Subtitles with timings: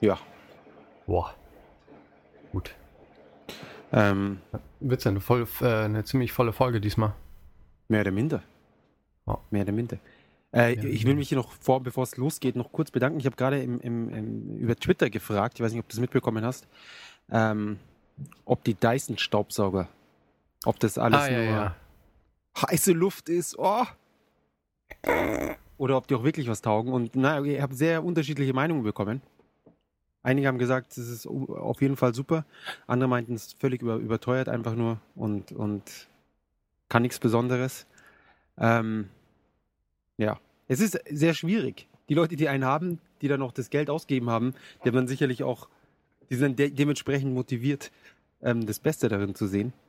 [0.00, 0.18] Ja.
[1.06, 1.34] Boah.
[2.52, 2.74] Gut.
[3.92, 4.40] Ähm,
[4.80, 7.14] Wird's ja eine, voll, äh, eine ziemlich volle Folge diesmal.
[7.88, 8.42] mehr oder minder.
[9.26, 9.38] Ja.
[9.50, 9.98] Mehr oder minder.
[10.52, 13.18] Äh, Ja, ich will mich hier noch vor, bevor es losgeht, noch kurz bedanken.
[13.18, 16.00] Ich habe gerade im, im, im, über Twitter gefragt, ich weiß nicht, ob du es
[16.00, 16.66] mitbekommen hast,
[17.30, 17.78] ähm,
[18.44, 19.88] ob die Dyson-Staubsauger,
[20.64, 21.76] ob das alles ah, ja, nur ja.
[22.62, 23.84] heiße Luft ist, oh.
[25.76, 26.92] oder ob die auch wirklich was taugen.
[26.92, 29.22] Und naja, ich habe sehr unterschiedliche Meinungen bekommen.
[30.28, 32.44] Einige haben gesagt, es ist auf jeden Fall super.
[32.86, 35.82] Andere meinten, es ist völlig über, überteuert einfach nur und, und
[36.90, 37.86] kann nichts Besonderes.
[38.58, 39.08] Ähm,
[40.18, 41.88] ja, es ist sehr schwierig.
[42.10, 44.52] Die Leute, die einen haben, die dann noch das Geld ausgeben haben,
[44.84, 45.66] die haben dann sicherlich auch,
[46.28, 47.90] die sind de dementsprechend motiviert,
[48.42, 49.72] ähm, das Beste darin zu sehen.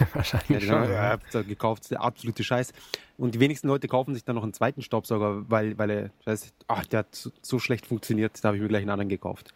[0.00, 0.92] Ja, Wahrscheinlich genau, schon.
[0.92, 1.42] ja, Ja.
[1.42, 2.72] gekauft, ist der absolute Scheiß.
[3.16, 6.52] Und die wenigsten Leute kaufen sich dann noch einen zweiten Staubsauger, weil, weil er, weiß,
[6.68, 9.54] ach, der hat so, so schlecht funktioniert, da habe ich mir gleich einen anderen gekauft.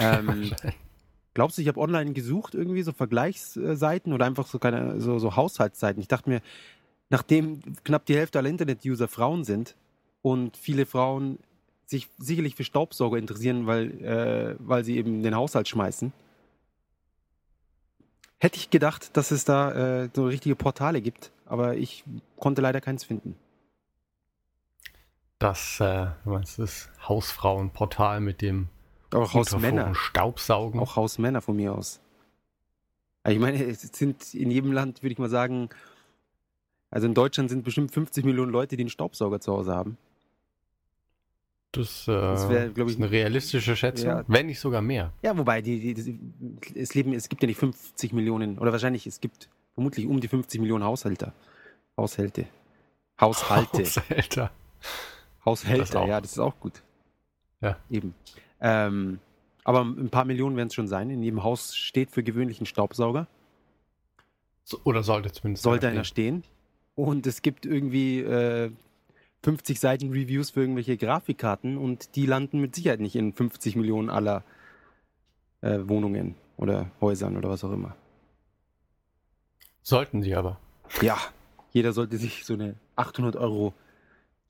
[0.00, 0.52] Ähm,
[1.34, 5.36] glaubst du, ich habe online gesucht, irgendwie so Vergleichsseiten oder einfach so keine, so, so
[5.36, 6.00] Haushaltsseiten?
[6.00, 6.40] Ich dachte mir,
[7.10, 9.76] nachdem knapp die Hälfte aller Internet-User Frauen sind
[10.22, 11.38] und viele Frauen
[11.86, 16.12] sich sicherlich für Staubsauger interessieren, weil, äh, weil sie eben den Haushalt schmeißen,
[18.38, 22.04] hätte ich gedacht, dass es da äh, so richtige Portale gibt, aber ich
[22.38, 23.36] konnte leider keins finden.
[25.40, 28.68] Das, äh, du meinst das Hausfrauenportal mit dem
[29.12, 29.94] Auch Hausmänner.
[29.94, 30.80] Staubsaugen.
[30.80, 32.00] Auch Hausmänner von mir aus.
[33.22, 35.68] Also ich meine, es sind in jedem Land, würde ich mal sagen,
[36.90, 39.96] also in Deutschland sind bestimmt 50 Millionen Leute, die einen Staubsauger zu Hause haben.
[41.72, 44.24] Das, äh, Das wär, ich, ist eine realistische Schätzung, Ja.
[44.26, 45.12] wenn nicht sogar mehr.
[45.22, 46.18] Ja, wobei, die, die,
[46.74, 50.26] es, leben, es gibt ja nicht 50 Millionen, oder wahrscheinlich, es gibt vermutlich um die
[50.26, 51.32] 50 Millionen Haushalte.
[51.96, 52.46] Haushalte.
[53.20, 53.78] Haushalte.
[53.84, 54.50] Haushälter.
[55.44, 56.82] Haushälter, Das ja, das ist auch gut.
[57.60, 57.76] Ja.
[57.88, 58.14] Eben.
[58.60, 59.18] Ähm,
[59.64, 61.10] aber ein paar Millionen werden es schon sein.
[61.10, 63.26] In jedem Haus steht für gewöhnlich ein Staubsauger.
[64.64, 66.44] So, oder sollte zumindest Sollte einer stehen.
[66.94, 68.70] Und es gibt irgendwie äh,
[69.42, 74.10] 50 Seiten Reviews für irgendwelche Grafikkarten und die landen mit Sicherheit nicht in 50 Millionen
[74.10, 74.44] aller
[75.62, 77.96] äh, Wohnungen oder Häusern oder was auch immer.
[79.82, 80.58] Sollten sie aber.
[81.00, 81.16] Ja,
[81.72, 83.72] jeder sollte sich so eine 800 Euro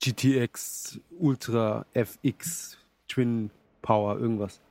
[0.03, 2.77] GTX Ultra FX
[3.07, 4.61] Twin Power irgendwas.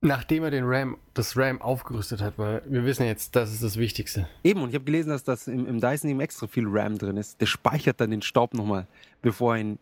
[0.00, 3.78] Nachdem er den RAM, das RAM aufgerüstet hat, weil wir wissen jetzt, das ist das
[3.78, 4.28] Wichtigste.
[4.42, 7.16] Eben, und ich habe gelesen, dass das im, im Dyson eben extra viel RAM drin
[7.16, 7.40] ist.
[7.40, 8.86] Der speichert dann den Staub nochmal,
[9.22, 9.78] bevor er ihn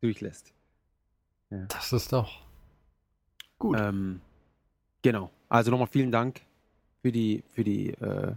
[0.00, 0.54] durchlässt.
[1.68, 2.46] Das ist doch
[3.58, 3.78] gut.
[3.78, 4.22] Ähm,
[5.02, 5.30] genau.
[5.50, 6.40] Also nochmal vielen Dank
[7.02, 8.32] für die, für die äh,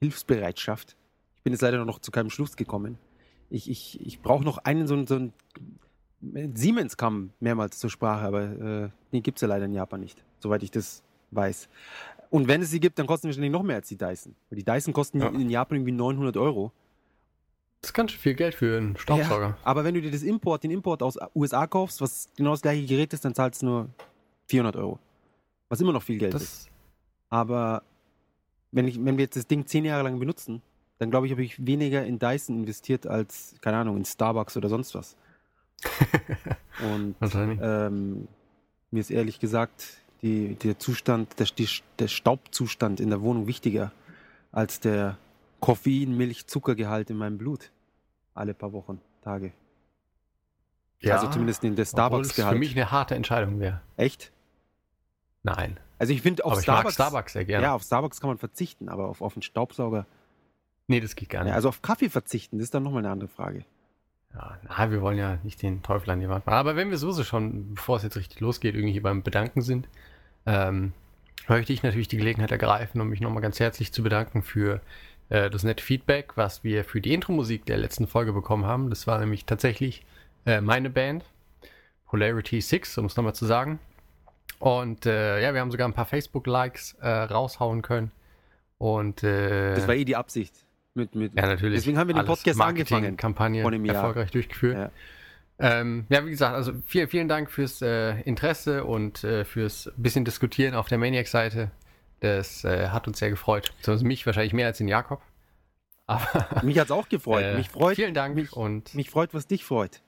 [0.00, 0.96] Hilfsbereitschaft.
[1.36, 2.98] Ich bin jetzt leider noch zu keinem Schluss gekommen.
[3.50, 5.32] Ich, ich, ich brauche noch einen, so einen, so einen
[6.54, 10.22] Siemens kam mehrmals zur Sprache, aber äh, den gibt es ja leider in Japan nicht,
[10.40, 11.68] soweit ich das weiß.
[12.30, 14.34] Und wenn es sie gibt, dann kosten die wahrscheinlich noch mehr als die Dyson.
[14.50, 15.28] Weil die Dyson kosten Ja.
[15.28, 16.72] in Japan irgendwie 900 Euro.
[17.80, 19.48] das ist ganz schön viel Geld für einen Staubsauger.
[19.50, 22.62] Ja, aber wenn du dir das Import, den Import aus USA kaufst, was genau das
[22.62, 23.88] gleiche Gerät ist, dann zahlst du nur
[24.48, 24.98] 400 Euro.
[25.68, 26.42] Was immer noch viel Geld ist.
[26.42, 26.68] Das,
[27.28, 27.82] Aber
[28.72, 30.62] wenn, ich, wenn wir jetzt das Ding zehn Jahre lang benutzen,
[30.98, 34.68] dann glaube ich, habe ich weniger in Dyson investiert als, keine Ahnung, in Starbucks oder
[34.68, 35.16] sonst was.
[36.92, 37.16] Und
[37.60, 38.28] ähm,
[38.90, 41.46] mir ist ehrlich gesagt die, der Zustand, der,
[41.98, 43.92] der Staubzustand in der Wohnung wichtiger
[44.52, 45.18] als der
[45.60, 47.70] Koffein, Milch, Zuckergehalt in meinem Blut.
[48.34, 49.52] Alle paar Wochen, Tage.
[51.14, 52.58] also zumindest in der es für Starbucks-Gehalt.
[52.58, 53.80] mich eine harte Entscheidung wäre.
[53.96, 54.32] Echt?
[55.42, 55.78] Nein.
[55.98, 57.64] Also ich finde auf aber Starbucks, Starbucks sehr gerne.
[57.64, 60.06] ja, auf Starbucks kann man verzichten, aber auf, auf einen Staubsauger
[60.88, 61.50] Nee, das geht gar nicht.
[61.50, 63.64] Ja, also auf Kaffee verzichten, das ist dann nochmal eine andere Frage.
[64.36, 66.56] Ja, na, wir wollen ja nicht den Teufel an die Wand machen.
[66.58, 69.88] Aber wenn wir sowieso schon, bevor es jetzt richtig losgeht, irgendwie hier beim Bedanken sind,
[70.44, 70.92] ähm,
[71.48, 74.80] möchte ich natürlich die Gelegenheit ergreifen, um mich nochmal ganz herzlich zu bedanken für
[75.30, 78.90] äh, das nette Feedback, was wir für die Intro-Musik der letzten Folge bekommen haben.
[78.90, 80.04] Das war nämlich tatsächlich
[80.44, 81.24] äh, meine Band,
[82.06, 83.78] Polarity 6, um es nochmal zu sagen.
[84.58, 88.10] Und äh, ja, wir haben sogar ein paar Facebook-Likes äh, raushauen können.
[88.78, 90.65] Und äh, Das war eh die Absicht.
[90.96, 91.80] Mit, mit, ja, natürlich.
[91.80, 93.16] Deswegen haben wir den Podcast angefangen.
[93.18, 94.76] Kampagne erfolgreich durchgeführt.
[94.76, 94.90] Ja.
[95.58, 100.24] Ähm, ja, wie gesagt, also vielen, vielen Dank fürs äh, Interesse und äh, fürs bisschen
[100.24, 101.70] Diskutieren auf der Maniac-Seite.
[102.20, 103.72] Das äh, hat uns sehr gefreut.
[103.82, 105.20] Zumindest mich wahrscheinlich mehr als den Jakob.
[106.06, 107.42] Aber Mich hat es auch gefreut.
[107.42, 110.02] äh, mich freut, vielen Dank mich, und mich freut, was dich freut.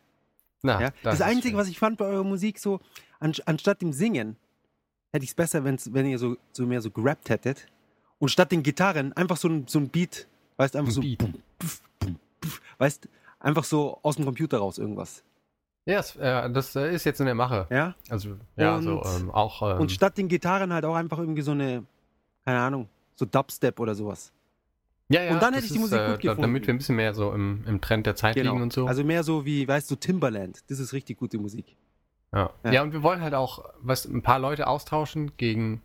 [0.63, 0.91] na, Ja?
[1.03, 2.81] Das Einzige, was ich fand bei eurer Musik, so
[3.19, 4.37] an, anstatt dem Singen,
[5.13, 7.67] hätte ich es besser, wenn's, wenn ihr so, so mehr so gerappt hättet.
[8.19, 11.25] Und statt den Gitarren einfach so ein, so ein Beat, weißt einfach Ein so, Beat.
[12.79, 13.09] Weißt
[13.41, 15.25] einfach so aus dem Computer raus irgendwas.
[15.87, 17.67] Ja, yes, äh, das äh, ist jetzt in der Mache.
[17.71, 17.95] Ja.
[18.11, 19.63] Also, ja, Und- so ähm, auch.
[19.63, 21.85] Ähm, Und statt den Gitarren halt auch einfach irgendwie so eine,
[22.45, 24.31] keine Ahnung, so Dubstep oder sowas.
[25.09, 26.43] ja, ja, und dann hätte ich die ist, Musik äh, gut gefunden.
[26.43, 28.87] Damit wir ein bisschen mehr so im, im Trend der Zeit liegen und so.
[28.87, 30.63] Also mehr so wie, weißt du, Timberland.
[30.69, 31.75] Das ist richtig gute Musik.
[32.35, 32.51] ja.
[32.65, 32.73] ja.
[32.73, 32.83] Ja.
[32.83, 35.81] und wir wollen halt auch was, ein paar Leute austauschen gegen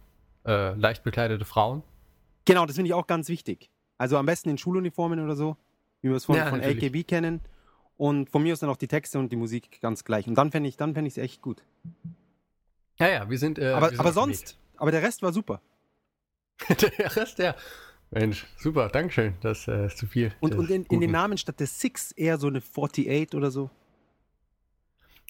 [0.45, 1.81] äh, leicht bekleidete Frauen.
[2.43, 3.69] Genau, das finde ich auch ganz wichtig.
[4.03, 5.55] Also am besten in Schuluniformen oder so,
[6.01, 6.59] wie wir es von, Ja, von.
[6.59, 7.39] AKB kennen.
[7.95, 10.27] Und von mir aus dann auch die Texte und die Musik ganz gleich.
[10.27, 11.63] Und dann fände ich es echt gut.
[12.99, 13.59] Ja, ja, wir sind.
[13.59, 15.61] Äh, aber wir sind aber sonst, aber der Rest war super.
[16.67, 17.55] der Rest, ja.
[18.11, 19.35] Mensch, super, Dankeschön.
[19.39, 20.33] Das äh, ist zu viel.
[20.41, 23.69] Und, und in, in den Namen statt der Six eher so eine 48 oder so.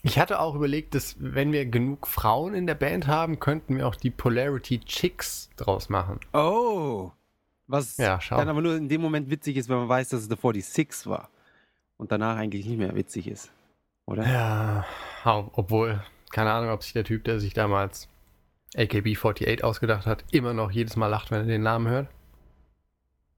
[0.01, 3.87] Ich hatte auch überlegt, dass wenn wir genug Frauen in der Band haben, könnten wir
[3.87, 6.19] auch die Polarity Chicks draus machen.
[6.33, 7.11] Oh.
[7.73, 10.27] Was Ja, dann aber nur in dem Moment witzig ist, wenn man weiß, dass es
[10.27, 11.31] der 46 war.
[11.97, 13.51] Und danach eigentlich nicht mehr witzig ist.
[14.05, 14.27] Oder?
[14.27, 14.85] Ja,
[15.25, 18.09] obwohl, keine Ahnung, ob sich der Typ, der sich damals
[18.75, 22.09] AKB48 ausgedacht hat, immer noch jedes Mal lacht, wenn er den Namen hört.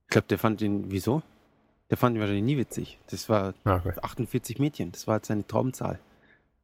[0.04, 1.22] Ich glaube, der fand ihn, wieso?
[1.88, 2.98] Der fand ihn wahrscheinlich nie witzig.
[3.06, 3.92] Das war okay.
[4.02, 4.92] 48 Mädchen.
[4.92, 5.98] Das war jetzt seine Traumzahl,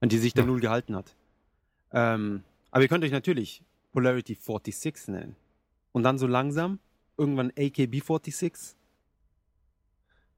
[0.01, 0.51] an die sich der Ja.
[0.51, 1.15] Null gehalten hat.
[1.93, 5.37] Ähm, aber ihr könnt euch natürlich Polarity 46 nennen.
[5.93, 6.79] Und dann so langsam,
[7.17, 8.77] irgendwann AKB 46.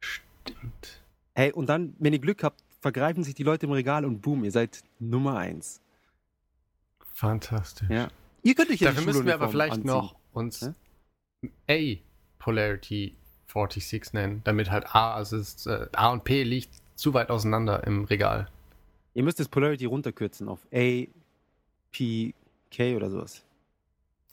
[0.01, 1.03] Stimmt.
[1.35, 4.45] Hey, und dann, wenn ihr Glück habt, vergreifen sich die Leute im Regal und boom,
[4.45, 5.81] ihr seid Nummer eins.
[7.15, 7.89] Fantastisch.
[7.89, 8.09] Ja.
[8.43, 9.87] Ihr könnt euch ja Dafür müssen wir aber vielleicht anziehen.
[9.87, 10.71] noch uns
[11.67, 12.01] Hä?
[12.01, 13.17] A Polarity
[13.47, 17.87] 46 nennen, damit halt A, also ist, äh, A und P liegt zu weit auseinander
[17.87, 18.49] im Regal.
[19.15, 21.07] Ihr müsst das Polarity runterkürzen auf A,
[21.93, 22.35] P,
[22.71, 23.44] K oder sowas.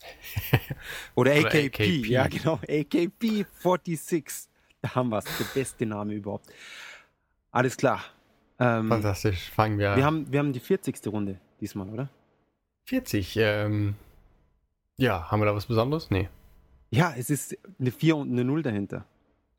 [1.15, 2.07] Oder Oder AKP, AKP.
[2.07, 4.49] ja genau, AKP 46.
[4.81, 6.47] Da haben wir es, der beste Name überhaupt.
[7.51, 8.03] Alles klar.
[8.59, 9.49] Ähm, Fantastisch.
[9.51, 11.05] Fangen wir, wir, haben, wir haben die 40.
[11.07, 12.09] Runde diesmal, oder?
[12.85, 13.35] 40.
[13.37, 13.95] Ähm,
[14.97, 16.09] ja, haben wir da was Besonderes?
[16.09, 16.29] Nee.
[16.89, 19.05] Ja, es ist eine 4 und eine 0 dahinter.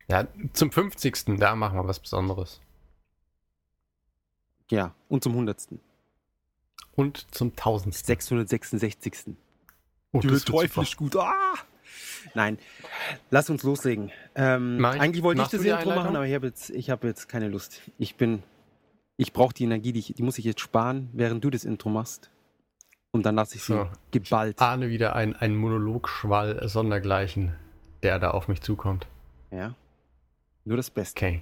[0.08, 1.38] Ja, zum 50.
[1.38, 2.60] Da machen wir was Besonderes.
[4.70, 5.68] Ja, und zum 100.
[6.94, 7.94] Und zum 1000.
[7.94, 9.36] 666.
[10.12, 10.82] Oh, super.
[10.82, 11.16] ist gut.
[11.16, 11.54] Ah!
[12.34, 12.58] Nein,
[13.30, 14.10] lass uns loslegen.
[14.34, 17.02] Ähm, ich- eigentlich wollte ich das du Intro machen, aber ich habe jetzt, ich hab
[17.04, 17.80] jetzt keine Lust.
[17.98, 18.42] Ich bin,
[19.16, 21.88] ich brauche die Energie, die, ich, die muss ich jetzt sparen, während du das Intro
[21.88, 22.30] machst.
[23.10, 23.88] Und dann lasse ich sie So.
[24.10, 24.60] geballt.
[24.62, 27.54] ahne wieder ein, ein Monologschwall sondergleichen,
[28.02, 29.06] der da auf mich zukommt.
[29.50, 29.74] Ja.
[30.64, 31.18] Nur das Beste.
[31.18, 31.40] Okay.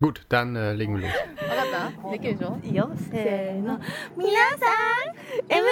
[0.00, 1.10] Gut, dann äh, legen wir los.
[1.38, 3.78] 分かったできるでしょいいよせーの
[4.16, 5.14] 皆さん
[5.48, 5.62] M ゲーム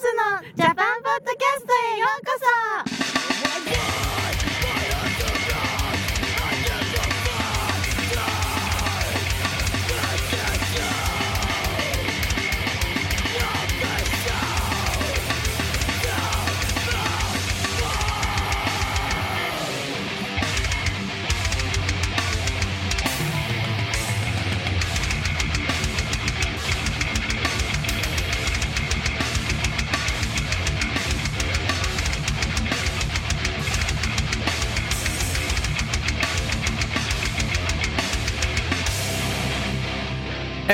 [0.00, 2.32] ズのジャパンポッドキャストへようこ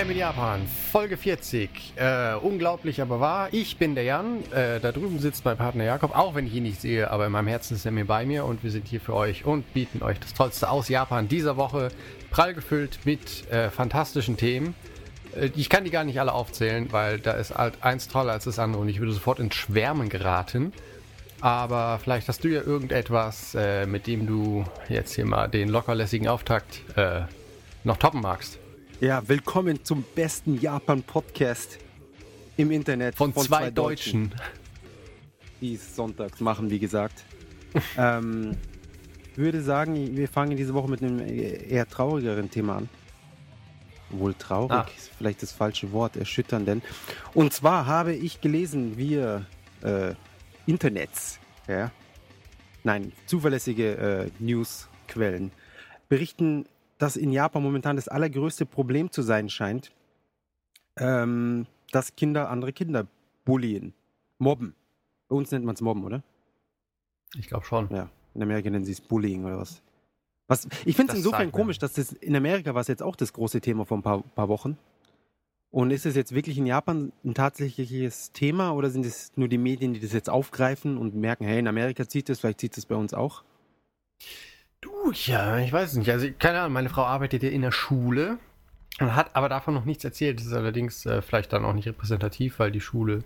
[0.06, 0.62] M in Japan,
[0.92, 1.94] Folge 40.
[1.96, 3.50] Äh, unglaublich, aber wahr.
[3.52, 4.44] Ich bin der Jan.
[4.52, 7.32] Äh, da drüben sitzt mein Partner Jakob, auch wenn ich ihn nicht sehe, aber in
[7.32, 10.04] meinem Herzen ist er mir bei mir und wir sind hier für euch und bieten
[10.04, 11.90] euch das Tollste aus Japan dieser Woche.
[12.30, 14.76] Prall gefüllt mit äh, fantastischen Themen.
[15.36, 18.44] Äh, ich kann die gar nicht alle aufzählen, weil da ist halt eins toller als
[18.44, 20.72] das andere und ich würde sofort ins Schwärmen geraten.
[21.42, 26.28] Aber vielleicht hast du ja irgendetwas, äh, mit dem du jetzt hier mal den lockerlässigen
[26.28, 27.22] Auftakt äh,
[27.84, 28.60] noch toppen magst.
[29.02, 31.80] Ja, willkommen zum besten Japan-Podcast
[32.58, 33.16] im Internet.
[33.16, 34.34] Von, zwei, Deutschen.
[35.62, 37.24] die es sonntags machen, wie gesagt.
[37.98, 38.56] ähm,
[39.36, 42.90] würde sagen, wir fangen diese Woche mit einem eher traurigeren Thema an.
[44.12, 44.88] Wohl traurig, Ah.
[44.96, 46.82] ist vielleicht das falsche Wort, erschüttern denn.
[47.34, 49.46] Und zwar habe ich gelesen, wir
[49.82, 50.14] äh,
[50.68, 51.92] Internets, ja,
[52.84, 55.52] nein, zuverlässige äh, Newsquellen
[56.08, 56.66] berichten,
[56.98, 59.92] dass in Japan momentan das allergrößte Problem zu sein scheint,
[60.98, 63.08] ähm, dass Kinder andere Kinder
[63.44, 63.94] bullien,
[64.38, 64.76] mobben.
[65.28, 66.24] Bei uns nennt man es Mobben, oder?
[67.38, 67.90] Ich glaube schon.
[67.92, 68.10] Ja.
[68.34, 69.82] In Amerika nennen sie es Bullying oder was.
[70.48, 73.16] was ich finde es Das insofern komisch, dass das in Amerika war es jetzt auch
[73.16, 74.78] das große Thema vor ein paar, paar Wochen.
[75.72, 79.58] Und ist es jetzt wirklich in Japan ein tatsächliches Thema oder sind es nur die
[79.58, 82.86] Medien, die das jetzt aufgreifen und merken, hey, in Amerika zieht es, vielleicht zieht es
[82.86, 83.44] bei uns auch?
[85.14, 86.10] Ja, ich weiß nicht.
[86.10, 88.38] Also, keine Ahnung, meine Frau arbeitet ja in der Schule
[89.00, 90.40] Man hat aber davon noch nichts erzählt.
[90.40, 93.24] Das ist allerdings äh, vielleicht dann auch nicht repräsentativ, weil die Schule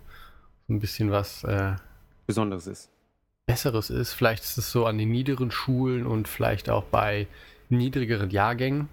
[0.68, 1.76] so ein bisschen was äh,
[2.28, 2.90] Besonderes ist.
[3.46, 4.14] Besseres ist.
[4.14, 7.28] Vielleicht ist es so an den niederen Schulen und vielleicht auch bei
[7.70, 8.90] niedrigeren Jahrgängen.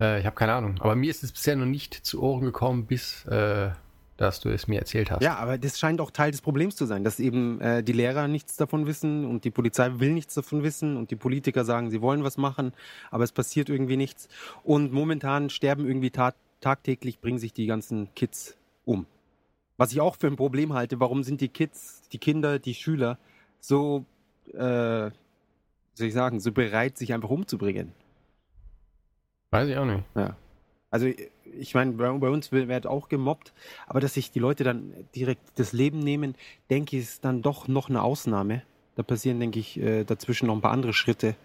[0.00, 0.76] Äh, ich habe keine Ahnung.
[0.80, 3.70] Aber mir ist es bisher noch nicht zu Ohren gekommen, bis äh,
[4.18, 5.22] dass du es mir erzählt hast.
[5.22, 8.28] Ja, aber das scheint auch Teil des Problems zu sein, dass eben äh, die Lehrer
[8.28, 12.02] nichts davon wissen und die Polizei will nichts davon wissen und die Politiker sagen, sie
[12.02, 12.72] wollen was machen,
[13.10, 14.28] aber es passiert irgendwie nichts.
[14.64, 19.06] Und momentan sterben irgendwie ta tagtäglich, bringen sich die ganzen Kids um.
[19.76, 23.16] Was ich auch für ein Problem halte, warum sind die Kids, die Kinder, die Schüler
[23.60, 24.04] so,
[24.52, 25.10] äh,
[25.94, 27.92] soll ich sagen, so bereit, sich einfach umzubringen?
[29.52, 30.02] Weiß ich auch nicht.
[30.16, 30.36] Ja.
[30.90, 31.06] Also
[31.58, 33.52] ich meine, bei, bei uns wird auch gemobbt,
[33.86, 36.34] aber dass sich die Leute dann direkt das Leben nehmen,
[36.70, 38.62] denke ich, ist dann doch noch eine Ausnahme.
[38.96, 41.36] Da passieren, denke ich, äh, dazwischen noch ein paar andere Schritte,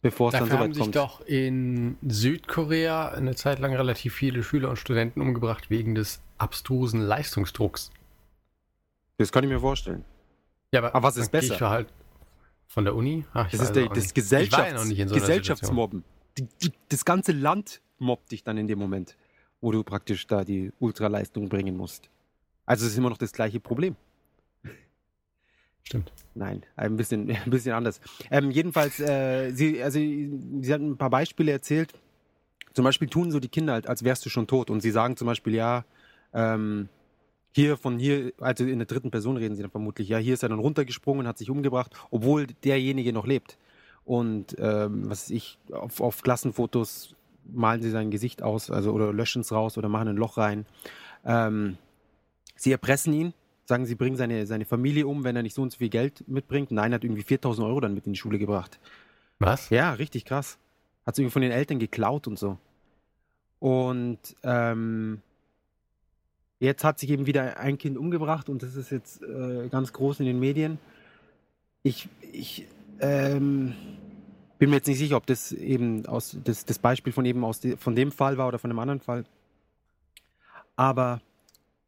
[0.00, 0.96] bevor es dann Dafür haben soweit sich kommt.
[0.96, 7.00] doch in Südkorea eine Zeit lang relativ viele Schüler und Studenten umgebracht wegen des abstrusen
[7.00, 7.90] Leistungsdrucks.
[9.18, 10.04] Das kann ich mir vorstellen.
[10.72, 11.54] Ja, aber, Aber was ist dann besser?
[11.54, 11.88] Ich halt
[12.68, 13.24] von der Uni?
[13.32, 15.20] Ach, ich Das ist der, das war ja Gesellschafts so Situation.
[15.20, 16.04] Gesellschaftsmobben.
[16.38, 19.16] Die, die, das ganze Land mobbt dich dann in dem Moment,
[19.60, 22.10] wo du praktisch da die Ultraleistung bringen musst.
[22.66, 23.96] Also es ist immer noch das gleiche Problem.
[25.82, 26.12] Stimmt.
[26.34, 28.00] Nein, ein bisschen, ein bisschen anders.
[28.30, 31.92] Ähm, jedenfalls, äh, sie, also, sie hat ein paar Beispiele erzählt.
[32.74, 34.68] Zum Beispiel tun so die Kinder, halt, als wärst du schon tot.
[34.68, 35.84] Und sie sagen zum Beispiel, ja,
[36.34, 36.88] ähm,
[37.52, 40.42] hier von hier, also in der dritten Person reden sie dann vermutlich, ja, hier ist
[40.42, 43.56] er dann runtergesprungen, hat sich umgebracht, obwohl derjenige noch lebt.
[44.04, 47.14] Und ähm, was ich, auf, auf Klassenfotos
[47.52, 50.66] malen sie sein Gesicht aus, also oder löschen es raus oder machen ein Loch rein.
[51.24, 51.76] Ähm,
[52.54, 53.34] sie erpressen ihn,
[53.64, 56.26] sagen, sie bringen seine, seine Familie um, wenn er nicht so und so viel Geld
[56.28, 56.70] mitbringt.
[56.70, 58.78] Nein, er hat irgendwie 4000 Euro dann mit in die Schule gebracht.
[59.38, 59.70] Was?
[59.70, 60.58] Ja, richtig krass.
[61.04, 62.58] Hat es irgendwie von den Eltern geklaut und so.
[63.58, 65.22] Und ähm,
[66.58, 70.20] jetzt hat sich eben wieder ein Kind umgebracht und das ist jetzt äh, ganz groß
[70.20, 70.78] in den Medien.
[71.82, 72.66] Ich, ich
[73.00, 73.74] ähm,
[74.58, 77.60] bin mir jetzt nicht sicher, ob das eben aus das, das Beispiel von eben aus
[77.60, 79.24] de, von dem Fall war oder von einem anderen Fall.
[80.76, 81.20] Aber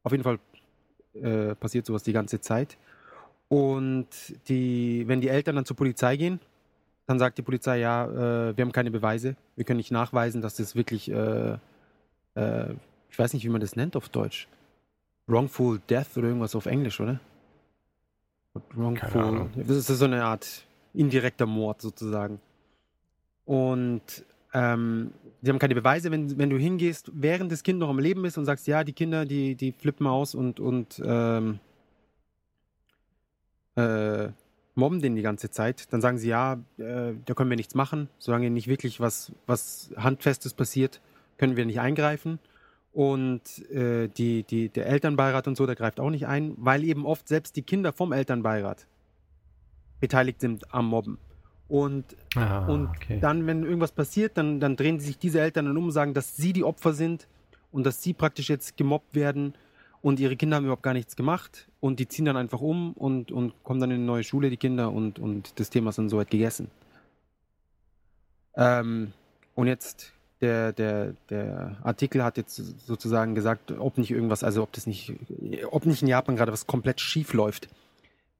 [0.02, 0.38] auf jeden Fall
[1.14, 2.76] äh, passiert sowas die ganze Zeit.
[3.48, 4.08] Und
[4.48, 6.40] die, wenn die Eltern dann zur Polizei gehen,
[7.06, 10.56] dann sagt die Polizei, ja, äh, wir haben keine Beweise, wir können nicht nachweisen, dass
[10.56, 11.56] das wirklich, äh,
[12.34, 12.74] äh,
[13.10, 14.46] ich weiß nicht, wie man das nennt auf Deutsch.
[15.26, 17.20] Wrongful Death oder irgendwas auf Englisch, oder?
[18.74, 19.22] Wrongful.
[19.22, 19.50] Ahnung.
[19.56, 22.40] Das ist so eine Art indirekter Mord sozusagen.
[23.48, 27.98] Und ähm, sie haben keine Beweise, wenn, wenn du hingehst, während das Kind noch am
[27.98, 31.58] Leben ist und sagst, ja, die Kinder, die, die flippen aus und, und ähm,
[33.74, 34.28] äh,
[34.74, 38.10] mobben den die ganze Zeit, dann sagen sie, ja, äh, da können wir nichts machen,
[38.18, 41.00] solange nicht wirklich was, was Handfestes passiert,
[41.38, 42.40] können wir nicht eingreifen.
[42.92, 47.06] Und äh, die, die, der Elternbeirat und so, der greift auch nicht ein, weil eben
[47.06, 48.86] oft selbst die Kinder vom Elternbeirat
[50.00, 51.16] beteiligt sind am Mobben.
[51.68, 53.18] Und Ah, und okay.
[53.20, 56.36] dann, wenn irgendwas passiert, dann, dann drehen sich diese Eltern dann um und sagen, dass
[56.36, 57.26] sie die Opfer sind
[57.72, 59.54] und dass sie praktisch jetzt gemobbt werden
[60.00, 63.32] und ihre Kinder haben überhaupt gar nichts gemacht und die ziehen dann einfach um und,
[63.32, 66.08] und kommen dann in eine neue Schule, die Kinder, und, und das Thema ist dann
[66.08, 66.70] soweit gegessen.
[68.54, 69.12] Ähm,
[69.54, 72.56] und jetzt, der, der, der Artikel hat jetzt
[72.86, 75.14] sozusagen gesagt, ob nicht irgendwas, also ob das nicht,
[75.70, 77.68] ob nicht in Japan gerade was komplett schief läuft.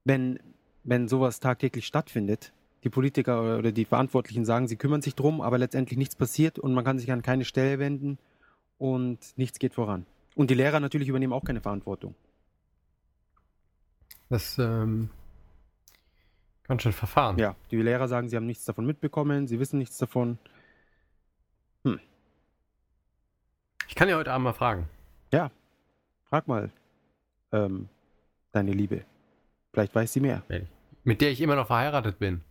[0.05, 0.39] Wenn,
[0.83, 5.57] wenn sowas tagtäglich stattfindet, die Politiker oder die Verantwortlichen sagen, sie kümmern sich drum, aber
[5.57, 8.17] letztendlich nichts passiert und man kann sich an keine Stelle wenden
[8.77, 10.05] und nichts geht voran.
[10.35, 12.15] Und die Lehrer natürlich übernehmen auch keine Verantwortung.
[14.29, 15.09] Das ähm,
[16.67, 17.37] ganz schön verfahren.
[17.37, 20.37] Ja, die Lehrer sagen, sie haben nichts davon mitbekommen, sie wissen nichts davon.
[23.89, 24.87] Ich kann ja heute Abend mal fragen.
[26.29, 26.71] Frag mal
[27.51, 27.89] ähm,
[28.51, 29.03] deine Liebe.
[29.73, 30.43] Vielleicht weiß sie mehr.
[31.03, 32.41] Mit der ich immer noch verheiratet bin.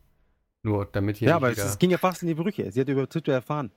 [0.62, 2.70] Nur damit hier ja, aber es, ging ja fast in die Brüche.
[2.72, 3.70] Sie hat über Twitter erfahren.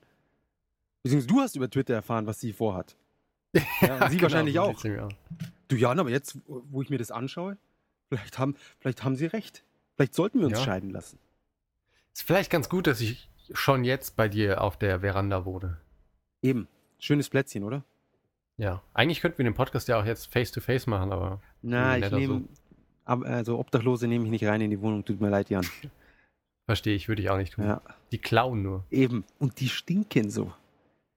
[1.04, 2.96] Beziehungsweise du hast über Twitter erfahren, was sie vorhat.
[3.82, 4.84] Ja, sie Genau, wahrscheinlich so auch.
[5.68, 7.58] Du Jan, aber jetzt, wo ich mir das anschaue,
[8.10, 9.64] vielleicht haben, vielleicht haben sie recht.
[9.96, 10.64] Vielleicht sollten wir uns Ja.
[10.66, 11.18] scheiden lassen.
[12.14, 15.78] Ist vielleicht ganz gut, dass ich schon jetzt bei dir auf der Veranda wohne.
[16.42, 16.68] Eben.
[17.00, 17.84] Schönes Plätzchen, oder?
[18.58, 18.82] Ja.
[18.94, 22.44] Eigentlich könnten wir den Podcast ja auch jetzt face-to-face machen, aber Na, ich nehme,
[23.06, 25.04] ab- also Obdachlose nehme ich nicht rein in die Wohnung.
[25.06, 25.66] Tut mir leid, Jan.
[26.72, 27.66] verstehe ich, würde ich auch nicht tun.
[27.66, 28.86] Ja, Die klauen nur.
[28.92, 29.24] eben.
[29.40, 30.52] Und die stinken so.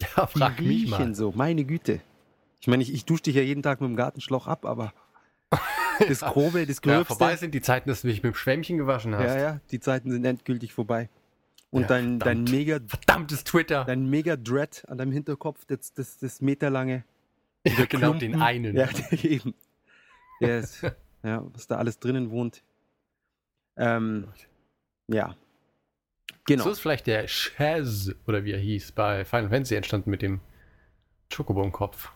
[0.16, 1.14] Ja, Die frag mich riechen mal.
[1.14, 1.32] so.
[1.37, 2.00] Meine Güte.
[2.61, 4.92] Ich meine, ich, ich dusche dich ja jeden Tag mit dem Gartenschlauch ab, aber
[6.08, 7.14] das Grobe, das Ja, Gröbste.
[7.14, 9.26] vorbei sind die Zeiten, dass du mich mit dem Schwämmchen gewaschen hast.
[9.34, 11.08] Ja, ja, die Zeiten sind endgültig vorbei.
[11.70, 12.50] Und Ja, dein, dein verdammt.
[12.50, 13.84] mega Verdammtes Twitter.
[13.84, 17.04] dein mega Dread an deinem Hinterkopf, das, das, das meterlange.
[17.66, 18.32] Ja, genau, Klumpen.
[18.32, 18.76] den einen.
[18.76, 18.88] Ja,
[19.23, 19.54] eben.
[20.40, 20.82] Ist,
[21.23, 22.62] ja, was da alles drinnen wohnt.
[23.76, 24.28] Ähm,
[25.08, 25.34] ja.
[26.47, 26.65] Genau.
[26.65, 30.41] So ist vielleicht der Shaz, oder wie er hieß, bei Final Fantasy entstanden mit dem
[31.35, 32.11] Chocobo im Kopf.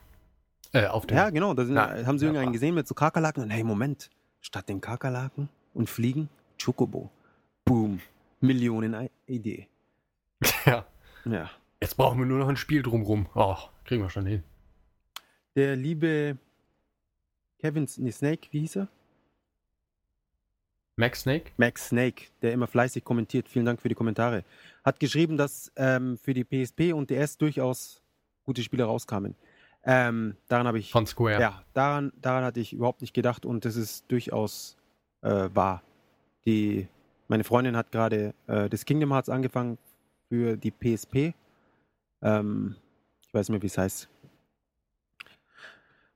[0.72, 1.16] Äh, auf dem.
[1.16, 1.54] Ja, genau.
[1.54, 4.10] Da sind, Na, haben sie ja, irgendeinen gesehen mit so Kakerlaken und hey, Moment.
[4.40, 6.28] Statt den Kakerlaken und Fliegen,
[6.62, 7.10] Chocobo.
[7.64, 8.00] Boom.
[8.40, 9.66] Millionen Idee.
[10.66, 10.86] ja.
[11.24, 11.50] Ja.
[11.80, 13.28] Jetzt brauchen wir nur noch ein Spiel drumrum.
[13.34, 14.44] Oh, kriegen wir schon hin.
[15.56, 16.38] Der liebe
[17.58, 18.88] Kevin nee, Snake, wie hieß er?
[20.98, 21.52] Max Snake?
[21.56, 23.48] Max Snake, der immer fleißig kommentiert.
[23.48, 24.44] Vielen Dank für die Kommentare.
[24.84, 28.02] Hat geschrieben, dass ähm, für die PSP und DS durchaus
[28.44, 29.36] gute Spiele rauskamen.
[29.84, 31.40] Ähm, daran habe ich Von Square.
[31.40, 34.76] Ja, daran, daran hatte ich überhaupt nicht gedacht und das ist durchaus
[35.22, 35.84] äh, wahr.
[36.44, 36.88] Die,
[37.28, 39.78] meine Freundin hat gerade äh, das Kingdom Hearts angefangen
[40.28, 41.32] für die PSP.
[42.22, 42.74] Ähm,
[43.24, 44.08] ich weiß nicht mehr, wie es heißt.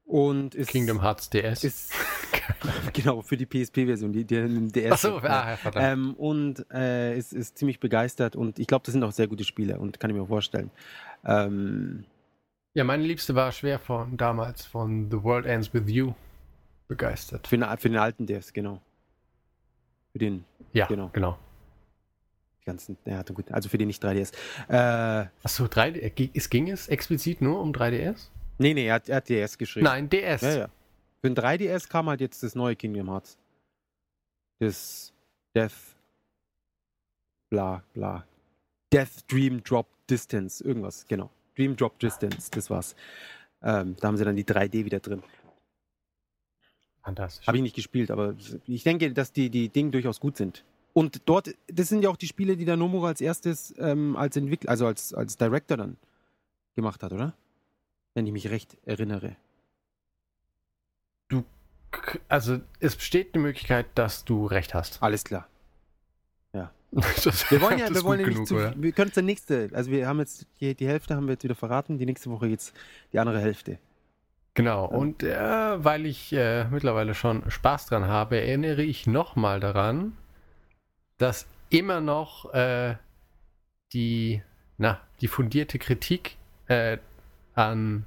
[0.04, 1.62] Und ist, Kingdom Hearts DS.
[1.62, 1.92] ist
[2.92, 4.92] genau für die PSP-Version, die, die im DS.
[4.92, 5.24] Achso, ja.
[5.42, 5.86] ah, ja, verdammt.
[5.86, 9.44] Ähm, und äh, ist, ist ziemlich begeistert und ich glaube, das sind auch sehr gute
[9.44, 10.70] Spiele und kann ich mir vorstellen.
[11.24, 12.04] Ähm,
[12.74, 16.14] ja, meine Liebste war schwer von damals von The World Ends With You
[16.88, 17.46] begeistert.
[17.46, 18.80] für, den, für den alten DS, genau.
[20.12, 21.10] Für den Ja, Genau.
[21.12, 21.38] genau.
[22.60, 24.32] Die ganzen, ja, gut, also für die nicht 3DS.
[24.68, 28.28] Äh, Achso, 3D, äh, gi- es ging es explizit nur um 3DS?
[28.58, 29.84] nee, nee, er hat, er hat DS geschrieben.
[29.84, 30.40] Nein, DS.
[30.42, 30.68] Ja, ja.
[31.22, 33.38] Für ein 3DS kam halt jetzt das neue Kingdom Hearts.
[34.58, 35.12] Das
[35.54, 35.96] Death.
[37.48, 38.26] Bla, bla.
[38.92, 40.64] Death Dream Drop Distance.
[40.64, 41.30] Irgendwas, genau.
[41.56, 42.96] Dream Drop Distance, das war's.
[43.62, 45.22] Ähm, da haben sie dann die 3D wieder drin.
[47.02, 47.46] Fantastisch.
[47.46, 48.34] Habe ich nicht gespielt, aber
[48.66, 50.64] ich denke, dass die, die Dinge durchaus gut sind.
[50.92, 54.36] Und dort, das sind ja auch die Spiele, die der Nomura als erstes ähm, als
[54.36, 55.96] Entwickler, also als, als Director dann
[56.74, 57.34] gemacht hat, oder?
[58.14, 59.36] Wenn ich mich recht erinnere.
[62.28, 65.02] Also, es besteht eine Möglichkeit, dass du recht hast.
[65.02, 65.46] Alles klar.
[67.24, 69.70] Das, Wir wollen ja, wir wollen ja nicht genug, zu, wir können es der nächste,
[69.72, 72.46] also wir haben jetzt die, die Hälfte haben wir jetzt wieder verraten, die nächste Woche
[72.46, 72.74] jetzt
[73.12, 73.78] die andere Hälfte.
[74.54, 80.12] Genau, und äh, weil ich äh, mittlerweile schon Spaß dran habe, erinnere ich nochmal daran,
[81.16, 82.96] dass immer noch äh,
[83.94, 84.42] die,
[84.76, 86.98] na, die fundierte Kritik äh,
[87.54, 88.04] an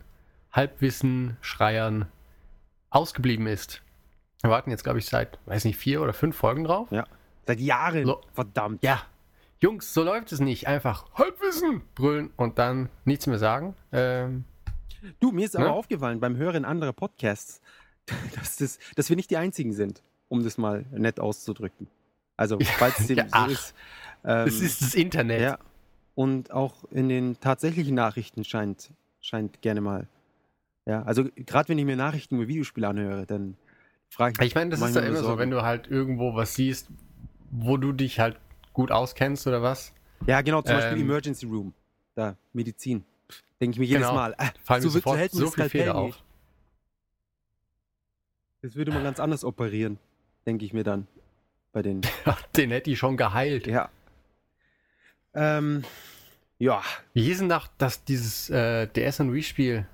[0.51, 2.05] Halbwissen-Schreiern
[2.89, 3.81] ausgeblieben ist.
[4.41, 6.89] Wir warten jetzt, glaube ich, seit, weiß nicht, vier oder fünf Folgen drauf.
[7.47, 8.21] Seit Jahren, So.
[8.33, 8.83] verdammt.
[8.83, 9.01] Ja,
[9.61, 10.67] Jungs, so läuft es nicht.
[10.67, 13.75] Einfach Halbwissen brüllen und dann nichts mehr sagen.
[13.91, 14.43] Ähm,
[15.19, 15.71] Du, mir ist aber Ne?
[15.71, 17.61] aufgefallen beim Hören anderer Podcasts,
[18.35, 21.87] dass, das, dass wir nicht die Einzigen sind, um das mal nett auszudrücken.
[22.37, 23.47] Also, falls es dem Ja, so ach.
[23.49, 23.75] ist.
[24.23, 25.41] Ähm, es ist das Internet.
[25.41, 25.59] Ja.
[26.15, 30.07] Und auch in den tatsächlichen Nachrichten scheint, scheint gerne mal.
[30.85, 33.57] Ja, also gerade wenn ich mir Nachrichten über Videospiele anhöre, dann
[34.09, 36.89] frage ich Ich meine, das ist ja immer so, wenn du halt irgendwo was siehst,
[37.51, 38.37] wo du dich halt
[38.73, 39.93] gut auskennst oder was.
[40.27, 41.73] Ja, genau, zum Beispiel Ähm, Emergency Room.
[42.13, 43.03] Da, Medizin.
[43.59, 44.15] Denke ich mir jedes Genau.
[44.15, 44.33] Mal.
[44.37, 46.21] Äh, Fallen so, sofort hält so das viele Fehler auf.
[48.61, 49.99] Das würde man ganz anders operieren,
[50.45, 51.07] denke ich mir dann.
[51.71, 52.01] Bei den.
[52.55, 53.67] Den hätte ich schon geheilt.
[53.67, 53.89] Ja.
[55.33, 55.83] Ähm,
[56.57, 56.81] ja,
[57.13, 59.85] Wie hieß denn noch das, dieses äh, DS und Wii-Spiel,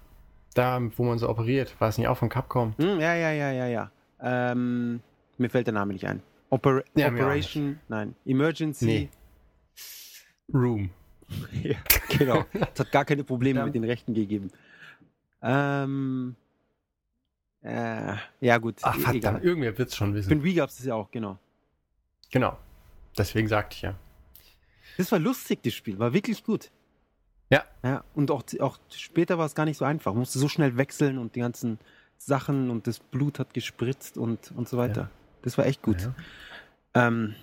[0.54, 1.76] da, wo man so operiert?
[1.80, 2.74] War es nicht auch von Capcom?
[2.78, 3.92] Hm, ja, ja, ja, ja, ja.
[4.22, 5.02] Ähm,
[5.38, 6.22] mir fällt der Name nicht ein.
[6.50, 8.86] Oper Ja, Operation, nein, Emergency.
[8.86, 9.10] Nee.
[10.54, 10.90] Room.
[11.64, 11.78] Ja,
[12.10, 12.44] genau.
[12.74, 13.66] Es hat gar keine Probleme Ja.
[13.66, 14.52] mit den Rechten gegeben.
[15.42, 16.36] Ähm,
[17.64, 18.76] äh, ja, gut.
[18.82, 20.30] Ach, e- verdammt, irgendwer wird es schon Für wissen.
[20.30, 21.38] den Wii gab es das ja auch, genau.
[22.32, 22.58] Genau.
[23.18, 23.96] Deswegen sagte ich ja.
[24.98, 25.98] Das war lustig, das Spiel.
[26.00, 26.70] War wirklich gut.
[27.52, 27.64] Ja.
[27.84, 30.12] Ja, und auch, auch später war es gar nicht so einfach.
[30.14, 31.80] Man musste so schnell wechseln und die ganzen
[32.18, 35.10] Sachen und das Blut hat gespritzt und, und so weiter.
[35.42, 36.02] Das war echt gut.
[36.02, 37.08] Ja.
[37.08, 37.36] Ähm,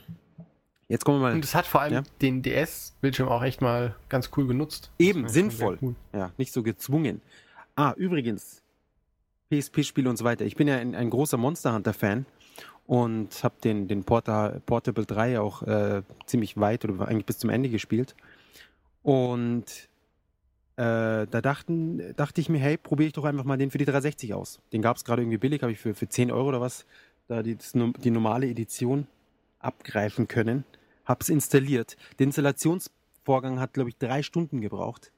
[0.89, 1.33] jetzt kommen wir mal.
[1.35, 2.03] Und es hat vor allem Ja.
[2.23, 4.91] den DS-Bildschirm auch echt mal ganz cool genutzt.
[4.99, 5.79] Eben, sinnvoll.
[5.83, 5.95] cool.
[6.13, 7.21] Ja, nicht so gezwungen.
[7.75, 8.63] Ah, übrigens,
[9.51, 10.45] PSP-Spiele und so weiter.
[10.45, 12.27] Ich bin ja ein, ein großer Monster Hunter-Fan
[12.87, 17.51] und habe den, den Porta, Portable 3 auch äh, ziemlich weit oder eigentlich bis zum
[17.51, 18.15] Ende gespielt.
[19.03, 19.88] Und
[20.79, 23.85] äh, da dachten, dachte ich mir, hey, probiere ich doch einfach mal den für die
[23.85, 24.61] 360 aus.
[24.73, 26.87] Den gab es gerade irgendwie billig, habe ich für, für 10 Euro oder was
[27.27, 29.09] da die, das, die normale Edition
[29.59, 30.65] abgreifen können.
[31.05, 31.97] Hab's installiert.
[32.21, 35.11] Der Installationsvorgang hat, glaube ich, drei Stunden gebraucht.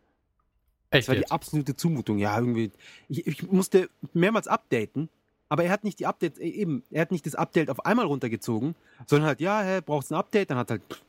[0.91, 1.31] Echt Das war die jetzt?
[1.31, 2.17] absolute Zumutung.
[2.17, 2.73] Ja, irgendwie.
[3.09, 5.11] Ich, ich musste mehrmals updaten,
[5.51, 8.07] aber er hat nicht die Update, äh, eben, er hat nicht das Update auf einmal
[8.07, 8.75] runtergezogen,
[9.07, 11.03] sondern halt, ja, hä, brauchst ein Update, dann hat halt pff,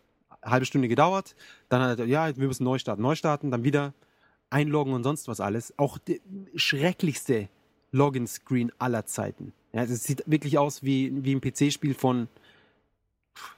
[0.44, 1.36] halbe Stunde gedauert.
[1.70, 3.94] Dann hat er, ja, wir müssen neu starten, neu starten, dann wieder
[4.52, 5.74] einloggen und sonst was alles.
[5.78, 6.18] Auch der
[6.56, 7.50] schrecklichste
[7.92, 9.54] Login-Screen aller Zeiten.
[9.74, 12.28] Ja, es sieht wirklich aus wie, wie ein PC-Spiel von,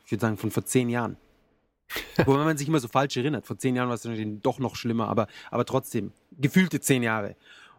[0.05, 1.17] ich würde sagen, von vor zehn Jahren.
[2.25, 3.45] Wobei man sich immer so falsch erinnert.
[3.45, 7.35] Vor zehn Jahren war es natürlich doch noch schlimmer, aber, aber trotzdem, gefühlte zehn Jahre.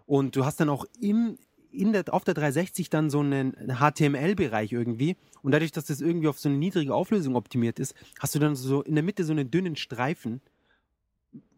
[0.07, 1.38] Und du hast dann auch im,
[1.70, 5.16] in der, auf der 360 dann so einen HTML-Bereich irgendwie.
[5.42, 8.57] Und dadurch, dass das irgendwie auf so eine niedrige Auflösung optimiert ist, hast du dann
[8.57, 10.40] so in der Mitte so einen dünnen Streifen,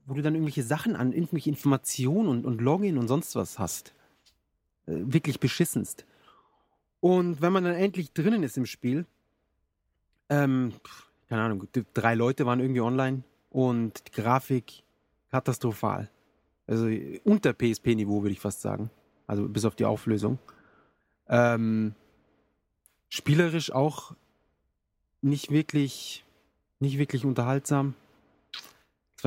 [0.06, 3.92] wo du dann irgendwelche Sachen an, irgendwelche Informationen und, und Login und sonst was hast.
[4.86, 6.06] Äh, wirklich beschissenst.
[7.00, 9.04] Und wenn man dann endlich drinnen ist im Spiel,
[10.28, 10.72] ähm,
[11.28, 14.82] keine Ahnung, drei Leute waren irgendwie online und die Grafik
[15.30, 16.10] katastrophal.
[16.66, 16.88] Also
[17.24, 18.90] unter PSP-Niveau, würde ich fast sagen.
[19.26, 20.38] Also bis auf die Auflösung.
[21.28, 21.94] Ähm,
[23.08, 24.14] spielerisch auch
[25.20, 26.24] nicht wirklich,
[26.78, 27.94] nicht wirklich unterhaltsam.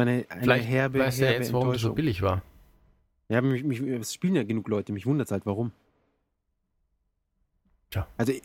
[0.02, 2.22] Es war eine, eine Vielleicht herbe, weißt du ja herbe jetzt, warum das so billig
[2.22, 2.42] war.
[3.30, 5.72] Ja, mich, mich, es spielen ja genug Leute, mich wundert es halt, warum.
[7.92, 8.08] Tja.
[8.18, 8.42] Also, äh,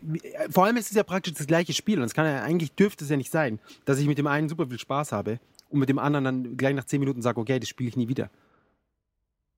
[0.51, 3.05] vor allem ist es ja praktisch das gleiche Spiel und es kann ja, eigentlich dürfte
[3.05, 5.38] es ja nicht sein, dass ich mit dem einen super viel Spaß habe
[5.71, 8.09] und mit dem anderen dann gleich nach 10 Minuten sage, okay, das spiele ich nie
[8.09, 8.31] wieder.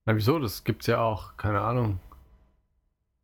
[0.04, 0.38] Na wieso?
[0.38, 1.98] Das gibt's ja auch, keine Ahnung.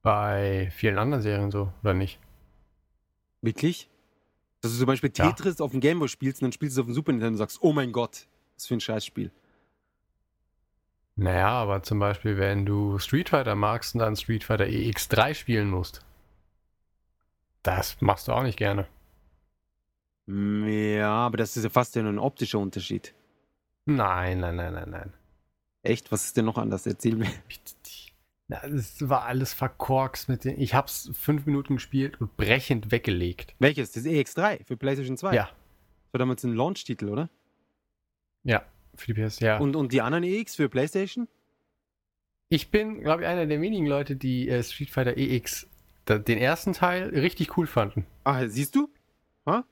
[0.02, 2.18] Bei vielen anderen Serien so, oder nicht?
[3.40, 3.88] Wirklich?
[4.61, 5.30] Dass du zum Beispiel Ja.
[5.30, 7.38] Tetris auf dem Gameboy spielst und dann spielst du es auf dem Super Nintendo und
[7.38, 9.30] sagst, oh mein Gott, was für ein Scheißspiel.
[11.16, 15.68] Naja, aber zum Beispiel, wenn du Street Fighter magst und dann Street Fighter EX3 spielen
[15.70, 16.04] musst.
[17.62, 18.86] Das machst du auch nicht gerne.
[20.26, 23.14] Mm, Ja, aber das ist ja fast nur ein optischer Unterschied.
[23.84, 25.12] Nein, nein, nein, nein, nein.
[25.82, 26.10] Echt?
[26.12, 26.86] Was ist denn noch anders?
[26.86, 27.28] Erzähl mir.
[28.48, 30.60] Das war alles verkorkst mit den.
[30.60, 33.54] Ich hab's fünf Minuten gespielt und brechend weggelegt.
[33.58, 33.92] Welches?
[33.92, 35.34] Das EX3 für PlayStation 2?
[35.34, 35.44] Ja.
[35.44, 37.28] Das war damals ein Launch-Titel, oder?
[38.44, 38.62] Ja,
[38.94, 39.59] für die PS, ja.
[39.59, 41.28] Und, und die anderen EX für PlayStation?
[42.48, 45.66] ich bin, glaube ich, einer der wenigen Leute, die äh, Street Fighter EX,
[46.05, 48.05] da, den ersten Teil, richtig cool fanden.
[48.24, 48.90] Ah, siehst du?
[49.46, 49.64] Ha?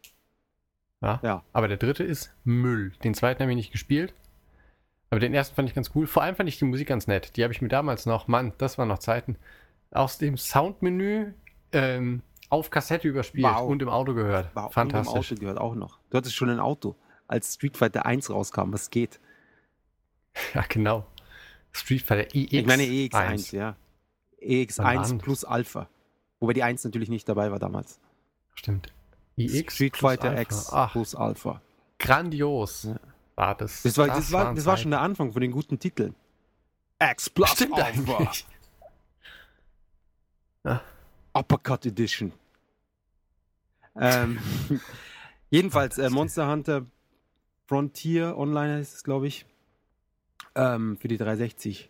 [1.02, 1.20] Ja.
[1.22, 1.44] Ja.
[1.52, 2.92] Aber der dritte ist Müll.
[3.04, 4.14] Den zweiten habe ich nicht gespielt.
[5.10, 6.06] Aber den ersten fand ich ganz cool.
[6.06, 7.36] Vor allem fand ich die Musik ganz nett.
[7.36, 9.36] Die habe ich mir damals noch, Mann, das waren noch Zeiten,
[9.90, 11.34] aus dem Soundmenü
[11.72, 13.68] ähm, auf Kassette überspielt Wow.
[13.68, 14.56] und im Auto gehört.
[14.56, 15.12] War Fantastisch.
[15.12, 15.98] Und im Auto gehört auch noch.
[16.08, 16.96] Du hattest schon ein Auto,
[17.30, 18.72] als Street Fighter 1 rauskam.
[18.72, 19.20] Was geht?
[20.54, 21.06] Ja, genau.
[21.72, 22.52] Street Fighter EX.
[22.52, 23.50] ich meine EX1, 1.
[23.50, 23.76] ja.
[24.40, 25.22] EX1 Verdammt.
[25.22, 25.88] plus Alpha.
[26.38, 28.00] Wobei die 1 natürlich nicht dabei war damals.
[28.54, 28.92] Stimmt.
[29.36, 30.40] EX Street plus Fighter Alpha.
[30.42, 31.60] X Ach, plus Alpha.
[31.98, 32.84] grandios.
[32.84, 33.00] Ja.
[33.34, 33.82] War das.
[33.82, 36.14] Das war, das, war, das war schon der Anfang von den guten Titeln.
[37.00, 38.18] X plus Stimmt Alpha.
[38.18, 38.46] eigentlich.
[41.34, 42.32] Uppercut Edition.
[43.96, 44.38] Ähm,
[45.50, 46.86] jedenfalls, äh, Monster Hunter
[47.70, 49.46] Frontier Online heißt es, glaube ich.
[50.56, 51.88] Ähm, für die 360.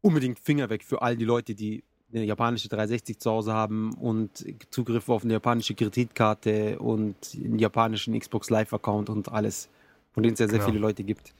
[0.00, 4.46] Unbedingt Finger weg für all die Leute, die eine japanische 360 zu Hause haben und
[4.70, 9.68] Zugriff auf eine japanische Kreditkarte und einen japanischen Xbox Live-Account und alles,
[10.14, 10.70] von denen es ja sehr Genau.
[10.70, 11.34] viele Leute gibt.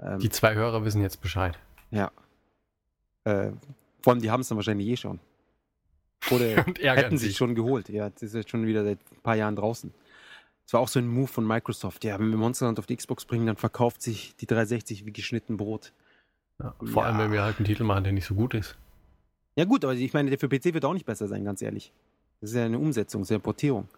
[0.00, 1.56] Ähm, Die zwei Hörer wissen jetzt Bescheid.
[1.92, 2.10] ja.
[3.22, 3.52] Äh,
[4.02, 5.20] vor allem, die haben es dann wahrscheinlich eh schon.
[6.32, 7.36] Oder hätten sich.
[7.36, 7.88] schon geholt.
[7.88, 9.92] Ja, das ist jetzt schon wieder seit ein paar Jahren draußen.
[10.70, 12.04] Das war auch so ein Move von Microsoft.
[12.04, 15.12] Ja, wenn wir Monster Hunter auf die Xbox bringen, dann verkauft sich die 360 wie
[15.12, 15.92] geschnitten Brot.
[16.60, 17.24] Ja, vor allem, Ja.
[17.24, 18.76] wenn wir halt einen Titel machen, der nicht so gut ist.
[19.56, 21.92] Ja gut, aber ich meine, der für PC wird auch nicht besser sein, ganz ehrlich.
[22.40, 23.88] Das ist ja eine Umsetzung, das ist ja eine Portierung.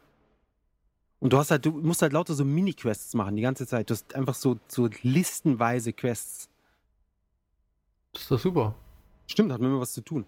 [1.20, 3.90] Und du hast halt, du musst halt lauter so Mini-Quests machen die ganze Zeit.
[3.90, 6.48] Du hast einfach so, so listenweise Quests.
[8.14, 8.74] Das ist doch super.
[9.26, 10.24] Stimmt, hat mir immer was zu tun.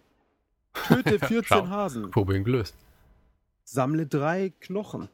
[0.74, 1.68] Töte 14 Schau.
[1.68, 2.11] Hasen.
[2.11, 2.76] Problem gelöst.
[3.64, 5.09] Sammle drei Knochen.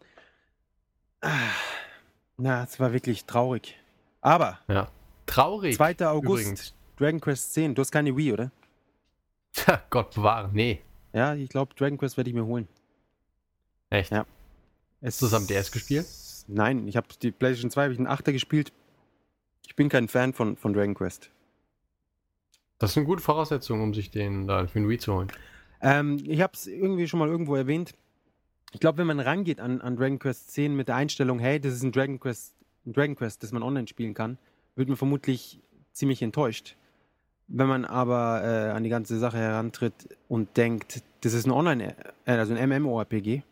[2.37, 3.77] Na, es war wirklich traurig.
[4.21, 4.89] Aber, Ja.
[5.27, 5.77] Traurig.
[5.77, 6.09] 2.
[6.09, 6.75] August, Übrigens.
[6.97, 7.75] Dragon Quest 10.
[7.75, 8.51] Du hast keine Wii, oder?
[9.91, 10.51] Gott bewahre.
[10.53, 10.81] Nee.
[11.13, 12.67] Ja, ich glaube, Dragon Quest werde ich mir holen.
[13.91, 14.11] Echt?
[14.11, 14.27] Ja.
[15.01, 16.07] Es Hast du es am DS gespielt?
[16.49, 18.73] Nein, ich habe die PlayStation 2, habe ich einen Achter gespielt.
[19.67, 21.31] Ich bin kein Fan von, von Dragon Quest.
[22.79, 25.31] Das ist eine gute Voraussetzung, um sich den da für den Wii zu holen.
[25.81, 27.95] Ähm, ich habe es irgendwie schon mal irgendwo erwähnt.
[28.73, 31.75] Ich glaube, wenn man rangeht an, an Dragon Quest 10 mit der Einstellung, hey, das
[31.75, 32.55] ist ein Dragon Quest,
[32.87, 34.39] ein Dragon Quest, das man online spielen kann,
[34.77, 35.61] wird man vermutlich
[35.93, 36.77] ziemlich enttäuscht.
[37.49, 41.97] Wenn man aber äh, an die ganze Sache herantritt und denkt, das ist ein Online,
[42.25, 43.43] äh, also ein MMORPG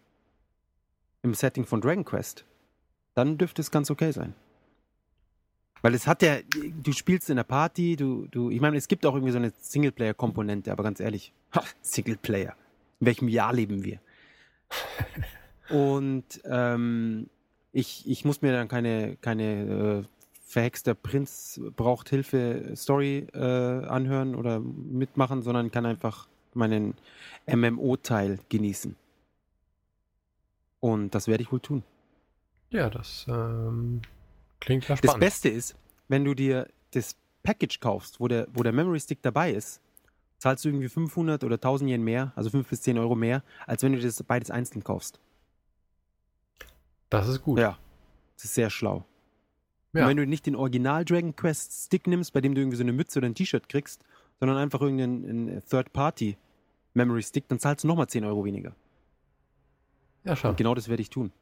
[1.23, 2.45] im Setting von Dragon Quest,
[3.15, 4.35] dann dürfte es ganz okay sein.
[5.83, 6.37] Weil es hat ja,
[6.83, 9.53] du spielst in der Party, du, du, ich meine, es gibt auch irgendwie so eine
[9.57, 12.55] Singleplayer-Komponente, aber ganz ehrlich, ha, Singleplayer.
[13.01, 14.01] In welchem Jahr leben wir?
[15.71, 17.29] Und ähm,
[17.73, 20.09] ich, ich muss mir dann keine, keine äh,
[20.45, 26.95] verhexter Prinz braucht Hilfe Story äh, anhören oder mitmachen, sondern kann einfach meinen
[27.47, 28.97] MMO-Teil genießen.
[30.81, 31.83] Und das werde ich wohl tun.
[32.71, 34.01] Ja, das ähm,
[34.61, 35.21] klingt ja Das spannend.
[35.21, 35.77] Beste ist,
[36.09, 39.81] wenn du dir das Package kaufst, wo der, wo der Memory Stick dabei ist,
[40.39, 43.83] zahlst du irgendwie 500 oder 1000 Yen mehr, also 5 bis 10 Euro mehr, als
[43.83, 45.21] wenn du das beides einzeln kaufst.
[47.11, 47.59] Das ist gut.
[47.59, 47.79] Ja.
[48.37, 49.05] Das ist sehr schlau.
[49.93, 50.03] Ja.
[50.03, 52.83] Und wenn du nicht den Original Dragon Quest Stick nimmst, bei dem du irgendwie so
[52.83, 54.03] eine Mütze oder ein T-Shirt kriegst,
[54.39, 56.37] sondern einfach irgendeinen einen Third-Party
[56.95, 58.75] Memory Stick, dann zahlst du nochmal 10 Euro weniger.
[60.25, 60.51] ja, schon.
[60.51, 61.33] Und genau das werde ich tun.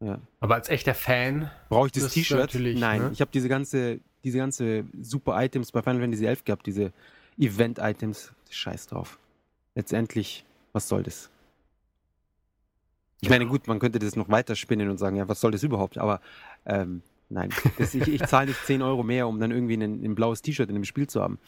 [0.00, 0.18] Ja.
[0.40, 2.54] Aber als echter Fan, Brauche ich das, Das T-Shirt?
[2.54, 3.10] Nein, ne?
[3.12, 6.92] ich habe diese ganze, diese ganze super Items bei Final Fantasy 11 gehabt, diese
[7.40, 8.32] Event-Items.
[8.50, 9.18] Scheiß drauf.
[9.74, 11.30] Letztendlich, was soll das?
[13.22, 15.62] Ich meine, gut, man könnte das noch weiter spinnen und sagen, ja, was soll das
[15.62, 15.98] überhaupt?
[15.98, 16.20] Aber
[16.66, 20.14] ähm, nein, das, ich, ich zahle nicht 10 Euro mehr, um dann irgendwie ein, ein
[20.14, 21.38] blaues T-Shirt in dem Spiel zu haben.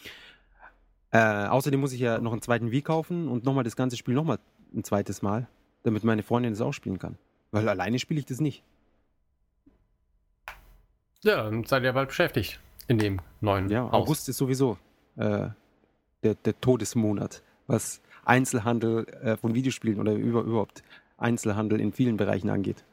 [1.11, 4.15] Äh, außerdem muss ich ja noch einen zweiten Wii kaufen und nochmal das ganze Spiel
[4.15, 4.39] nochmal
[4.75, 5.47] ein zweites Mal,
[5.83, 7.19] damit meine Freundin das auch spielen kann.
[7.51, 8.63] Weil alleine spiele ich das nicht.
[11.23, 13.93] ja, dann seid ihr bald beschäftigt in dem neuen Ja, Haus.
[13.93, 14.79] August ist sowieso
[15.17, 15.49] äh,
[16.23, 20.83] der, der Todesmonat, was Einzelhandel äh, von Videospielen oder über, überhaupt
[21.19, 22.85] Einzelhandel in vielen Bereichen angeht.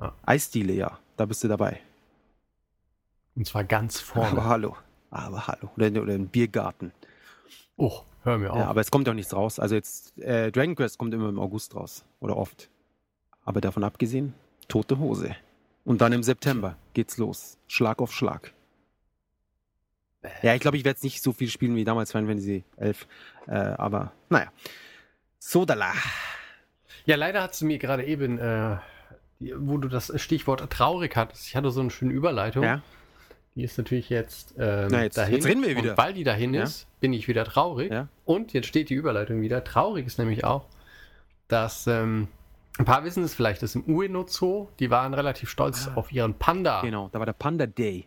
[0.00, 0.14] Ja.
[0.24, 1.80] Eisdiele, ja, da bist du dabei.
[3.34, 4.30] Und zwar ganz vorne.
[4.30, 4.76] Aber hallo,
[5.10, 5.70] aber hallo.
[5.76, 6.92] Oder, oder ein Biergarten.
[7.76, 8.58] oh, hör mir auf.
[8.58, 9.58] Ja, aber es kommt auch nichts raus.
[9.58, 12.04] Also jetzt, äh, Dragon Quest kommt immer im August raus.
[12.20, 12.68] Oder oft.
[13.44, 14.34] Aber davon abgesehen,
[14.68, 15.34] tote Hose.
[15.84, 17.58] Und dann im September geht's los.
[17.66, 18.52] Schlag auf Schlag.
[20.42, 23.06] Ja, ich glaube, ich werde jetzt nicht so viel spielen wie damals Final Fantasy 11.
[23.46, 24.48] Äh, aber naja.
[25.38, 25.92] Sodala.
[27.04, 28.76] Ja, leider hast du mir gerade eben, äh,
[29.56, 32.64] wo du das Stichwort traurig hattest, ich hatte so eine schöne Überleitung.
[32.64, 32.82] Ja.
[33.54, 35.34] Die ist natürlich jetzt, ähm, Na, jetzt- dahin.
[35.34, 35.92] jetzt reden wir wieder.
[35.92, 36.64] Und weil die dahin Ja.
[36.64, 37.90] ist, bin ich wieder traurig.
[37.92, 38.08] Ja.
[38.24, 39.64] Und jetzt steht die Überleitung wieder.
[39.64, 40.66] Traurig ist nämlich auch,
[41.48, 42.28] dass ähm,
[42.78, 45.94] ein paar wissen es vielleicht, dass im Ueno Zoo, die waren relativ stolz Ah.
[45.96, 46.82] auf ihren Panda.
[46.82, 48.06] Genau, da war der Panda Day.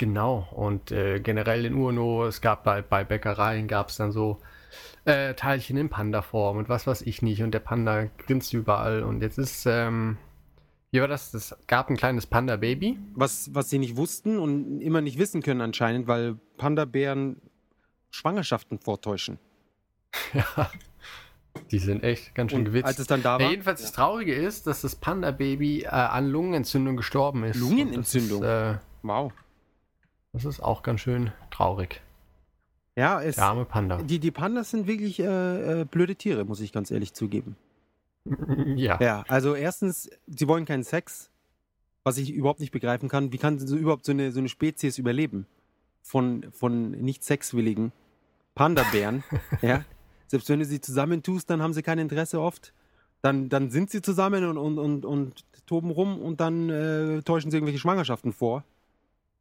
[0.00, 4.38] Genau, und äh, generell in Urno, es gab bei, bei Bäckereien, gab es dann so
[5.04, 7.42] äh, Teilchen in Panda-Form und was weiß ich nicht.
[7.42, 9.02] Und der Panda grinst überall.
[9.02, 10.16] Und jetzt ist, ähm,
[10.90, 11.34] wie war das?
[11.34, 12.98] Es gab ein kleines Panda-Baby.
[13.14, 17.36] Was, was sie nicht wussten und immer nicht wissen können anscheinend, weil Panda-Bären
[18.08, 19.38] Schwangerschaften vortäuschen.
[20.32, 20.70] ja,
[21.70, 22.86] die sind echt ganz schön Und gewitzt.
[22.86, 26.30] als es dann da Ja, war, jedenfalls das Traurige ist, dass das Panda-Baby äh, an
[26.30, 27.58] Lungenentzündung gestorben ist.
[27.58, 28.42] Lungenentzündung?
[28.42, 29.30] Ist, äh, wow.
[30.32, 32.00] Das ist auch ganz schön traurig.
[32.96, 34.02] Ja, es, Der arme Panda.
[34.02, 37.56] die, die Pandas sind wirklich äh, äh, blöde Tiere, muss ich ganz ehrlich zugeben.
[38.76, 39.00] ja.
[39.00, 41.30] Ja, also erstens, sie wollen keinen Sex,
[42.04, 43.32] was ich überhaupt nicht begreifen kann.
[43.32, 45.46] Wie kann so überhaupt so eine, so eine Spezies überleben?
[46.02, 47.92] Von, von nicht sexwilligen
[48.54, 49.22] Panda-Bären,
[49.62, 49.84] ja.
[50.26, 52.72] Selbst wenn du sie zusammentust, dann haben sie kein Interesse oft.
[53.20, 57.50] Dann, dann sind sie zusammen und, und, und, und toben rum und dann äh, täuschen
[57.50, 58.64] sie irgendwelche Schwangerschaften vor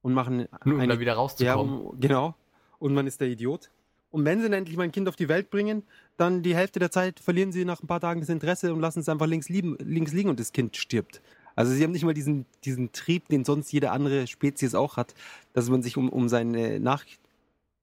[0.02, 1.82] und machen Nur um da wieder ja, rauszukommen.
[1.82, 2.36] um, genau.
[2.80, 3.70] Und man ist der Idiot.
[4.12, 5.84] Und wenn sie dann endlich mal ein Kind auf die Welt bringen,
[6.18, 9.02] dann die Hälfte der Zeit verlieren sie nach ein paar Tagen das Interesse und lassen
[9.02, 11.22] es einfach links, lieben, links liegen und das Kind stirbt.
[11.56, 15.14] Also sie haben nicht mal diesen, diesen Trieb, den sonst jede andere Spezies auch hat,
[15.54, 17.04] dass man sich um, um seine Nach,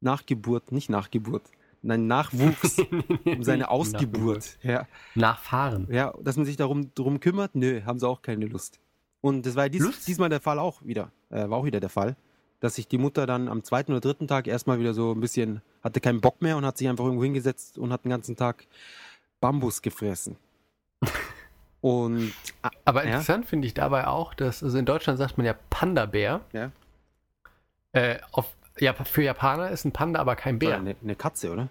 [0.01, 1.43] Nachgeburt, nicht Nachgeburt,
[1.83, 2.79] nein, Nachwuchs,
[3.25, 5.89] um seine Ausgeburt, ja, Nachfahren.
[5.91, 8.81] ja, dass man sich darum drum kümmert, nö, haben sie auch keine Lust.
[9.21, 10.09] Und das war dies, Lust?
[10.09, 12.17] diesmal der Fall auch wieder, äh, war auch wieder der Fall,
[12.61, 15.63] dass sich die Mutter dann am zweiten oder dritten Tag erstmal wieder so ein bisschen,
[15.83, 18.67] hatte keinen Bock mehr und hat sich einfach irgendwo hingesetzt und hat den ganzen Tag
[19.41, 20.37] Bambus gefressen.
[21.83, 22.33] Und
[22.85, 23.11] Aber Ja.
[23.11, 26.41] interessant finde ich dabei auch, dass, also in Deutschland sagt man ja Panda-Bär.
[26.53, 26.73] Ja.
[27.93, 30.77] Äh, auf, ja, für Japaner ist ein Panda aber kein Bär.
[30.79, 31.69] eine, eine Katze, oder?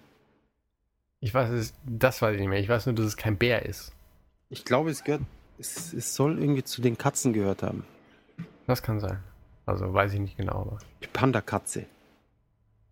[1.20, 2.60] Ich weiß es, das weiß ich nicht mehr.
[2.60, 3.92] Ich weiß nur, dass es kein Bär ist.
[4.48, 5.22] Ich glaube, es gehört,
[5.58, 7.84] es, es soll irgendwie zu den Katzen gehört haben.
[8.66, 9.22] Das kann sein.
[9.66, 11.86] Also weiß ich nicht genau, aber Die Panda-Katze.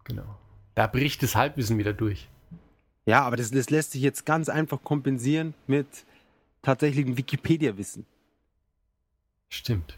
[0.04, 0.38] genau.
[0.74, 2.28] Da bricht das Halbwissen wieder durch.
[3.06, 5.86] Ja, aber das, das lässt sich jetzt ganz einfach kompensieren mit
[6.62, 8.04] tatsächlichem Wikipedia-Wissen.
[9.50, 9.96] Stimmt.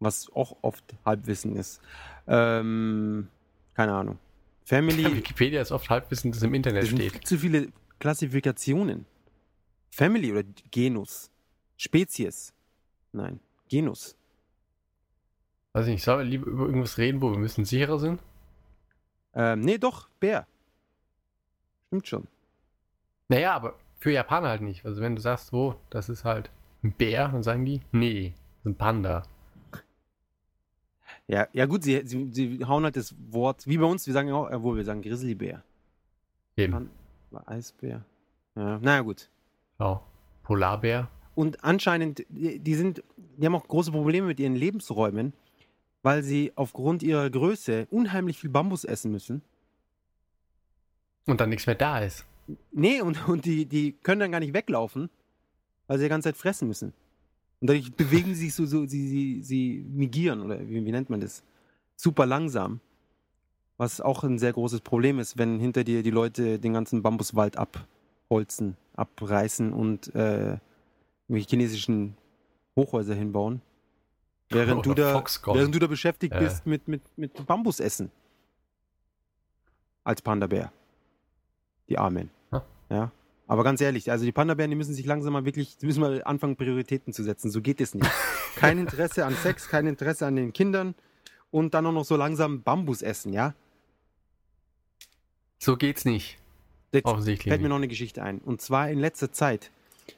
[0.00, 1.80] was auch oft Halbwissen ist.
[2.26, 3.28] Ähm,
[3.74, 4.18] keine Ahnung.
[4.64, 7.12] Family, Wikipedia ist oft Halbwissen, das im Internet es sind steht.
[7.12, 7.68] viel zu viele
[8.00, 9.06] Klassifikationen.
[9.90, 11.30] Family oder Genus.
[11.76, 12.52] Spezies.
[13.12, 14.16] Nein, Genus.
[15.72, 18.20] Weiß ich nicht, sollen wir lieber über irgendwas reden, wo wir ein bisschen sicherer sind?
[19.34, 20.46] Ähm, nee, doch, Bär.
[21.86, 22.28] Stimmt schon.
[23.28, 24.84] Naja, aber für Japaner halt nicht.
[24.84, 26.50] Also wenn du sagst, wo, das ist halt.
[26.82, 27.80] Ein Bär, dann sagen die?
[27.92, 29.22] Nee, ein Panda.
[31.28, 34.32] Ja, ja gut, sie, sie, sie hauen halt das Wort, wie bei uns, wir sagen
[34.32, 35.62] auch, äh, wo wir sagen Grizzlybär.
[36.56, 36.72] Eben.
[37.30, 38.04] Pan- Eisbär.
[38.56, 39.30] Ja, naja, gut.
[39.78, 40.02] Ja.
[40.42, 41.08] Polarbär.
[41.34, 45.32] Und anscheinend, die sind, die haben auch große Probleme mit ihren Lebensräumen,
[46.02, 49.42] weil sie aufgrund ihrer Größe unheimlich viel Bambus essen müssen.
[51.26, 52.24] Und dann nichts mehr da ist.
[52.72, 55.08] Nee, und, und die, die können dann gar nicht weglaufen,
[55.86, 56.92] weil sie die ganze Zeit fressen müssen.
[57.60, 61.10] Und dadurch bewegen sie sich so, so sie, sie, sie migieren, oder wie, wie nennt
[61.10, 61.44] man das?
[61.94, 62.80] Super langsam.
[63.76, 67.56] Was auch ein sehr großes Problem ist, wenn hinter dir die Leute den ganzen Bambuswald
[67.56, 70.58] abholzen, abreißen und äh,
[71.28, 72.16] irgendwelche chinesischen
[72.76, 73.62] Hochhäuser hinbauen.
[74.54, 75.56] Während, du da, Foxconn.
[75.56, 76.40] während du da beschäftigt Äh.
[76.40, 78.10] bist mit, mit, mit Bambusessen.
[80.04, 80.72] Als Panda-Bär.
[81.88, 82.30] Die Armen.
[82.50, 82.64] Ja.
[82.90, 83.12] Ja.
[83.46, 86.22] Aber ganz ehrlich, also die Panda-Bären, die müssen sich langsam mal wirklich, die müssen mal
[86.24, 87.50] anfangen, Prioritäten zu setzen.
[87.50, 88.10] So geht es nicht.
[88.56, 90.94] Kein Interesse an Sex, kein Interesse an den Kindern
[91.50, 93.54] und dann auch noch so langsam Bambus essen, ja?
[95.58, 96.38] So geht's nicht.
[96.92, 97.50] Jetzt Offensichtlich.
[97.50, 98.38] fällt mir noch eine Geschichte ein.
[98.40, 99.70] Und zwar in letzter Zeit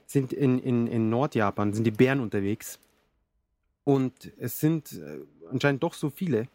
[0.06, 2.80] sind in, in, in Nordjapan sind die Bären unterwegs.
[3.84, 5.20] Und es sind äh,
[5.50, 6.48] anscheinend doch so viele,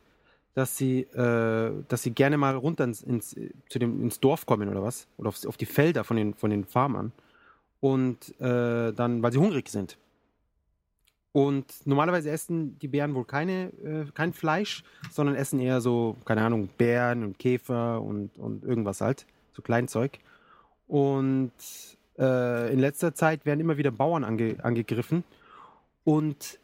[0.56, 3.36] dass sie, äh, dass sie gerne mal runter ins, ins,
[3.70, 5.08] zu dem, ins Dorf kommen oder was.
[5.18, 7.12] Oder auf, auf die Felder von den, von den Farmern.
[7.80, 9.98] Und äh, dann, weil sie hungrig sind.
[11.32, 16.42] Und normalerweise essen die Bären wohl keine, äh, kein Fleisch, sondern essen eher so, keine
[16.42, 19.28] Ahnung, Bären und Käfer und, und irgendwas halt.
[19.54, 20.18] So Kleinzeug.
[20.88, 21.52] Und
[22.18, 25.24] äh, in letzter Zeit werden immer wieder Bauern ange, angegriffen.
[26.04, 26.60] Und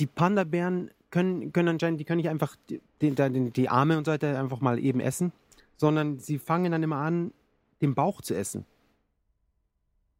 [0.00, 4.12] die Panda-Bären können, können anscheinend, die können nicht einfach die, die, die, Arme und so
[4.12, 5.32] weiter einfach mal eben essen,
[5.76, 7.32] sondern sie fangen dann immer an,
[7.80, 8.64] den Bauch zu essen.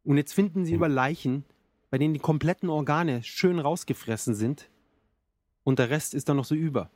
[0.05, 0.77] Und jetzt finden sie Hm.
[0.77, 1.45] über Leichen,
[1.91, 4.69] bei denen die kompletten Organe schön rausgefressen sind.
[5.65, 6.91] Und der Rest ist dann noch so über.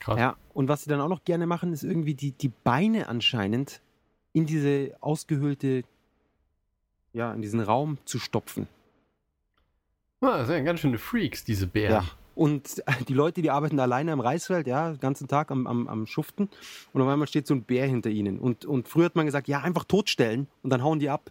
[0.00, 0.18] Krass.
[0.18, 3.80] Ja, und was sie dann auch noch gerne machen, ist irgendwie die, die Beine anscheinend
[4.32, 5.82] in diese ausgehöhlte,
[7.12, 8.68] ja, in diesen Raum zu stopfen.
[10.20, 12.04] Ah, das sind ja ganz schöne Freaks, diese Bären.
[12.04, 12.04] Ja.
[12.34, 16.06] Und die Leute, die arbeiten alleine am Reisfeld, ja, den ganzen Tag am, am, am
[16.06, 16.50] Schuften.
[16.92, 18.38] Und auf einmal steht so ein Bär hinter ihnen.
[18.38, 21.30] Und, und früher hat man gesagt, ja, einfach totstellen und dann hauen die ab.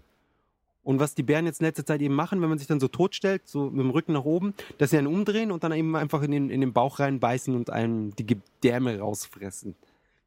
[0.83, 2.87] Und was die Bären jetzt in letzter Zeit eben machen, wenn man sich dann so
[2.87, 6.21] totstellt, so mit dem Rücken nach oben, dass sie einen umdrehen und dann eben einfach
[6.21, 9.75] in den, in den Bauch reinbeißen und einem die Gedärme rausfressen.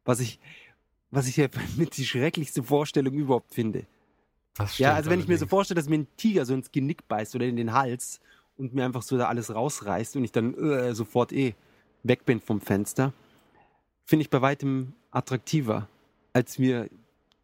[0.05, 0.39] Was ich,
[1.11, 3.87] was ich ja mit die schrecklichste Vorstellung überhaupt finde.
[4.77, 7.37] Ja, also wenn ich mir so vorstelle, dass mir ein Tiger so ins Genick beißt
[7.37, 8.21] oder in den Hals
[8.59, 11.55] und mir einfach so da alles rausreißt und ich dann äh, sofort eh
[12.03, 13.13] weg bin vom Fenster,
[14.05, 15.89] finde ich bei weitem attraktiver,
[16.33, 16.89] als mir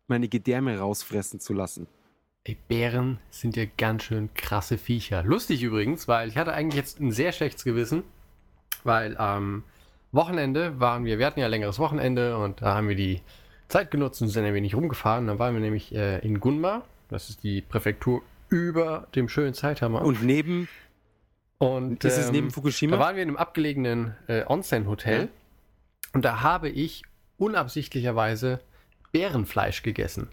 [0.06, 1.86] meine Gedärme rausfressen zu lassen.
[2.44, 5.22] Ey, Bären sind ja ganz schön krasse Viecher.
[5.22, 8.02] Lustig übrigens, weil ich hatte eigentlich jetzt ein sehr schlechtes Gewissen,
[8.82, 9.64] weil am
[10.12, 13.22] Wochenende waren wir, wir hatten ja ein längeres Wochenende und da haben wir die
[13.68, 15.26] Zeit genutzt und sind ein wenig rumgefahren.
[15.26, 20.00] Dann waren wir nämlich äh, in Gunma, das ist die Präfektur über dem schönen Saitama.
[20.00, 20.68] Und neben,
[21.64, 22.98] und ist es ähm, neben Da Fukushima?
[22.98, 25.28] waren wir in einem abgelegenen äh, Onsen-Hotel Ja.
[26.12, 27.02] und da habe ich
[27.38, 28.60] unabsichtlicherweise
[29.12, 30.28] Bärenfleisch gegessen.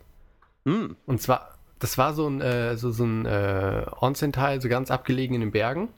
[0.66, 4.92] Hm, Und zwar, das war so ein, äh, so, so ein äh, Onsen-Teil, so ganz
[4.92, 5.90] abgelegen in den Bergen.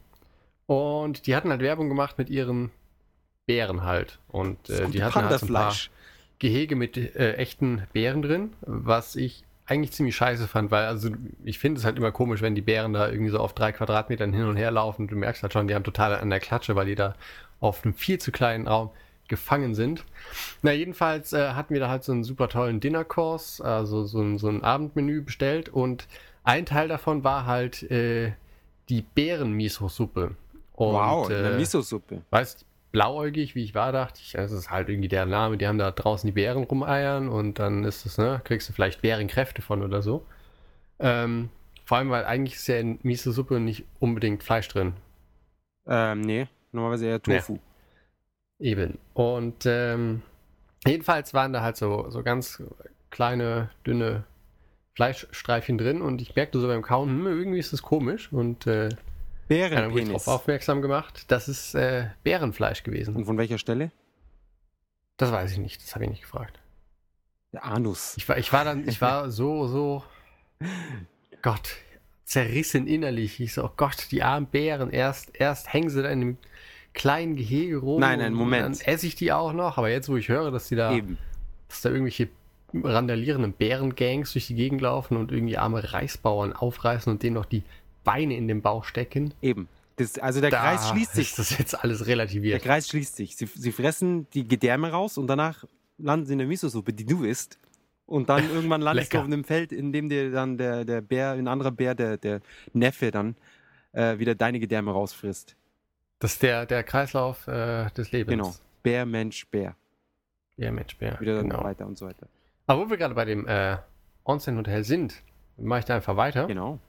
[0.65, 2.71] Und die hatten halt Werbung gemacht mit ihren
[3.45, 4.19] Bären halt.
[4.29, 5.73] Und äh, die hatten halt so ein paar.
[6.39, 11.09] Gehege mit äh, echten Bären drin, was ich eigentlich ziemlich scheiße fand, weil also
[11.43, 14.33] ich finde es halt immer komisch, wenn die Bären da irgendwie so auf drei Quadratmetern
[14.33, 15.07] hin und her laufen.
[15.07, 17.15] Du merkst halt schon, die haben total an der Klatsche, weil die da
[17.59, 18.89] auf einem viel zu kleinen Raum
[19.29, 20.03] gefangen sind.
[20.61, 24.37] Na, jedenfalls äh, hatten wir da halt so einen super tollen Dinner-Course, also so ein,
[24.37, 26.07] so ein Abendmenü bestellt und
[26.43, 28.33] ein Teil davon war halt äh,
[28.89, 30.35] die Bären-Miso-Suppe.
[30.75, 32.21] Wow, äh, Miso-Suppe.
[32.31, 35.79] weißt blauäugig, wie ich war, dachte ich, das ist halt irgendwie der Name, die haben
[35.79, 39.81] da draußen die Bären rumeiern und dann ist es, ne, kriegst du vielleicht Bärenkräfte von
[39.81, 40.25] oder so.
[40.99, 41.49] Ähm,
[41.85, 44.93] vor allem, weil eigentlich ist ja in Miso-Suppe nicht unbedingt Fleisch drin.
[45.87, 47.59] Ähm, nee, normalerweise eher Tofu.
[48.59, 48.99] Eben.
[49.13, 50.21] Und ähm,
[50.85, 52.61] jedenfalls waren da halt so, so ganz
[53.09, 54.23] kleine, dünne
[54.93, 58.89] Fleischstreifchen drin und ich merkte so beim Kauen, hm, irgendwie ist das komisch und äh,
[59.49, 60.07] ja, Bärenpenis.
[60.07, 63.15] darauf aufmerksam gemacht, das ist äh, Bärenfleisch gewesen.
[63.15, 63.91] Und von welcher Stelle?
[65.17, 66.59] Das weiß ich nicht, das habe ich nicht gefragt.
[67.51, 68.15] Der Anus.
[68.17, 70.03] Ich war, ich war dann, ich war so, so,
[71.41, 71.75] Gott,
[72.25, 73.39] zerrissen innerlich.
[73.39, 76.37] Ich so, oh Gott, die armen Bären, erst, erst hängen sie da in einem
[76.93, 77.99] kleinen Gehege rum.
[77.99, 78.81] Nein, nein, und Moment.
[78.81, 81.17] Dann esse ich die auch noch, aber jetzt, wo ich höre, dass die da, Eben.
[81.67, 82.29] dass da irgendwelche
[82.73, 87.63] randalierenden Bärengangs durch die Gegend laufen und irgendwie arme Reisbauern aufreißen und denen noch die
[88.03, 89.33] Beine in den Bauch stecken.
[89.41, 89.67] Eben.
[89.95, 91.29] Das, also der da Kreis schließt sich.
[91.29, 92.63] Ist das jetzt alles Der relativiert.
[92.63, 93.35] Kreis schließt sich.
[93.35, 95.65] Sie, sie fressen die Gedärme raus und danach
[95.97, 97.59] landen sie in der Miso-Suppe, die du isst.
[98.05, 101.31] Und dann irgendwann landest du auf einem Feld, in dem dir dann der, der Bär,
[101.31, 102.41] ein anderer Bär, der, der
[102.73, 103.35] Neffe dann
[103.91, 105.55] äh, wieder deine Gedärme rausfrisst.
[106.19, 108.29] Das ist der, der Kreislauf äh, des Lebens.
[108.31, 108.53] Genau.
[108.81, 109.75] Bär, Mensch, Bär.
[110.57, 111.19] Ja, Mensch, Bär.
[111.19, 111.63] Wieder genau.
[111.63, 112.27] weiter und so weiter.
[112.65, 113.77] Aber wo wir gerade bei dem äh,
[114.23, 115.21] Onsen-Hotel sind,
[115.57, 116.47] mache ich da einfach weiter.
[116.47, 116.79] Genau.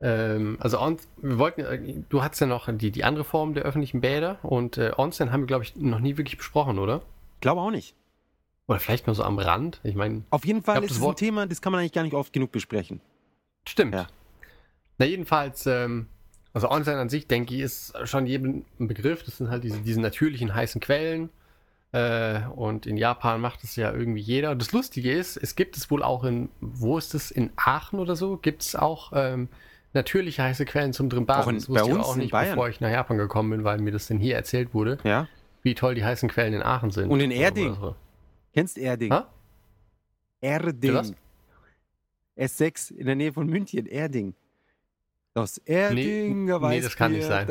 [0.00, 3.64] Ähm, also On wir wollten, äh, du hattest ja noch die, die andere Form der
[3.64, 7.02] öffentlichen Bäder und äh, Onsen haben wir, glaube ich, noch nie wirklich besprochen, oder?
[7.40, 7.94] Glaube auch nicht.
[8.68, 9.80] Oder vielleicht nur so am Rand.
[9.84, 11.80] Ich meine, Auf jeden Fall glaub, ist das es ein Wort- Thema, das kann man
[11.80, 13.00] eigentlich gar nicht oft genug besprechen.
[13.66, 13.94] stimmt.
[13.94, 14.06] Ja.
[14.98, 16.06] Na, jedenfalls, ähm,
[16.52, 19.22] also Onsen an sich, denke ich, ist schon jedem ein Begriff.
[19.22, 21.28] Das sind halt diese, diese natürlichen heißen Quellen.
[21.92, 24.54] Äh, und in Japan macht es ja irgendwie jeder.
[24.54, 28.16] Das Lustige ist, es gibt es wohl auch in, wo ist es, in Aachen oder
[28.16, 29.48] so, gibt es auch ähm,
[29.96, 31.42] natürliche heiße Quellen zum drin baden.
[31.42, 32.50] Auch das wusste bei uns ich auch nicht, Bayern.
[32.50, 34.98] bevor ich nach Japan gekommen bin, weil mir das denn hier erzählt wurde.
[35.02, 35.28] Ja.
[35.62, 37.10] Wie toll die heißen Quellen in Aachen sind.
[37.10, 37.70] Und in Erding.
[37.70, 37.96] Oder so.
[38.54, 39.12] Kennst Erding?
[39.12, 39.28] Ha?
[40.40, 41.16] Erding.
[42.38, 44.34] S6 in der Nähe von München, Erding.
[45.34, 47.46] Das Erdinger nee, nee, das kann nicht sein.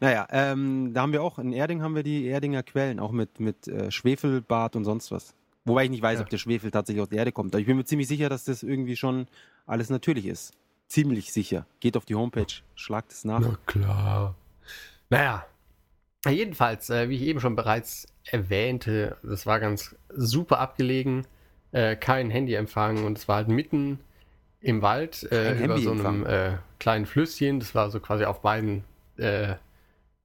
[0.00, 3.38] Naja, ähm, da haben wir auch, in Erding haben wir die Erdinger Quellen, auch mit,
[3.38, 5.34] mit äh, Schwefelbad und sonst was.
[5.64, 6.22] Wobei ich nicht weiß, Ja.
[6.24, 7.54] ob der Schwefel tatsächlich aus der Erde kommt.
[7.54, 9.26] Aber ich bin mir ziemlich sicher, dass das irgendwie schon
[9.66, 10.52] alles natürlich ist.
[10.88, 11.66] Ziemlich sicher.
[11.80, 13.40] Geht auf die Homepage, schlagt es nach.
[13.40, 14.34] Na klar.
[15.08, 15.46] Naja.
[16.24, 21.26] Na, Jedenfalls, äh, wie ich eben schon bereits erwähnte, das war ganz super abgelegen.
[21.72, 23.98] Äh, kein Handyempfang und es war halt mitten
[24.60, 27.58] im Wald äh, über so einem äh, kleinen Flüsschen.
[27.60, 28.84] Das war so quasi auf beiden
[29.16, 29.54] äh,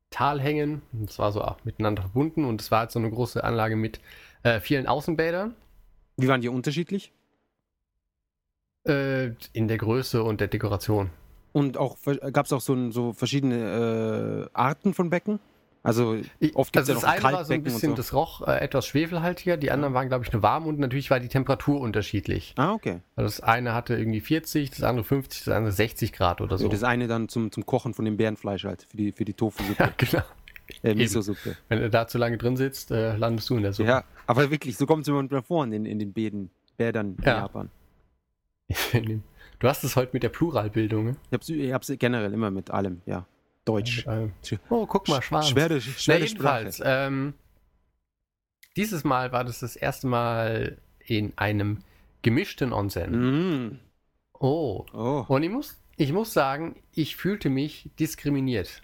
[0.10, 0.82] Talhängen.
[0.94, 3.76] Und es war so auch miteinander verbunden und es war halt so eine große Anlage
[3.76, 4.00] mit
[4.44, 5.56] äh, vielen Außenbädern.
[6.18, 7.12] Wie waren die unterschiedlich?
[8.88, 11.10] Äh, in der Größe und der Dekoration.
[11.52, 11.98] Und auch
[12.32, 15.40] gab es auch so, so verschiedene äh, Arten von Becken?
[15.82, 16.18] Also
[16.56, 17.96] Oft gibt's also ja das noch eine war so ein und bisschen, so.
[17.96, 21.22] das roch äh, etwas schwefelhaltiger, die anderen waren, glaube ich, nur warm und natürlich war
[21.22, 22.54] die Temperatur unterschiedlich.
[22.58, 23.00] Ah, okay.
[23.16, 26.66] Also das eine hatte irgendwie 40, das andere 50, das andere 60 Grad oder So.
[26.66, 26.70] so.
[26.70, 29.84] Das eine dann zum, zum Kochen von dem Bärenfleisch halt, für die, für die Tofu-Suppe,
[29.84, 30.24] ja, genau.
[30.84, 31.56] Äh, Miso-Suppe.
[31.68, 33.90] Wenn du da zu lange drin sitzt, äh, landest du in der Suppe.
[33.90, 37.24] Ja, aber wirklich, so kommt es immer vor in, den- in den Bäden, Bädern in
[37.26, 37.38] Ja.
[37.40, 37.70] Japan.
[39.60, 41.04] Du hast es heute mit der Pluralbildung.
[41.06, 41.16] ne?
[41.28, 43.26] Ich hab's, ich hab's generell immer mit allem, ja.
[43.66, 43.98] Deutsch.
[43.98, 44.32] Mit einem-
[44.70, 45.50] Oh, guck mal, schwarz.
[45.50, 46.60] Schwere, Na, schwere Sprache.
[46.64, 47.34] jedenfalls, ähm,
[48.78, 51.80] dieses Mal war das das erste Mal in einem
[52.22, 53.68] gemischten Onsen.
[53.72, 53.80] Mm.
[54.40, 54.86] Oh.
[54.94, 55.26] Oh.
[55.28, 58.82] Und ich muss, ich muss sagen, ich fühlte mich diskriminiert.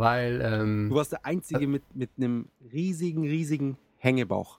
[0.00, 4.58] Weil, ähm, Du warst der Einzige mit, mit einem riesigen, riesigen Hängebauch.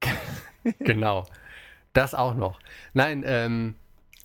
[0.78, 1.26] genau.
[1.92, 2.60] Das auch noch.
[2.92, 3.74] Nein, ähm,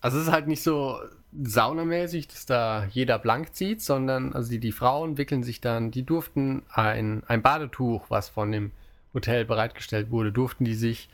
[0.02, 1.00] also es ist halt nicht so
[1.34, 6.04] saunamäßig, dass da jeder blank zieht, sondern also die, die Frauen wickeln sich dann, die
[6.04, 8.72] durften ein, ein Badetuch, was von dem
[9.14, 11.10] Hotel bereitgestellt wurde, durften die sich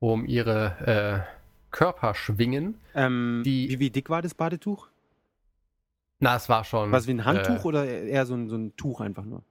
[0.00, 1.38] um ihre äh,
[1.70, 2.78] Körper schwingen.
[2.94, 4.88] Ähm, Die- wie, wie dick war das Badetuch?
[6.20, 6.90] Na, es war schon.
[6.92, 9.42] Was wie ein Handtuch Äh, oder eher so ein, so ein Tuch einfach nur?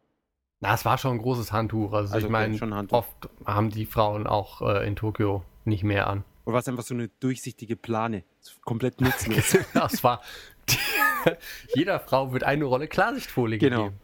[0.60, 1.94] na, es war schon ein großes Handtuch.
[1.94, 6.08] Also, Also ich okay, meine, oft haben die Frauen auch äh, in Tokio nicht mehr
[6.08, 6.24] an.
[6.46, 8.24] Oder war es einfach so eine durchsichtige Plane?
[8.62, 9.58] Komplett nutzlos.
[9.74, 10.22] Das war.
[11.76, 13.84] jeder Frau wird eine Rolle Klarsichtfolie Genau.
[13.86, 14.02] gegeben.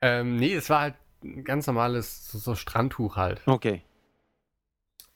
[0.00, 3.42] Ähm, nee, es war halt ein ganz normales so, so Strandtuch halt.
[3.46, 3.82] okay.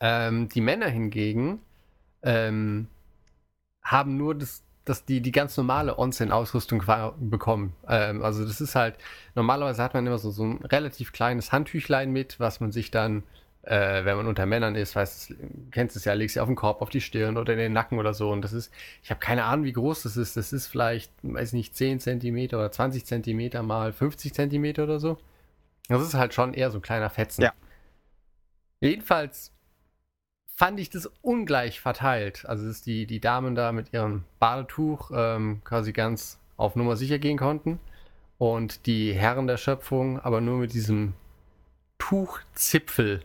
[0.00, 1.60] Ähm, die Männer hingegen
[2.22, 2.88] ähm,
[3.82, 6.83] haben nur das, das, die, die ganz normale Onsen-Ausrüstung
[7.20, 7.74] bekommen.
[7.89, 8.97] Ähm, also das ist halt,
[9.35, 13.22] normalerweise hat man immer so, so ein relativ kleines Handtüchlein mit, was man sich dann,
[13.62, 15.35] äh, wenn man unter Männern ist, weißt,
[15.70, 17.99] kennst es ja, legst du auf den Korb, auf die Stirn oder in den Nacken
[17.99, 18.30] oder so.
[18.30, 18.72] Und das ist,
[19.03, 20.37] ich habe keine Ahnung, wie groß das ist.
[20.37, 25.18] Das ist vielleicht, weiß nicht, 10 Zentimeter oder 20 Zentimeter mal 50 Zentimeter oder so.
[25.89, 27.43] Das ist halt schon eher so ein kleiner Fetzen.
[27.43, 27.53] Ja.
[28.80, 29.53] Jedenfalls
[30.62, 32.44] fand ich das ungleich verteilt.
[32.46, 37.18] Also, dass die, die Damen da mit ihrem Badetuch ähm, quasi ganz auf Nummer sicher
[37.18, 37.80] gehen konnten
[38.38, 41.14] und die Herren der Schöpfung aber nur mit diesem
[41.98, 43.24] Tuchzipfel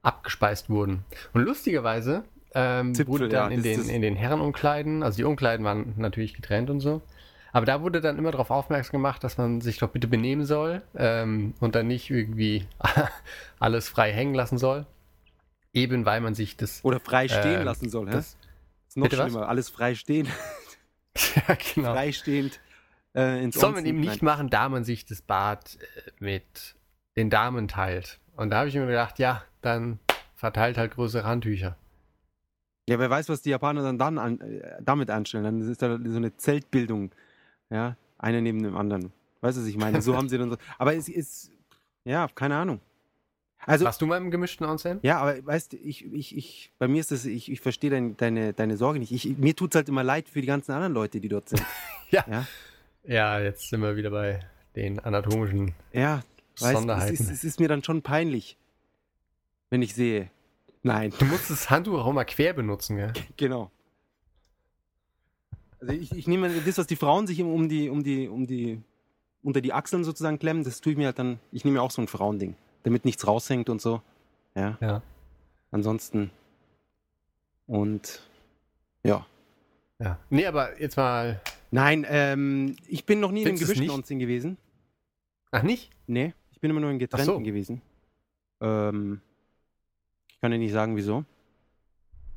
[0.00, 1.04] abgespeist wurden.
[1.34, 2.24] Und lustigerweise
[2.54, 6.32] ähm, Zipfel, wurde dann ja, in, den, in den Herrenumkleiden, also die Umkleiden waren natürlich
[6.32, 7.02] getrennt und so,
[7.52, 10.80] aber da wurde dann immer darauf aufmerksam gemacht, dass man sich doch bitte benehmen soll
[10.96, 12.64] ähm, und dann nicht irgendwie
[13.58, 14.86] alles frei hängen lassen soll.
[15.72, 16.84] Eben weil man sich das.
[16.84, 18.08] Oder frei stehen Ähm, lassen soll.
[18.08, 18.12] hä?
[18.12, 18.36] Das
[18.88, 19.30] ist noch bitte was?
[19.30, 19.48] schlimmer.
[19.48, 20.26] Alles frei stehen,
[21.48, 21.92] ja, genau.
[21.92, 22.60] freistehend
[23.14, 26.74] äh, ins Soll man eben nicht machen, da man sich das Bad äh, mit
[27.16, 28.18] den Damen teilt.
[28.36, 29.98] Und da habe ich mir gedacht, ja, dann
[30.34, 31.76] verteilt halt größere Handtücher.
[32.88, 35.44] Ja, wer weiß, was die Japaner dann, dann an, äh, damit anstellen.
[35.44, 37.12] Dann ist da so eine Zeltbildung.
[37.68, 39.12] Ja, einer neben dem anderen.
[39.42, 40.02] Weißt du, was ich meine?
[40.02, 40.56] So haben sie dann so.
[40.78, 41.52] Aber es ist,
[42.04, 42.80] ja, keine Ahnung.
[43.66, 44.98] Also, Warst du mal im gemischten Onsen?
[45.02, 48.16] ja, aber weißt du, ich, ich, ich, bei mir ist das, ich, ich verstehe dein,
[48.16, 49.12] deine, deine Sorge nicht.
[49.12, 51.62] Ich, mir tut es halt immer leid für die ganzen anderen Leute, die dort sind.
[52.10, 52.24] Ja.
[52.28, 52.46] Ja,
[53.04, 54.40] Ja, jetzt sind wir wieder bei
[54.74, 56.22] den anatomischen ja
[56.58, 57.12] weißt, es, Sonderheiten.
[57.14, 58.56] ist, es ist mir dann schon peinlich,
[59.68, 60.28] wenn ich sehe.
[60.82, 63.12] Nein, Du musst das Handtuch auch mal quer benutzen, ja?
[63.36, 63.70] genau.
[65.80, 68.80] Also ich, ich nehme das, was die Frauen sich um die, um die, um die,
[69.42, 71.90] unter die Achseln sozusagen klemmen, das tue ich mir halt dann, ich nehme mir auch
[71.90, 74.02] so ein Frauending, damit nichts raushängt und so.
[74.54, 75.02] Ja, Ja.
[75.70, 76.30] ansonsten.
[77.66, 78.20] Und
[79.04, 79.26] ja.
[80.00, 80.18] ja.
[80.28, 81.40] Nee, aber jetzt mal.
[81.70, 84.00] Nein, ähm, ich bin noch nie Findest in du's gemischten?
[84.00, 84.56] Onsen gewesen.
[85.52, 85.90] Ach, nicht?
[86.06, 87.40] Nee, ich bin immer nur in getrennten so.
[87.40, 87.80] gewesen.
[88.60, 89.20] Ähm,
[90.28, 91.24] ich kann dir nicht sagen, wieso.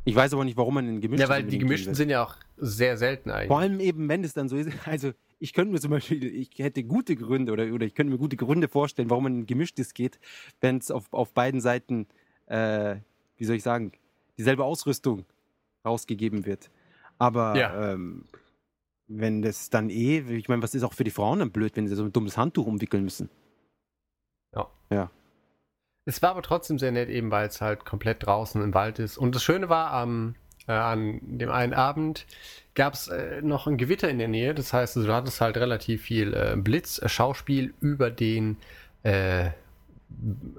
[0.05, 2.35] Ich weiß aber nicht, warum man in gemischten Ja, weil die gemischten sind ja auch
[2.57, 3.47] sehr selten eigentlich.
[3.47, 4.69] Vor allem eben, wenn es dann so ist.
[4.85, 5.13] Also,
[5.43, 8.37] ich könnte mir zum Beispiel, ich hätte gute Gründe oder, oder ich könnte mir gute
[8.37, 10.17] Gründe vorstellen, warum man in gemischtes geht,
[10.61, 12.07] wenn es auf, auf beiden Seiten,
[12.45, 12.95] äh,
[13.35, 13.91] wie soll ich sagen,
[14.37, 15.25] dieselbe Ausrüstung
[15.85, 16.71] rausgegeben wird.
[17.17, 17.91] Aber Ja.
[17.91, 18.23] ähm,
[19.07, 21.89] wenn das dann eh, ich meine, was ist auch für die Frauen dann blöd, wenn
[21.89, 23.29] sie so ein dummes Handtuch umwickeln müssen?
[26.05, 29.17] Es war aber trotzdem sehr nett, eben weil es halt komplett draußen im Wald ist.
[29.17, 32.25] Und das Schöne war, am, äh, an dem einen Abend
[32.75, 34.53] gab es äh, noch ein Gewitter in der Nähe.
[34.53, 38.57] Das heißt, du hattest halt relativ viel äh, Blitz, äh, Schauspiel über den,
[39.03, 39.49] äh,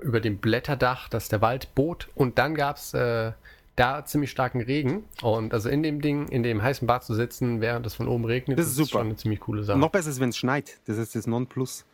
[0.03, 2.09] über dem Blätterdach, das der Wald bot.
[2.15, 3.33] Und dann gab es äh,
[3.77, 5.05] da ziemlich starken Regen.
[5.23, 8.25] Und also in dem Ding, in dem heißen Bad zu sitzen, während es von oben
[8.25, 8.91] regnet, Das ist super.
[8.91, 9.79] schon eine ziemlich coole Sache.
[9.79, 10.79] Noch besser ist, wenn es schneit.
[10.87, 11.85] Das ist das Nonplus.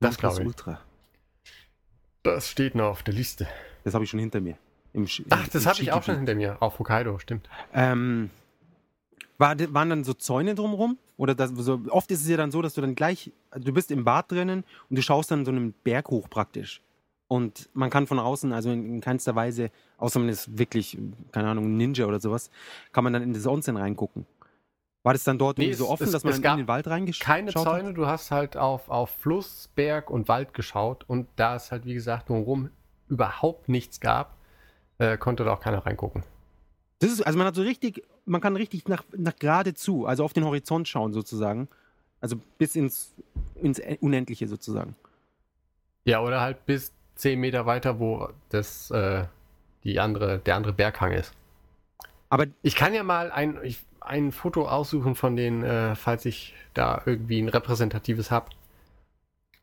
[0.00, 0.46] Das glaub ich.
[0.46, 0.80] Ultra.
[2.22, 3.46] Das steht noch auf der Liste.
[3.84, 4.56] Das habe ich schon hinter mir.
[4.96, 6.56] Im Ach, das habe ich auch schon hinter mir.
[6.60, 7.48] Auf Hokkaido, stimmt.
[7.74, 8.30] Ähm,
[9.38, 10.98] war, waren dann so Zäune drumherum?
[11.18, 13.90] Oder das, so, oft ist es ja dann so, dass du dann gleich, du bist
[13.90, 16.82] im Bad drinnen und du schaust dann so einen Berg hoch praktisch.
[17.28, 20.96] Und man kann von außen, also in, in keinster Weise, außer man ist wirklich,
[21.32, 22.50] keine Ahnung, ein Ninja oder sowas,
[22.92, 24.26] kann man dann in das Onsen reingucken.
[25.02, 26.86] War das dann dort Nee, irgendwie so offen, es- dass man es in den Wald
[26.86, 27.62] reingeschaut Keine hat?
[27.62, 31.84] Zäune, du hast halt auf, auf Fluss, Berg und Wald geschaut und da es halt,
[31.84, 32.70] wie gesagt, drumherum
[33.08, 34.35] überhaupt nichts gab,
[34.98, 36.22] äh, konnte da auch keiner reingucken.
[36.98, 40.32] Das ist, also man hat so richtig, man kann richtig nach, nach geradezu, also auf
[40.32, 41.68] den Horizont schauen sozusagen.
[42.20, 43.14] Also bis ins,
[43.56, 44.96] ins Unendliche sozusagen.
[46.04, 49.24] Ja, oder halt bis 10 Meter weiter, wo das, äh,
[49.84, 51.32] die andere, der andere Berghang ist.
[52.28, 56.54] Aber Ich kann ja mal ein, ich, ein Foto aussuchen von denen, äh, falls ich
[56.74, 58.50] da irgendwie ein repräsentatives habe.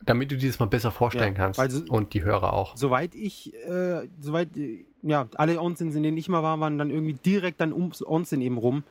[0.06, 1.60] Damit du dir das mal besser vorstellen Ja, kannst.
[1.60, 2.76] also- und die Hörer auch.
[2.76, 6.90] soweit ich, äh, soweit, äh, ja, alle Onsens, in denen ich mal war, waren dann
[6.90, 8.84] irgendwie direkt dann ums Onsen eben rum.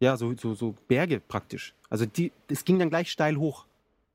[0.00, 1.74] Ja, so, so, so Berge praktisch.
[1.90, 3.66] Also die, es ging dann gleich steil hoch.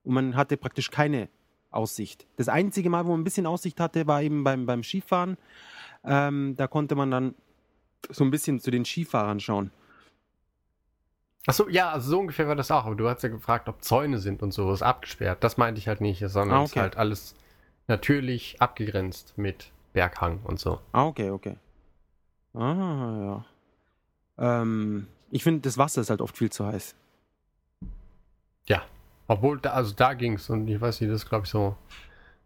[0.03, 1.29] Und man hatte praktisch keine
[1.71, 2.25] Aussicht.
[2.37, 5.37] Das einzige Mal, wo man ein bisschen Aussicht hatte, war eben beim, beim Skifahren.
[6.05, 7.35] Ähm, da konnte man dann
[8.09, 9.71] so ein bisschen zu den Skifahrern schauen.
[11.45, 12.85] Achso, ja, also so ungefähr war das auch.
[12.85, 15.43] Aber du hast ja gefragt, ob Zäune sind und so, ist abgesperrt.
[15.43, 16.81] Das meinte ich halt nicht, sondern Ah, es ist okay.
[16.81, 17.35] halt alles
[17.87, 20.79] natürlich abgegrenzt mit Berghang und so.
[20.93, 21.57] Ah, okay, okay.
[22.53, 23.43] Ah,
[24.37, 24.61] ja.
[24.61, 26.95] Ähm, ich finde, das Wasser ist halt oft viel zu heiß.
[28.67, 28.83] Ja.
[29.27, 31.75] Obwohl, da, also da ging es und ich weiß nicht, das ist glaube ich so,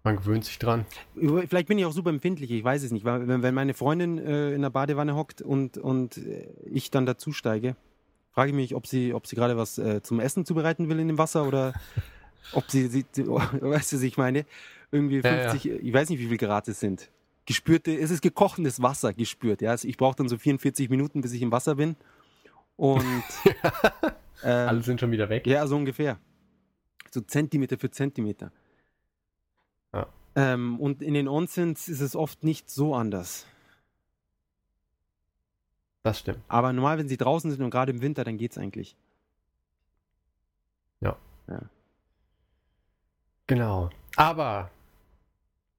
[0.03, 0.85] man gewöhnt sich dran.
[1.15, 3.03] Vielleicht bin ich auch super empfindlich, ich weiß es nicht.
[3.03, 7.31] Weil, wenn, meine Freundin äh, in der Badewanne hockt und, und äh, ich dann dazu
[7.31, 7.75] steige,
[8.37, 11.07] frage ich mich, ob sie, ob sie gerade was äh, zum Essen zubereiten will in
[11.07, 11.73] dem Wasser oder
[12.53, 14.45] ob sie, sie weißt du, was ich meine?
[14.91, 15.49] Irgendwie Ja, ja.
[15.49, 17.09] 50, ich weiß nicht, wie viel Grad es sind.
[17.47, 19.63] Gespürte, es ist gekochtes Wasser gespürt.
[19.63, 19.71] Ja?
[19.71, 21.95] Also ich brauche dann so 44 Minuten, bis ich im Wasser bin.
[22.75, 23.01] Und
[24.43, 25.47] ähm, Alle sind schon wieder weg.
[25.47, 26.19] ja, so ungefähr.
[27.09, 28.51] So Zentimeter für Zentimeter.
[29.95, 30.05] Ja.
[30.35, 33.47] Ähm, und in den Onsens ist es oft nicht so anders.
[36.03, 36.39] Das stimmt.
[36.47, 38.95] Aber normal, wenn sie draußen sind und gerade im Winter, dann geht's eigentlich.
[43.47, 43.89] Genau.
[44.17, 44.69] Aber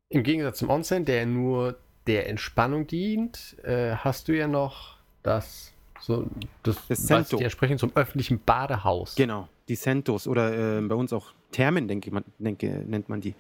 [0.09, 5.75] im Gegensatz zum Onsen, der nur der Entspannung dient, äh, hast du ja noch das,
[6.01, 6.27] so,
[6.63, 9.15] das, Das was die entsprechend zum öffentlichen Badehaus.
[9.15, 9.49] Genau.
[9.69, 13.35] Die Centos oder äh, bei uns auch Thermen, denke man, denke, nennt man die.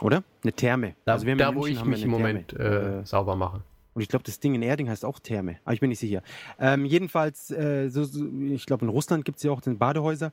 [0.00, 0.24] Oder?
[0.42, 0.94] Eine Therme.
[1.04, 3.62] Da, Also wir haben da wo ich mich im Moment äh, sauber mache.
[3.96, 5.56] Und ich glaube, das Ding in Erding heißt auch Therme.
[5.64, 6.20] Aber ich bin nicht sicher.
[6.58, 10.32] Ähm, jedenfalls, äh, so, so, ich glaube, in Russland gibt es ja auch den Badehäuser.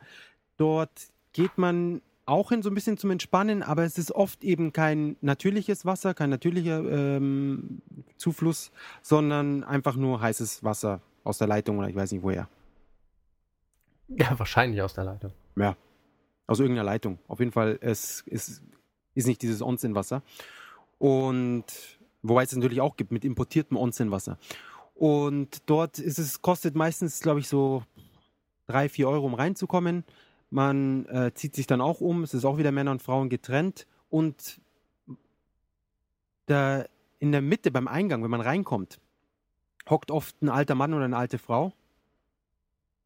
[0.58, 0.92] Dort
[1.32, 5.16] geht man auch hin, so ein bisschen zum Entspannen, aber es ist oft eben kein
[5.22, 7.82] natürliches Wasser, kein natürlicher ähm,
[8.18, 8.70] Zufluss,
[9.02, 12.50] sondern einfach nur heißes Wasser aus der Leitung oder ich weiß nicht woher.
[14.10, 15.32] Ja, wahrscheinlich aus der Leitung.
[15.56, 15.78] Ja,
[16.48, 17.18] aus irgendeiner Leitung.
[17.30, 18.62] Auf jeden Fall, es, es
[19.16, 20.22] ist nicht dieses Onsen-Wasser.
[21.00, 21.64] Und
[22.24, 24.38] wobei es natürlich auch gibt mit importiertem Onsen-Wasser.
[24.96, 27.84] Und dort ist es, kostet meistens, glaube ich, so
[28.66, 30.04] drei, vier Euro, um reinzukommen.
[30.50, 32.24] Man äh, zieht sich dann auch um.
[32.24, 33.88] Es ist auch wieder Männer und Frauen getrennt.
[34.10, 34.62] Und
[36.46, 36.86] da
[37.20, 39.00] in der Mitte beim Eingang, wenn man reinkommt,
[39.90, 41.74] hockt oft ein alter Mann oder eine alte Frau,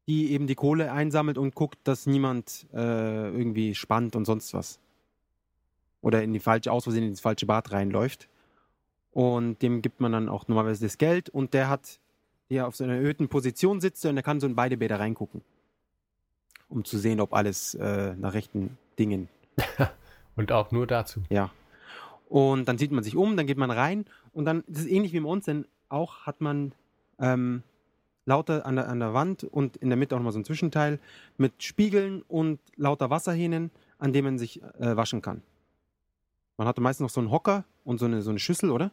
[0.06, 4.80] die eben die Kohle einsammelt und guckt, dass niemand äh, irgendwie spannt und sonst was.
[6.00, 8.28] Oder in die falsche, aus Versehen ins falsche Bad reinläuft.
[9.12, 11.98] Und dem gibt man dann auch normalerweise das Geld und der hat,
[12.50, 15.42] der auf so einer erhöhten Position sitzt und der kann so in beide Bäder reingucken.
[16.68, 19.28] Um zu sehen, ob alles äh, nach rechten Dingen.
[20.36, 21.22] Und auch nur dazu.
[21.30, 21.50] Ja.
[22.28, 25.12] Und dann sieht man sich um, dann geht man rein und dann, das ist ähnlich
[25.12, 26.72] wie im Onsen, auch hat man
[27.18, 27.62] ähm,
[28.26, 31.00] lauter an der, an der Wand und in der Mitte auch nochmal so ein Zwischenteil
[31.38, 35.42] mit Spiegeln und lauter Wasserhähnen, an denen man sich äh, waschen kann.
[36.58, 38.90] Man hatte meistens noch so einen Hocker und so eine, so eine Schüssel, oder?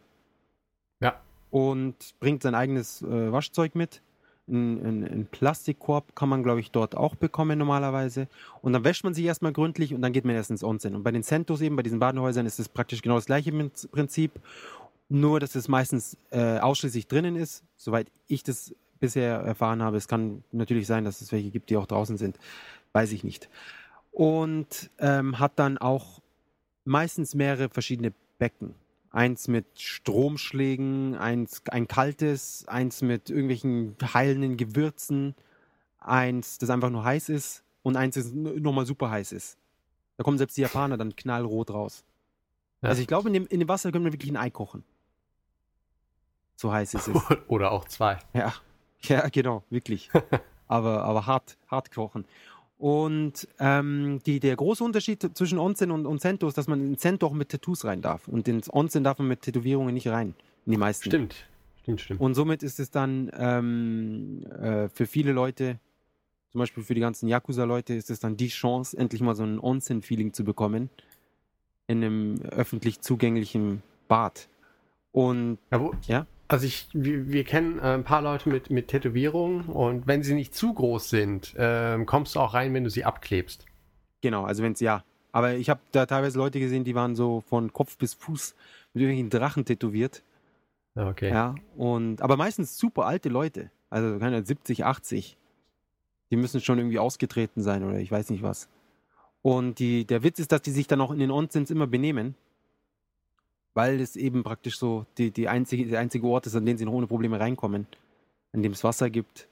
[1.02, 1.20] Ja.
[1.50, 4.02] Und bringt sein eigenes äh, Waschzeug mit.
[4.48, 8.28] Ein Plastikkorb kann man, glaube ich, dort auch bekommen normalerweise.
[8.62, 10.94] Und dann wäscht man sich erstmal gründlich und dann geht man erst ins Onsen.
[10.94, 13.52] Und bei den Centos eben, bei diesen Badehäusern, ist es praktisch genau das gleiche
[13.92, 14.34] Prinzip.
[15.10, 19.98] Nur, dass es meistens äh, ausschließlich drinnen ist, soweit ich das bisher erfahren habe.
[19.98, 22.38] Es kann natürlich sein, dass es welche gibt, die auch draußen sind.
[22.94, 23.50] Weiß ich nicht.
[24.12, 26.22] Und ähm, hat dann auch
[26.86, 28.76] meistens mehrere verschiedene Becken.
[29.12, 35.36] Eins mit Stromschlägen, eins ein kaltes, eins mit irgendwelchen heilenden Gewürzen,
[36.00, 39.58] eins, das einfach nur heiß ist und eins, das nochmal super heiß ist.
[40.18, 42.04] Da kommen selbst die Japaner dann knallrot raus.
[42.82, 42.90] Ja.
[42.90, 44.84] Also ich glaube, in dem, in dem Wasser können wir wirklich ein Ei kochen.
[46.56, 47.22] So heiß ist es.
[47.48, 48.20] Oder auch zwei.
[48.34, 48.54] Ja,
[49.02, 50.10] ja, genau, wirklich.
[50.68, 52.26] aber, aber hart, hart kochen.
[52.78, 56.98] Und ähm, die, der große Unterschied zwischen Onsen und, und Sento ist, dass man in
[56.98, 58.28] Sento auch mit Tattoos rein darf.
[58.28, 60.36] Und ins Onsen darf man mit Tätowierungen nicht rein.
[60.66, 61.06] In die meisten.
[61.06, 61.36] Stimmt.
[61.82, 62.20] Stimmt, stimmt.
[62.20, 65.80] Und somit ist es dann ähm, äh, für viele Leute,
[66.52, 69.60] zum Beispiel für die ganzen Yakuza-Leute, ist es dann die Chance, endlich mal so ein
[69.60, 70.90] Onsen-Feeling zu bekommen.
[71.88, 74.50] In einem öffentlich zugänglichen Bad.
[75.12, 78.88] Und Ja, wo, ja, Also ich, wir, wir kennen äh, ein paar Leute mit, mit
[78.88, 82.90] Tätowierungen und wenn sie nicht zu groß sind, ähm, kommst du auch rein, wenn du
[82.90, 83.66] sie abklebst.
[84.22, 85.04] Genau, also wenn es ja.
[85.32, 88.56] Aber ich habe da teilweise Leute gesehen, die waren so von Kopf bis Fuß
[88.94, 90.24] mit irgendwelchen Drachen tätowiert.
[90.96, 91.30] Ja, Okay.
[91.30, 93.70] Ja, und aber meistens super alte Leute.
[93.90, 95.38] Also keine Ahnung, 70, 80.
[96.32, 98.70] Die müssen schon irgendwie ausgetreten sein oder ich weiß nicht was.
[99.42, 102.36] Und die, der Witz ist, dass die sich dann auch in den Onsens immer benehmen.
[103.76, 106.86] Weil es eben praktisch so die, die einzige, der einzige Ort ist, an den sie
[106.86, 107.86] noch ohne Probleme reinkommen.
[108.54, 109.48] An dem es Wasser gibt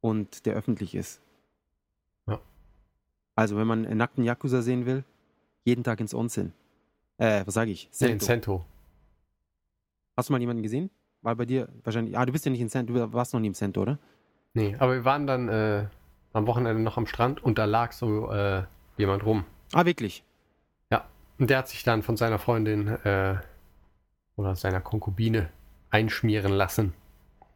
[0.00, 1.20] und der öffentlich ist.
[2.26, 2.40] Ja.
[3.34, 5.04] Also, wenn man einen nackten Yakuza sehen will,
[5.64, 6.52] jeden Tag ins Onsen.
[7.18, 7.90] Äh, was sage ich?
[8.00, 8.24] Nee, in Sento.
[8.24, 8.64] Cento.
[10.16, 10.90] Hast du mal jemanden gesehen?
[11.20, 12.16] War bei dir wahrscheinlich.
[12.16, 13.98] Ah, du bist ja nicht in Cento, du warst noch nie im Cento, oder?
[14.54, 15.86] Nee, aber wir waren dann äh,
[16.32, 18.64] am Wochenende noch am Strand und da lag so äh,
[18.98, 19.44] jemand rum.
[19.72, 20.24] Ah, wirklich?
[21.38, 23.36] Und der hat sich dann von seiner Freundin äh,
[24.36, 25.48] oder seiner Konkubine
[25.90, 26.94] einschmieren lassen.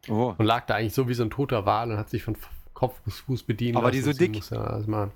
[0.09, 0.33] Oh.
[0.37, 2.35] Und lag da eigentlich so wie so ein toter Wal und hat sich von
[2.73, 4.33] Kopf bis Fuß bedienen Aber die so dick?
[4.33, 5.11] muss er das machen.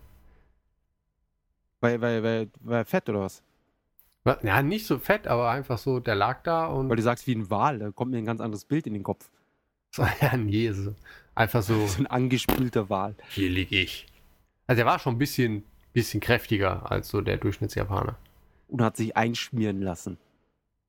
[1.79, 3.43] Weil, weil, weil, weil fett oder was?
[4.43, 7.35] Ja, nicht so fett, aber einfach so, der lag da und Weil du sagst wie
[7.35, 9.29] ein Wal, da kommt mir ein ganz anderes Bild in den Kopf.
[10.21, 10.93] ja, nee, so,
[11.33, 13.15] einfach so, So ein angespülter Wal.
[13.29, 14.05] hier lieg ich.
[14.67, 18.15] Also er war schon ein bisschen, bisschen kräftiger als so der Durchschnittsjapaner.
[18.71, 20.17] Und hat sich einschmieren lassen.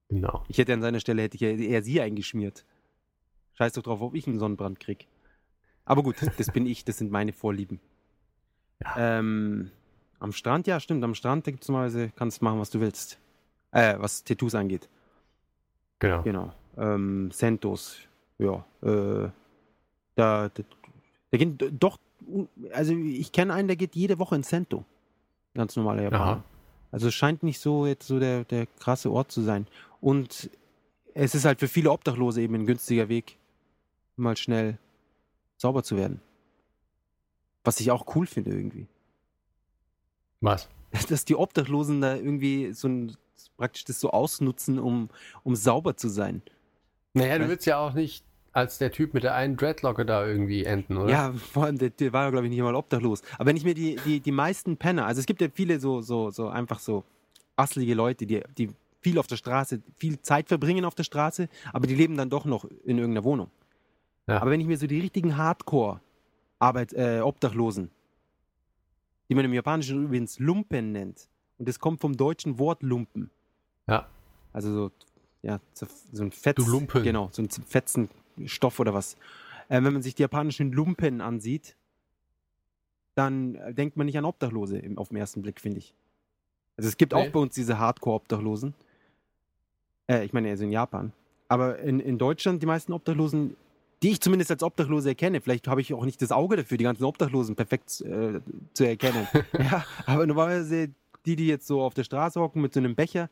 [0.09, 0.45] Genau.
[0.47, 2.65] Ich hätte an seiner Stelle hätte ich ja eher sie eingeschmiert.
[3.55, 5.09] Scheiß doch drauf, ob ich einen Sonnenbrand krieg.
[5.85, 7.81] Aber gut, das bin ich, das sind meine Vorlieben.
[8.81, 9.19] Ja.
[9.19, 9.73] Ähm,
[10.21, 11.03] am Strand, ja, stimmt.
[11.03, 13.19] Am Strand, da gibt's normalerweise, kannst du machen, was du willst.
[13.73, 14.89] Äh, was Tattoos angeht.
[15.99, 16.23] Genau.
[16.23, 16.53] Genau.
[16.77, 17.99] Ähm, Sentos,
[18.39, 18.65] ja.
[18.83, 19.29] Äh,
[20.15, 20.63] da, da,
[21.31, 21.99] da gehen doch,
[22.73, 24.85] also ich kenne einen, der geht jede Woche in Sento.
[25.55, 26.45] Ganz normaler Japaner.
[26.93, 29.67] Also es scheint nicht so jetzt so der, der krasse Ort zu sein.
[30.01, 30.51] Und
[31.15, 33.39] es ist halt für viele Obdachlose eben ein günstiger Weg,
[34.17, 34.79] mal schnell
[35.57, 36.21] sauber zu werden.
[37.65, 38.87] Was ich auch cool finde irgendwie.
[40.41, 40.69] Was?
[41.09, 43.17] Dass die Obdachlosen da irgendwie so ein,
[43.57, 45.09] praktisch das so ausnutzen, um,
[45.45, 46.43] um sauber zu sein.
[47.15, 50.65] Naja, du willst ja auch nicht als der Typ mit der einen Dreadlocke da irgendwie
[50.65, 51.11] enden, oder?
[51.11, 53.23] Ja, vor allem, der, der war ja, glaube ich, nicht mal obdachlos.
[53.37, 56.01] Aber wenn ich mir die, die, die meisten Penner, also es gibt ja viele so,
[56.03, 57.05] so, so einfach so
[57.57, 61.87] asselige Leute, die, die viel auf der Straße, viel Zeit verbringen auf der Straße, aber
[61.87, 63.51] die leben dann doch noch in irgendeiner Wohnung.
[64.27, 64.41] Ja.
[64.41, 67.91] Aber wenn ich mir so die richtigen Hardcore-Arbeit, äh, Obdachlosen,
[69.29, 71.29] die man im Japanischen übrigens Lumpen nennt,
[71.59, 73.31] und das kommt vom deutschen Wort Lumpen.
[73.87, 74.07] Ja.
[74.53, 74.91] Also so,
[75.43, 77.03] ja, so so ein Fetz, Du Lumpen.
[77.03, 77.49] Genau, so ein
[78.37, 79.17] Fetzenstoff oder was.
[79.69, 81.77] Äh, wenn man sich die japanischen Lumpen ansieht,
[83.15, 85.95] dann äh, denkt man nicht an Obdachlose im, auf den ersten Blick, finde ich.
[86.77, 87.19] Also es gibt Nee.
[87.29, 88.75] auch bei uns diese Hardcore-Obdachlosen.
[90.09, 91.13] Äh, ich meine, also in Japan.
[91.49, 93.57] Aber in, in Deutschland, die meisten Obdachlosen,
[94.03, 96.85] die ich zumindest als Obdachlose erkenne, vielleicht habe ich auch nicht das Auge dafür, die
[96.85, 98.41] ganzen Obdachlosen perfekt äh,
[98.73, 99.29] zu erkennen.
[99.59, 100.91] ja, aber normalerweise
[101.25, 103.29] die, die jetzt so auf der Straße hocken mit so einem Becher,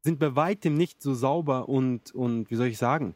[0.00, 3.14] sind bei weitem nicht so sauber und, und wie soll ich sagen,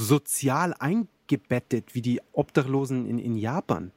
[0.00, 3.92] sozial eingebettet wie die Obdachlosen in, in Japan.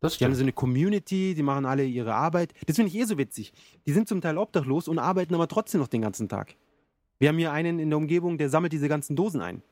[0.00, 2.54] Das Die haben so eine Community, die machen alle ihre Arbeit.
[2.66, 3.52] Das finde ich eh so witzig.
[3.86, 6.54] Die sind zum Teil obdachlos und arbeiten aber trotzdem noch den ganzen Tag.
[7.18, 9.62] Wir haben hier einen in der Umgebung, der sammelt diese ganzen Dosen ein.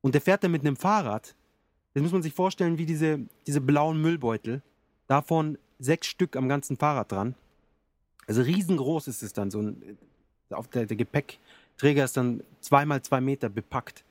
[0.00, 1.34] Und der fährt dann mit einem Fahrrad.
[1.94, 4.62] Das muss man sich vorstellen, wie diese, diese blauen Müllbeutel.
[5.08, 7.34] Davon sechs Stück am ganzen Fahrrad dran.
[8.28, 9.50] Also riesengroß ist es dann.
[9.50, 9.98] So ein,
[10.50, 14.04] auf der, der Gepäckträger ist dann zweimal zwei Meter bepackt.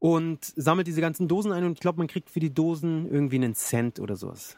[0.00, 3.36] Und sammelt diese ganzen Dosen ein und ich glaube, man kriegt für die Dosen irgendwie
[3.36, 4.56] einen Cent oder sowas.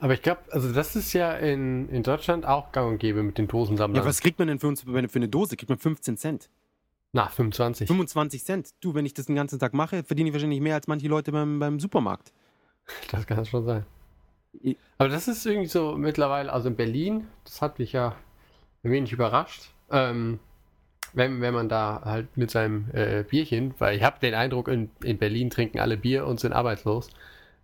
[0.00, 3.36] Aber ich glaube, also das ist ja in, in Deutschland auch gang und gäbe mit
[3.38, 4.02] den Dosensammlern.
[4.02, 5.56] Ja, was kriegt man denn für uns für eine, Dose?
[5.56, 6.48] Kriegt man 15 Cent?
[7.12, 7.88] Na, 25.
[7.88, 8.70] 25 Cent.
[8.80, 11.32] Du, wenn ich das den ganzen Tag mache, verdiene ich wahrscheinlich mehr als manche Leute
[11.32, 12.32] beim, beim Supermarkt.
[13.10, 13.84] Das kann schon sein.
[14.96, 18.16] Aber das ist irgendwie so mittlerweile, also in Berlin, das hat mich ja
[18.82, 19.70] ein wenig überrascht.
[19.90, 20.38] Ähm,
[21.14, 24.90] wenn, wenn man da halt mit seinem äh, Bierchen, weil ich habe den Eindruck, in,
[25.02, 27.08] in Berlin trinken alle Bier und sind arbeitslos.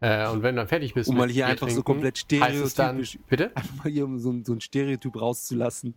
[0.01, 2.27] Äh, und wenn du dann fertig bist, Um mal hier Bier einfach so trinken, komplett
[2.31, 3.19] heißt es dann, stereotypisch.
[3.29, 3.53] bitte?
[3.57, 5.95] Einfach mal hier, um so, ein- so ein Stereotyp rauszulassen.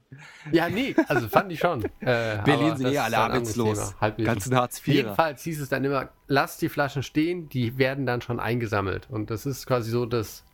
[0.52, 1.84] Ja, nee, also fand ich schon.
[2.00, 3.96] Äh, Berlin sind eh alle arbeitslos.
[4.00, 4.26] Halbwissen.
[4.26, 4.94] Ganzen Hartz IV.
[4.94, 9.08] Jedenfalls hieß es dann immer, lass die Flaschen stehen, die werden dann schon eingesammelt.
[9.10, 10.46] Und das ist quasi so das,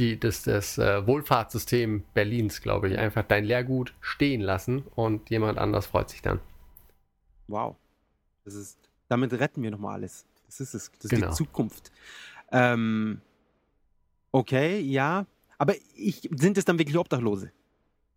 [0.00, 2.98] die, das, das äh, Wohlfahrtssystem Berlins, glaube ich.
[2.98, 6.40] Einfach dein Leergut stehen lassen und jemand anders freut sich dann.
[7.46, 7.76] Wow.
[8.44, 8.78] Das ist,
[9.08, 10.26] damit retten wir nochmal alles.
[10.46, 10.90] Das ist es.
[10.92, 11.28] Das ist Genau.
[11.28, 11.92] die Zukunft.
[12.50, 13.20] Ähm,
[14.32, 15.26] okay, ja.
[15.58, 17.52] Aber ich, sind es dann wirklich Obdachlose?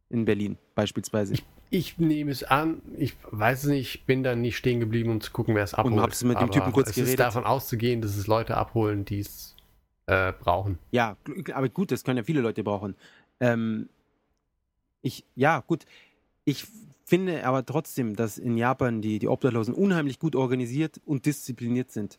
[0.10, 1.36] In Berlin beispielsweise.
[1.70, 5.22] Ich nehme es an, ich weiß es nicht, ich bin dann nicht stehen geblieben, um
[5.22, 5.98] zu gucken, wer es abholt.
[6.00, 7.14] hab's mit dem Typen kurz es geredet?
[7.16, 9.56] ist davon auszugehen, dass es Leute abholen, die es
[10.08, 10.80] äh, brauchen.
[10.92, 11.16] Ja,
[11.54, 12.96] aber gut, das können ja viele Leute brauchen.
[13.40, 13.90] Ähm,
[15.02, 15.86] ich, ja, gut.
[16.46, 16.66] Ich
[17.06, 22.18] finde aber trotzdem, dass in Japan die, die Obdachlosen unheimlich gut organisiert und diszipliniert sind.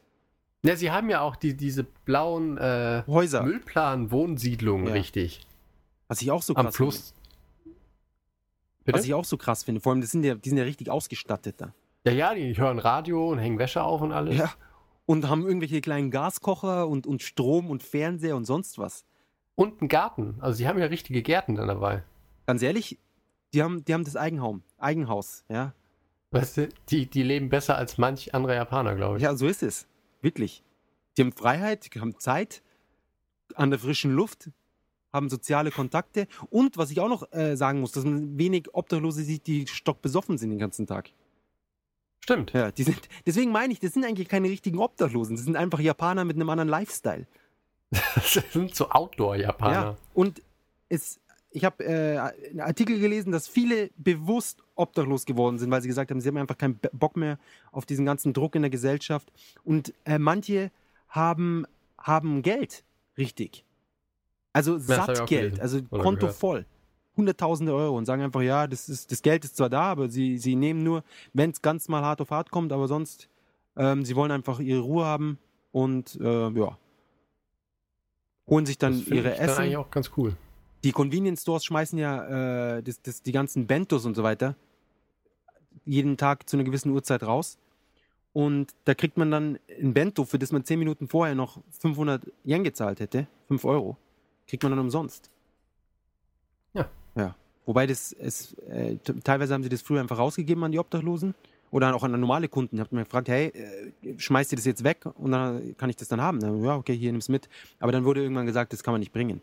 [0.62, 4.92] Ja, sie haben ja auch die, diese blauen äh, Häuser, Müllplan-Wohnsiedlungen, Ja.
[4.94, 5.46] richtig.
[6.08, 7.14] was ich auch so Am krass Fluss.
[7.62, 7.76] finde.
[8.84, 8.98] Bitte?
[8.98, 9.80] Was ich auch so krass finde.
[9.80, 11.74] Vor allem, das sind ja, die sind ja richtig ausgestattet da.
[12.06, 14.36] Ja, ja, die hören Radio und hängen Wäsche auf und alles.
[14.36, 14.52] Ja.
[15.06, 19.04] Und haben irgendwelche kleinen Gaskocher und, und Strom und Fernseher und sonst was.
[19.54, 20.36] Und einen Garten.
[20.40, 22.02] Also sie haben ja richtige Gärten dann dabei.
[22.46, 22.98] Ganz ehrlich,
[23.52, 25.74] die haben, die haben das Eigenhaum, Eigenhaus, ja.
[26.32, 29.22] Weißt du, die, die leben besser als manch anderer Japaner, glaube ich.
[29.22, 29.86] Ja, so ist es.
[30.20, 30.64] Wirklich.
[31.16, 32.62] Die haben Freiheit, die haben Zeit
[33.54, 34.50] an der frischen Luft,
[35.12, 39.22] haben soziale Kontakte und was ich auch noch äh, sagen muss, dass man wenig Obdachlose
[39.22, 41.10] sieht, die stockbesoffen sind den ganzen Tag.
[42.24, 42.54] Stimmt.
[42.54, 45.78] Ja, die sind, deswegen meine ich, das sind eigentlich keine richtigen Obdachlosen, das sind einfach
[45.78, 47.26] Japaner mit einem anderen Lifestyle.
[48.14, 49.72] Das sind so Outdoor-Japaner.
[49.74, 50.40] Ja, und
[50.88, 51.20] es,
[51.50, 52.18] ich habe äh,
[52.48, 56.38] einen Artikel gelesen, dass viele bewusst obdachlos geworden sind, weil sie gesagt haben, sie haben
[56.38, 57.38] einfach keinen Bock mehr
[57.72, 59.30] auf diesen ganzen Druck in der Gesellschaft.
[59.62, 60.70] Und äh, manche
[61.10, 61.66] haben,
[61.98, 62.84] haben Geld,
[63.18, 63.66] richtig.
[64.54, 66.36] Also Sattgeld, gelesen also Konto gehört.
[66.36, 66.66] voll.
[67.16, 70.38] Hunderttausende Euro und sagen einfach, ja, das, ist, das Geld ist zwar da, aber sie,
[70.38, 73.28] sie nehmen nur, wenn es ganz mal hart auf hart kommt, aber sonst,
[73.76, 75.38] ähm, sie wollen einfach ihre Ruhe haben
[75.72, 76.78] und äh, ja.
[78.46, 80.36] Holen sich dann das finde ihre ich Essen eigentlich auch ganz cool.
[80.82, 84.56] die Convenience Stores schmeißen ja äh, das, das, die ganzen Bentos und so weiter
[85.84, 87.58] jeden Tag zu einer gewissen Uhrzeit raus.
[88.32, 92.26] Und da kriegt man dann ein Bento, für das man 10 Minuten vorher noch 500
[92.44, 93.96] Yen gezahlt hätte, 5 Euro,
[94.48, 95.30] kriegt man dann umsonst.
[96.72, 96.88] Ja.
[97.14, 97.34] Ja.
[97.66, 101.34] Wobei das, es, äh, teilweise haben sie das früher einfach rausgegeben an die Obdachlosen
[101.70, 102.78] oder auch an normale Kunden.
[102.78, 106.08] Habt mir gefragt, hey, äh, schmeißt ihr das jetzt weg und dann kann ich das
[106.08, 106.40] dann haben?
[106.40, 107.48] Dann, ja, okay, hier nimm's mit.
[107.78, 109.40] Aber dann wurde irgendwann gesagt, das kann man nicht bringen.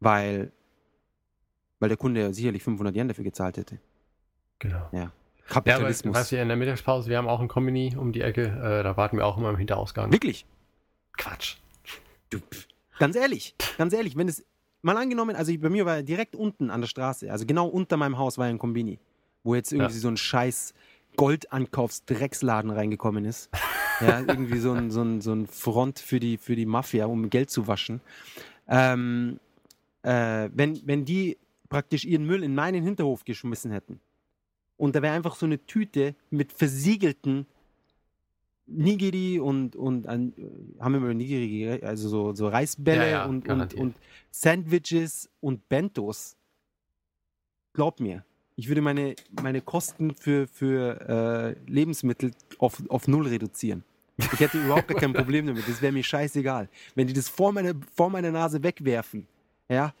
[0.00, 0.52] Weil,
[1.80, 3.78] weil der Kunde ja sicherlich 500 Yen dafür gezahlt hätte.
[4.58, 4.88] Genau.
[4.92, 5.12] Ja, aber
[5.48, 6.14] Kapitalismus.
[6.14, 8.96] was hier in der Mittagspause, wir haben auch ein Kombini um die Ecke, äh, da
[8.96, 10.12] warten wir auch immer im Hinterausgang.
[10.12, 10.46] Wirklich?
[11.16, 11.56] Quatsch.
[12.30, 12.38] Du,
[12.98, 14.44] ganz ehrlich, ganz ehrlich, wenn es
[14.86, 18.16] mal angenommen, also bei mir war direkt unten an der Straße, also genau unter meinem
[18.16, 18.98] Haus war ein Kombini,
[19.44, 20.00] wo jetzt irgendwie Ja.
[20.00, 20.72] so ein scheiß
[21.16, 23.50] Goldankaufsdrecksladen reingekommen ist.
[23.98, 27.30] Ja, irgendwie so ein, so ein, so ein Front für die, für die Mafia, um
[27.30, 28.02] Geld zu waschen.
[28.68, 29.40] Ähm,
[30.02, 31.38] äh, wenn, wenn die
[31.70, 33.98] praktisch ihren Müll in meinen Hinterhof geschmissen hätten
[34.76, 37.46] und da wäre einfach so eine Tüte mit versiegelten
[38.66, 40.32] Nigiri und, und an,
[40.80, 43.96] haben wir mal Nigiri, also so, so Reisbälle Ja, ja, und, und, und
[44.30, 46.36] Sandwiches und Bentos.
[47.72, 48.24] Glaub mir,
[48.56, 53.84] ich würde meine, meine Kosten für, für äh, Lebensmittel auf, auf null reduzieren.
[54.16, 55.68] Ich hätte überhaupt gar kein Problem damit.
[55.68, 56.68] Das wäre mir scheißegal.
[56.94, 59.28] Wenn die das vor meiner, vor meiner Nase wegwerfen,
[59.68, 59.94] ja,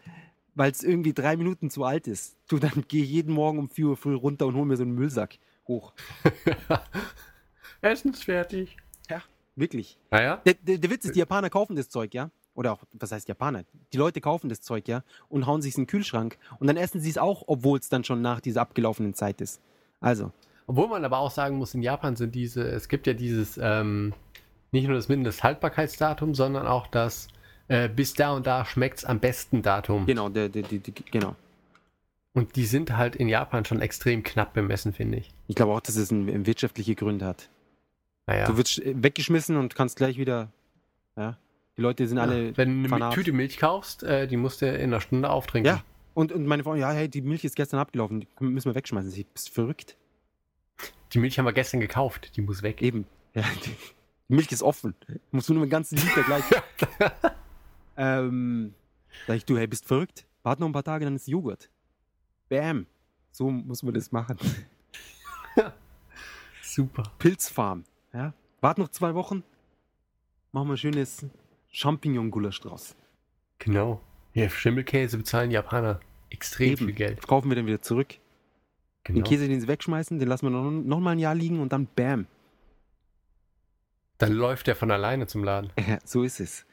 [0.54, 3.68] weil es irgendwie drei Minuten zu alt ist, du, dann gehe ich jeden Morgen um
[3.68, 5.38] 4 Uhr früh runter und hole mir so einen Müllsack
[5.68, 5.92] hoch.
[7.90, 8.76] Essen ist fertig.
[9.10, 9.22] Ja,
[9.54, 9.98] wirklich.
[10.10, 12.30] Naja, Der, der, der Witz ist, die Japaner kaufen das Zeug, ja?
[12.54, 13.64] Oder auch, was heißt Japaner?
[13.92, 15.02] Die Leute kaufen das Zeug, ja?
[15.28, 16.38] Und hauen sich in den Kühlschrank.
[16.58, 19.60] Und dann essen sie es auch, obwohl es dann schon nach dieser abgelaufenen Zeit ist.
[20.00, 20.32] Also,
[20.66, 24.14] Obwohl man aber auch sagen muss, in Japan sind diese, es gibt ja dieses, ähm,
[24.72, 27.28] nicht nur das Mindesthaltbarkeitsdatum, sondern auch das
[27.68, 30.06] äh, bis da und da schmeckt's am besten Datum.
[30.06, 31.34] genau, der, der, der, der, genau.
[32.32, 35.30] Und die sind halt in Japan schon extrem knapp bemessen, finde ich.
[35.48, 37.48] Ich glaube auch, dass es ein, ein wirtschaftliche Gründe hat.
[38.26, 38.46] Naja.
[38.46, 40.52] Du wirst äh, weggeschmissen und kannst gleich wieder,
[41.16, 41.38] ja?
[41.76, 43.10] Die Leute sind alle Wenn du eine.
[43.10, 45.74] Tüte Milch kaufst, äh, die musst du in einer Stunde auftrinken.
[45.74, 45.84] Ja.
[46.14, 49.10] Und, und meine Frau, ja, hey, die Milch ist gestern abgelaufen, die müssen wir wegschmeißen.
[49.10, 49.96] Sie bist verrückt.
[51.12, 52.80] Die Milch haben wir gestern gekauft, die muss weg.
[52.80, 53.06] Eben.
[53.34, 53.70] Ja, die,
[54.28, 54.94] die Milch ist offen.
[55.30, 56.44] Musst du nur einen ganzen Liter gleich.
[57.98, 58.74] ähm,
[59.26, 60.26] sag ich, du, hey, bist verrückt?
[60.42, 61.68] Warte noch ein paar Tage, dann ist Joghurt.
[62.48, 62.86] Bam.
[63.30, 64.38] So muss man das machen.
[66.62, 67.02] Super.
[67.18, 67.84] Pilzfarm.
[68.16, 68.32] Ja?
[68.60, 69.42] Warte noch zwei Wochen.
[70.52, 71.26] Machen wir ein schönes
[71.70, 72.96] Champignon-Gulasch draus.
[73.58, 74.00] Genau.
[74.32, 76.00] Ja, Schimmelkäse bezahlen Japaner
[76.30, 77.26] extrem viel Geld.
[77.26, 78.14] Kaufen wir den wieder zurück.
[79.04, 79.18] Genau.
[79.18, 81.72] Den Käse, den sie wegschmeißen, den lassen wir noch, noch mal ein Jahr liegen und
[81.72, 82.26] dann bam.
[84.18, 85.72] Dann läuft der von alleine zum Laden.
[85.86, 86.66] Ja, so ist es.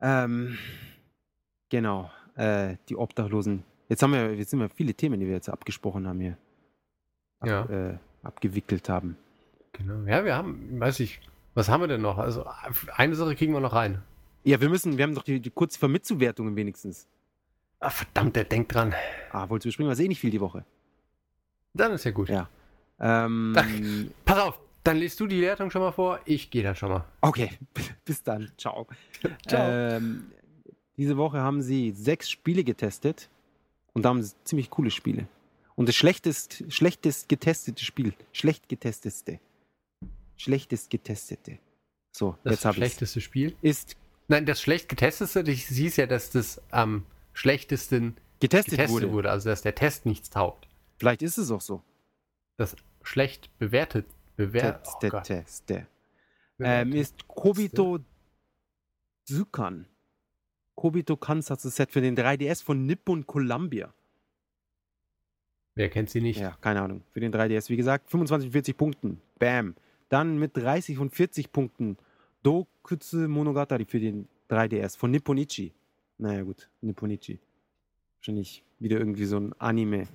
[0.00, 0.58] Ähm,
[1.68, 2.10] genau.
[2.36, 3.64] Äh, die Obdachlosen.
[3.88, 6.36] Jetzt haben wir, jetzt sind wir viele Themen, die wir jetzt abgesprochen haben hier.
[7.40, 7.64] Ab, Ja.
[7.66, 9.16] Äh, abgewickelt haben.
[9.72, 10.06] Genau.
[10.06, 11.20] Ja, wir haben, weiß ich,
[11.54, 12.18] was haben wir denn noch?
[12.18, 12.44] Also
[12.96, 14.02] eine Sache kriegen wir noch rein.
[14.44, 17.06] Ja, wir müssen, wir haben doch die, die kurz vor Mitzuwertungen wenigstens.
[17.80, 18.94] Ah, verdammt, der denkt dran.
[19.32, 19.90] Ah, wolltest du überspringen?
[19.90, 20.64] Was eh nicht viel die Woche.
[21.74, 22.28] Dann ist ja gut.
[22.28, 22.48] Ja.
[22.98, 26.20] Ähm, Pass auf, dann liest du die Wertung schon mal vor.
[26.24, 27.04] Ich gehe dann schon mal.
[27.20, 27.50] okay,
[28.04, 28.50] bis dann.
[28.58, 28.86] Ciao.
[29.46, 29.62] Ciao.
[29.68, 30.30] Ähm,
[30.96, 33.30] diese Woche haben sie sechs Spiele getestet
[33.94, 35.26] und da haben sie ziemlich coole Spiele.
[35.76, 39.40] Und das schlechtest, schlechtest getestete Spiel, schlecht getesteste,
[40.40, 41.58] schlechtest getestete.
[42.12, 43.56] So, Das jetzt habe ich schlechteste Spiel.
[43.62, 43.96] Ist
[44.28, 49.12] Nein, das schlecht getesteste, du siehst ja, dass das am schlechtesten getestet, getestet wurde.
[49.12, 49.30] wurde.
[49.30, 50.68] Also dass der Test nichts taugt.
[50.98, 51.82] Vielleicht ist es auch so.
[52.56, 54.06] Das schlecht bewertet.
[54.36, 54.86] Bewertet.
[55.02, 56.62] Oh.
[56.62, 57.98] Ähm, ist Kobito
[59.24, 59.86] Zukan.
[60.76, 63.92] Kobito Kansatsu Set für den 3DS von Nippon Columbia.
[65.74, 66.38] Wer kennt sie nicht?
[66.38, 67.02] Ja, keine Ahnung.
[67.12, 69.20] Für den 3DS, wie gesagt, 25 von 40 Punkten.
[69.38, 69.74] Bam.
[70.10, 71.96] Dann mit 30 von 40 Punkten
[72.42, 75.72] Dokutsu Monogatari für den 3DS von Nipponichi.
[76.18, 77.38] Naja, gut, Nipponichi.
[78.18, 80.06] Wahrscheinlich wieder irgendwie so ein Anime.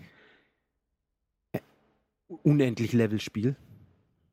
[1.53, 1.59] äh,
[2.43, 3.55] Unendlich Level-Spiel.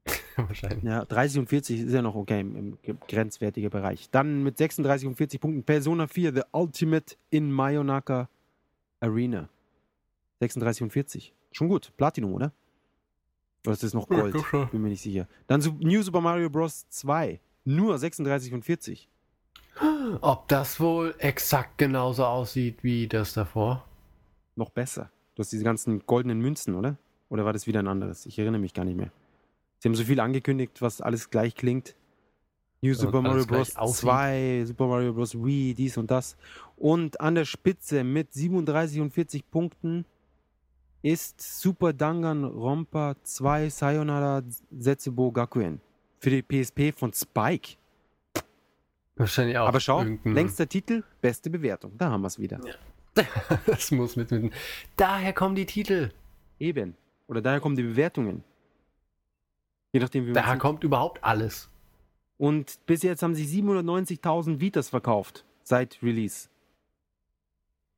[0.37, 0.83] Wahrscheinlich.
[0.83, 4.11] Ja, 30 und 40 ist ja noch okay im, im ge- grenzwertigen Bereich.
[4.11, 8.29] Dann mit 36 und 40 Punkten Persona 4 The Ultimate in Mayonaka
[9.01, 9.49] Arena.
[10.41, 11.33] 36 und 40.
[11.53, 11.93] Schon gut.
[11.97, 12.53] Platinum, oder?
[13.65, 14.41] Oder ist das noch Ja, Gold?
[14.45, 14.69] schon.
[14.71, 15.29] Bin mir nicht sicher.
[15.47, 16.87] Dann New Super Mario Bros.
[16.89, 17.41] 2.
[17.65, 19.09] Nur 36 und 40.
[20.21, 23.85] Ob das wohl exakt genauso aussieht wie das davor?
[24.57, 25.11] Noch besser.
[25.35, 26.97] Du hast diese ganzen goldenen Münzen, oder?
[27.31, 28.27] Oder war das wieder ein anderes?
[28.27, 29.11] Ich erinnere mich gar nicht mehr.
[29.79, 31.95] Sie haben so viel angekündigt, was alles gleich klingt.
[32.83, 33.77] New Super alles Mario Bros.
[33.77, 34.01] aussieht.
[34.01, 35.35] 2, Super Mario Bros.
[35.37, 36.37] Wii, dies und das.
[36.77, 40.05] Und an der Spitze mit 37 und 40 Punkten
[41.03, 45.81] ist Super Danganronpa 2 Sayonara Setsubo Gakuen.
[46.21, 47.77] Für die PSP von Spike.
[49.17, 49.69] Wahrscheinlich auch.
[49.69, 51.93] Aber schau, irgendein- längster Titel, beste Bewertung.
[51.99, 52.61] Da haben wir es wieder.
[53.67, 54.53] das muss mit, mit.
[54.97, 56.11] Daher kommen die Titel.
[56.59, 56.97] Eben.
[57.27, 58.45] Oder daher kommen die Bewertungen.
[59.93, 61.69] Je nachdem, wie Daher kommt überhaupt alles.
[62.39, 66.49] Und bis jetzt haben sie 790.000 Vitas verkauft seit Release.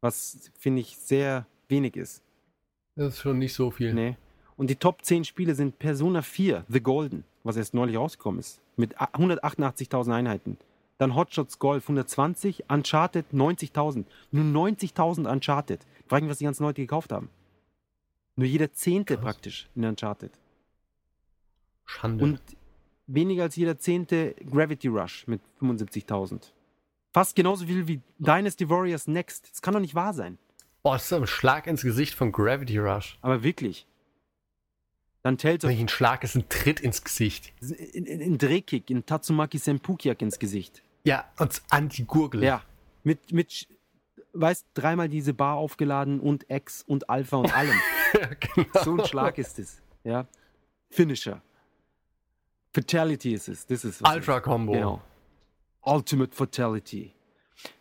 [0.00, 2.23] Was finde ich sehr wenig ist.
[2.96, 3.92] Das ist schon nicht so viel.
[3.94, 4.16] Nee.
[4.56, 8.60] Und die Top 10 Spiele sind Persona 4, The Golden, was erst neulich rausgekommen ist,
[8.76, 10.58] mit a- 188.000 Einheiten.
[10.98, 14.04] Dann Hotshots Golf 120, Uncharted 90.000.
[14.30, 15.80] Nur 90.000 Uncharted.
[16.06, 17.30] Frag mich, was die ganzen Leute gekauft haben.
[18.36, 19.24] Nur jeder Zehnte Krass.
[19.24, 20.30] praktisch in Uncharted.
[21.84, 22.22] Schande.
[22.24, 22.40] Und
[23.08, 26.52] weniger als jeder Zehnte Gravity Rush mit 75.000.
[27.12, 29.50] Fast genauso viel wie Dynasty Warriors Next.
[29.50, 30.38] Das kann doch nicht wahr sein.
[30.84, 33.18] Boah, das ist ein Schlag ins Gesicht von Gravity Rush.
[33.22, 33.86] Aber wirklich.
[35.22, 37.54] Dann Tales of Wenn ich einen Schlag ist ein Tritt ins Gesicht.
[37.62, 40.82] in, in, in Drehkick, in Tatsumaki Senpukiak ins Gesicht.
[41.04, 42.44] Ja, und an die Gurgel.
[42.44, 42.62] Ja.
[43.02, 43.66] Mit, mit,
[44.34, 47.80] weißt, dreimal diese Bar aufgeladen und X und Alpha und allem.
[48.54, 48.84] genau.
[48.84, 49.80] so ein Schlag ist es.
[50.04, 50.26] Ja.
[50.90, 51.40] Finisher.
[52.74, 53.66] Fatality ist es.
[53.66, 54.72] Das ist Ultra Combo.
[54.72, 55.02] Genau.
[55.80, 57.14] Ultimate Fatality.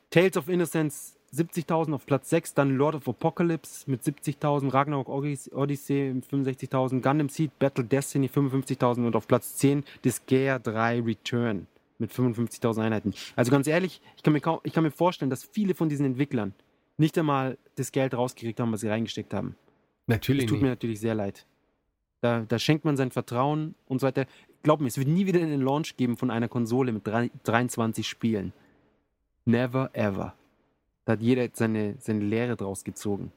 [0.10, 6.12] Tales of Innocence 70.000 auf Platz 6, dann Lord of Apocalypse mit 70.000, Ragnarok Odyssey
[6.14, 11.68] mit 65.000, Gundam Seed Battle Destiny 55.000 und auf Platz 10 Disgaea 3 Return
[11.98, 13.14] mit 55.000 Einheiten.
[13.36, 16.06] Also ganz ehrlich, ich kann, mir kaum, ich kann mir vorstellen, dass viele von diesen
[16.06, 16.54] Entwicklern
[16.98, 19.56] nicht einmal das Geld rausgekriegt haben, was sie reingesteckt haben.
[20.06, 20.64] Natürlich Das tut nicht.
[20.64, 21.46] mir natürlich sehr leid.
[22.22, 24.26] Da, da schenkt man sein Vertrauen und so weiter.
[24.62, 28.08] Glaub mir, es wird nie wieder einen Launch geben von einer Konsole mit drei, 23
[28.08, 28.54] Spielen.
[29.46, 30.36] Never ever.
[31.06, 33.32] Da hat jeder jetzt seine, seine Lehre draus gezogen.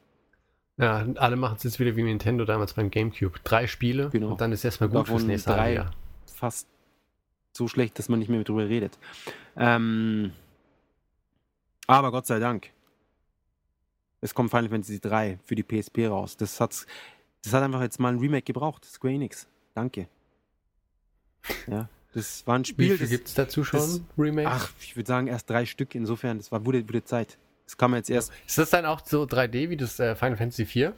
[0.78, 3.38] Ja, alle machen es jetzt wieder wie Nintendo damals beim Gamecube.
[3.44, 4.28] Drei Spiele Genau.
[4.32, 5.72] und dann ist erstmal gut fürs Davon nächste drei.
[5.74, 5.90] Jahr.
[6.26, 6.68] Fast
[7.56, 8.98] so schlecht, dass man nicht mehr drüber redet.
[9.56, 10.32] Ähm,
[11.86, 12.70] aber Gott sei Dank.
[14.20, 16.36] Es kommt Final Fantasy 3 für die PSP raus.
[16.36, 16.86] Das, hat's,
[17.42, 18.84] das hat einfach jetzt mal ein Remake gebraucht.
[18.84, 19.46] Square Enix.
[19.74, 20.08] Danke.
[21.68, 22.88] Ja, das war ein Wie Spiel.
[22.90, 23.80] viel das- gibt es dazu schon?
[23.80, 24.50] das- Remakes?
[24.52, 25.94] Ach, ich würde sagen erst drei Stück.
[25.94, 27.38] Insofern, das war, wurde, wurde Zeit.
[27.66, 28.32] Das kam jetzt erst.
[28.46, 30.94] Ist das dann auch so 3D wie das äh, Final Fantasy 4?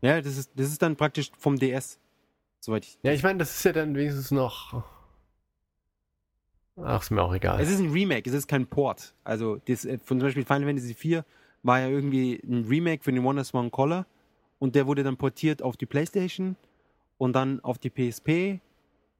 [0.00, 1.98] Ja, das ist, das ist dann praktisch vom DS.
[2.60, 2.98] Soweit ich.
[3.02, 4.84] Ja, ich meine, das ist ja dann wenigstens noch.
[6.76, 7.60] Ach, ist mir auch egal.
[7.60, 9.14] Es ist ein Remake, es ist kein Port.
[9.24, 11.24] Also das, äh, von zum Beispiel Final Fantasy 4
[11.62, 14.06] war ja irgendwie ein Remake für den WonderSwan Collar
[14.58, 16.56] und der wurde dann portiert auf die Playstation
[17.18, 18.60] und dann auf die PSP,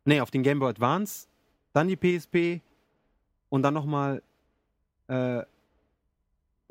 [0.04, 1.28] nee, auf den Game Boy Advance,
[1.72, 2.62] dann die PSP
[3.48, 4.22] und dann nochmal
[5.08, 5.42] äh,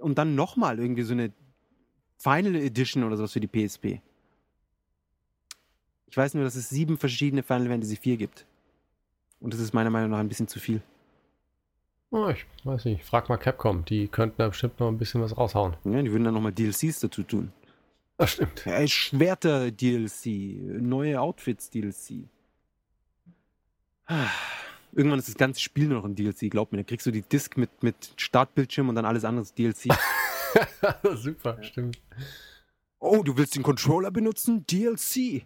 [0.02, 1.32] und dann nochmal irgendwie so eine
[2.18, 4.02] Final Edition oder sowas für die PSP.
[6.08, 8.46] Ich weiß nur, dass es sieben verschiedene Final Fantasy 4 gibt.
[9.40, 10.82] Und das ist meiner Meinung nach ein bisschen zu viel.
[12.12, 13.06] Oh, ich weiß nicht.
[13.06, 13.86] Frag mal Capcom.
[13.86, 15.78] Die könnten da bestimmt noch ein bisschen was raushauen.
[15.86, 17.54] Ja, die würden dann nochmal DLCs dazu tun.
[18.18, 18.66] Das stimmt.
[18.66, 22.28] Ja, Schwerter-DLC, neue Outfits-DLC.
[24.06, 24.28] Ah,
[24.94, 26.80] Irgendwann ist das ganze Spiel nur noch ein DLC, glaub mir.
[26.80, 29.94] Dann kriegst du die Disc mit, mit Startbildschirm und dann alles andere ist DLC.
[31.16, 32.02] Super, stimmt.
[33.00, 34.66] oh, du willst den Controller benutzen?
[34.68, 35.46] DLC.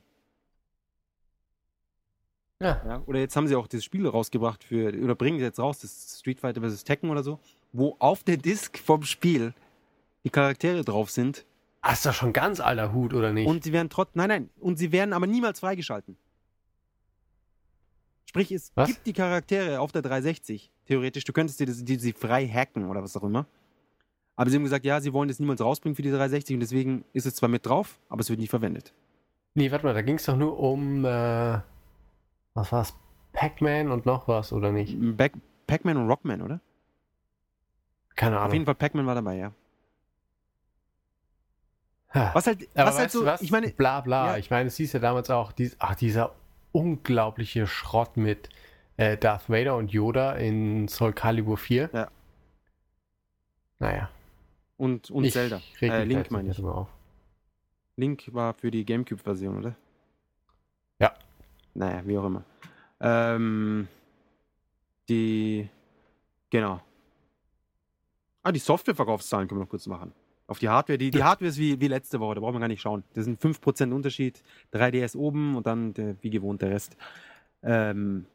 [2.62, 2.82] Ja.
[2.86, 5.80] Ja, oder jetzt haben sie auch das Spiel rausgebracht für, oder bringen sie jetzt raus,
[5.80, 6.84] das Street Fighter vs.
[6.84, 7.40] Tekken oder so,
[7.74, 9.54] wo auf der Disc vom Spiel
[10.24, 11.46] die Charaktere drauf sind
[11.88, 13.46] Ah, ist doch schon ganz alter Hut, oder nicht?
[13.48, 16.18] Und sie werden trotzdem, nein, nein, und sie werden aber niemals freigeschalten.
[18.36, 18.90] Sprich, es Was?
[18.90, 21.24] gibt die Charaktere auf der 360, theoretisch.
[21.24, 23.46] Du könntest dir die, sie frei hacken oder was auch immer.
[24.36, 27.06] Aber sie haben gesagt, ja, sie wollen das niemals rausbringen für die 360 und deswegen
[27.14, 28.94] ist es zwar mit drauf, aber es wird nie verwendet.
[29.54, 31.06] nee, warte mal, da ging es doch nur um.
[31.06, 31.62] Äh,
[32.56, 32.94] was war's?
[33.32, 34.98] Pac-Man und noch was, oder nicht?
[35.16, 35.32] Back,
[35.66, 36.60] Pac-Man und Rockman, oder?
[38.18, 38.54] Keine Auf Ahnung.
[38.54, 39.54] jeden Fall Pac-Man war dabei, ja.
[42.14, 42.32] Ha.
[42.34, 43.42] Was halt, was halt weißt so, du was?
[43.42, 44.32] ich meine, bla bla.
[44.34, 44.38] Ja.
[44.40, 46.34] Ich meine, es hieß ja damals auch, dies, ach, dieser
[46.76, 48.50] unglaubliche Schrott mit
[48.98, 51.90] äh, Darth Vader und Yoda in Soul Calibur 4.
[51.94, 52.12] Ja.
[53.80, 54.10] Naja.
[54.78, 55.62] und, und ich Zelda.
[55.80, 56.62] Äh, Link jetzt meine ich.
[56.64, 56.90] auf.
[57.96, 59.76] Link war für die Gamecube-Version, oder?
[61.00, 61.14] Ja.
[61.74, 62.44] Naja, wie auch immer.
[63.00, 63.88] Ähm,
[65.08, 65.70] die,
[66.50, 66.82] genau.
[68.44, 70.14] Ah, die Softwareverkaufszahlen können wir noch kurz machen.
[70.48, 70.98] Auf die Hardware.
[70.98, 73.04] Die, die Hardware ist wie, wie letzte Woche, da brauchen wir gar nicht schauen.
[73.14, 74.44] Das sind 5% Unterschied.
[74.74, 76.98] 3DS oben und dann der, wie gewohnt der Rest.
[77.64, 78.26] Ähm,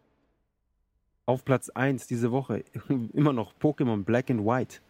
[1.27, 2.65] auf Platz 1 diese Woche
[3.13, 4.81] immer noch Pokémon Black and White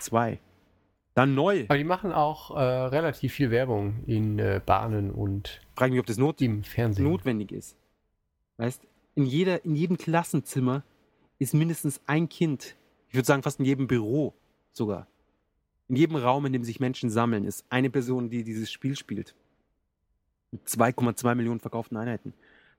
[0.00, 0.40] 2.
[1.14, 1.64] Dann neu.
[1.68, 6.06] Aber die machen auch äh, relativ viel Werbung in äh, Bahnen und Frage mich, ob
[6.06, 7.04] das not im Fernsehen.
[7.04, 7.76] notwendig ist.
[8.56, 8.82] Weißt,
[9.14, 10.82] in, jeder, in jedem Klassenzimmer
[11.38, 12.76] ist mindestens ein Kind.
[13.08, 14.34] Ich würde sagen, fast in jedem Büro
[14.72, 15.06] sogar.
[15.92, 19.34] In jedem Raum, in dem sich Menschen sammeln, ist eine Person, die dieses Spiel spielt.
[20.50, 22.32] Mit 2,2 Millionen verkauften Einheiten.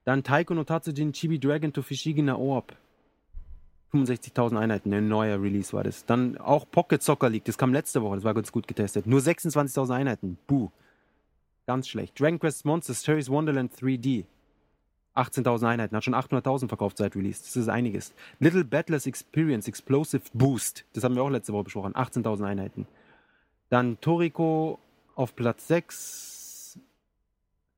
[0.03, 2.75] Dann Taiko no Tatsujin Chibi Dragon to Fishigi na Orb.
[3.91, 6.05] 65.000 Einheiten, ein neuer Release war das.
[6.05, 9.05] Dann auch Pocket Soccer League, das kam letzte Woche, das war ganz gut getestet.
[9.05, 10.39] Nur 26.000 Einheiten.
[10.47, 10.71] Buh.
[11.67, 12.19] Ganz schlecht.
[12.19, 14.25] Dragon Quest Monsters Terry's Wonderland 3D.
[15.15, 15.95] 18.000 Einheiten.
[15.95, 17.43] Hat schon 800.000 verkauft seit Release.
[17.43, 18.11] Das ist einiges.
[18.39, 20.83] Little Battlers Experience Explosive Boost.
[20.93, 21.93] Das haben wir auch letzte Woche besprochen.
[21.93, 22.87] 18.000 Einheiten.
[23.73, 24.77] Dann Toriko
[25.15, 26.77] auf Platz 6.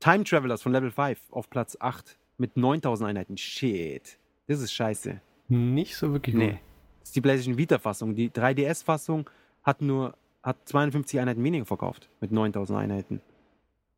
[0.01, 3.37] Time Travelers von Level 5 auf Platz 8 mit 9000 Einheiten.
[3.37, 4.17] Shit.
[4.47, 5.21] Das ist scheiße.
[5.47, 6.49] Nicht so wirklich Nee.
[6.49, 6.59] gut.
[6.99, 8.13] Das ist die PlayStation Vita-Fassung.
[8.13, 9.29] Die 3DS-Fassung
[9.63, 13.21] hat nur hat 52 Einheiten weniger verkauft mit 9000 Einheiten.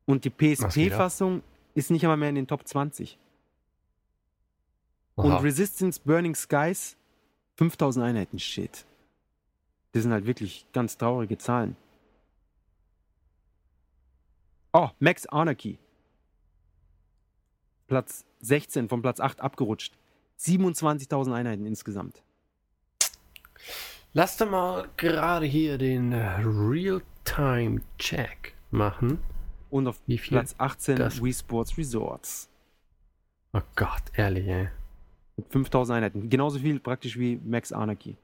[0.06, 0.30] Und die?
[0.30, 1.42] PSP-Fassung
[1.74, 3.18] ist nicht einmal mehr in den Top 20.
[5.16, 5.40] Und Aha.
[5.40, 6.96] Resistance Burning Skies
[7.56, 8.38] 5000 Einheiten.
[8.38, 8.86] Shit.
[9.94, 11.76] Das sind halt wirklich ganz traurige Zahlen.
[14.74, 15.80] Oh, Max Anarchy.
[17.88, 19.98] Platz 16 von Platz 8 abgerutscht.
[20.40, 22.22] 27.000 Einheiten insgesamt.
[24.14, 29.20] Lass doch mal gerade hier den Real-Time-Check machen.
[29.70, 30.38] Und auf Wie viel?
[30.38, 32.50] Platz 18 das- Wii Sports Resorts.
[33.54, 34.70] Oh Gott, ehrlich, ey.
[35.38, 36.30] Mit 5000 Einheiten.
[36.30, 38.18] Genauso viel praktisch wie Max Anarchy.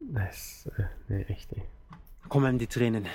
[0.00, 1.62] Das, äh, nee, echt, ey.
[2.28, 3.06] Kommen die Tränen.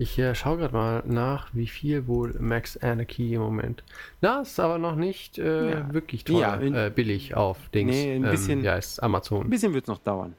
[0.00, 3.82] Ich äh, schaue gerade mal nach, wie viel wohl Max Anarchy im Moment.
[4.20, 5.92] Na, ist aber noch nicht äh, Ja.
[5.92, 7.90] wirklich teuer, Ja, in- äh, billig auf Dings.
[7.90, 9.50] Nee, ein bisschen- Ähm, ja, ist Ein Amazon.
[9.50, 10.34] bisschen wird es noch dauern.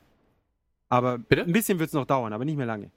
[0.87, 1.43] Aber Bitte?
[1.43, 2.89] ein bisschen wird es noch dauern, aber nicht mehr lange.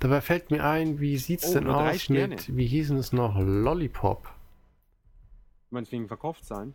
[0.00, 4.24] Dabei fällt mir ein, wie sieht's Oh, denn aus mit, wie hießen es noch, Lollipop?
[4.24, 6.74] Du meinst wegen Verkaufszahlen?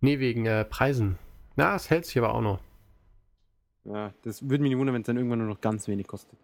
[0.00, 1.18] Nee, wegen äh, Preisen.
[1.54, 2.58] Na, es hält sich aber auch noch.
[3.84, 6.38] Ja, das würde mich nicht wundern, wenn es dann irgendwann nur noch ganz wenig kostet.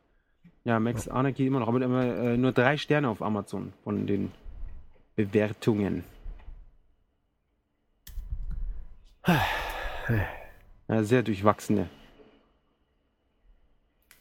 [0.64, 4.32] Ja, Max Anarchy immer noch, aber immer, äh, nur drei Sterne auf Amazon von den
[5.16, 6.04] Bewertungen.
[10.88, 11.88] Ja, sehr durchwachsene.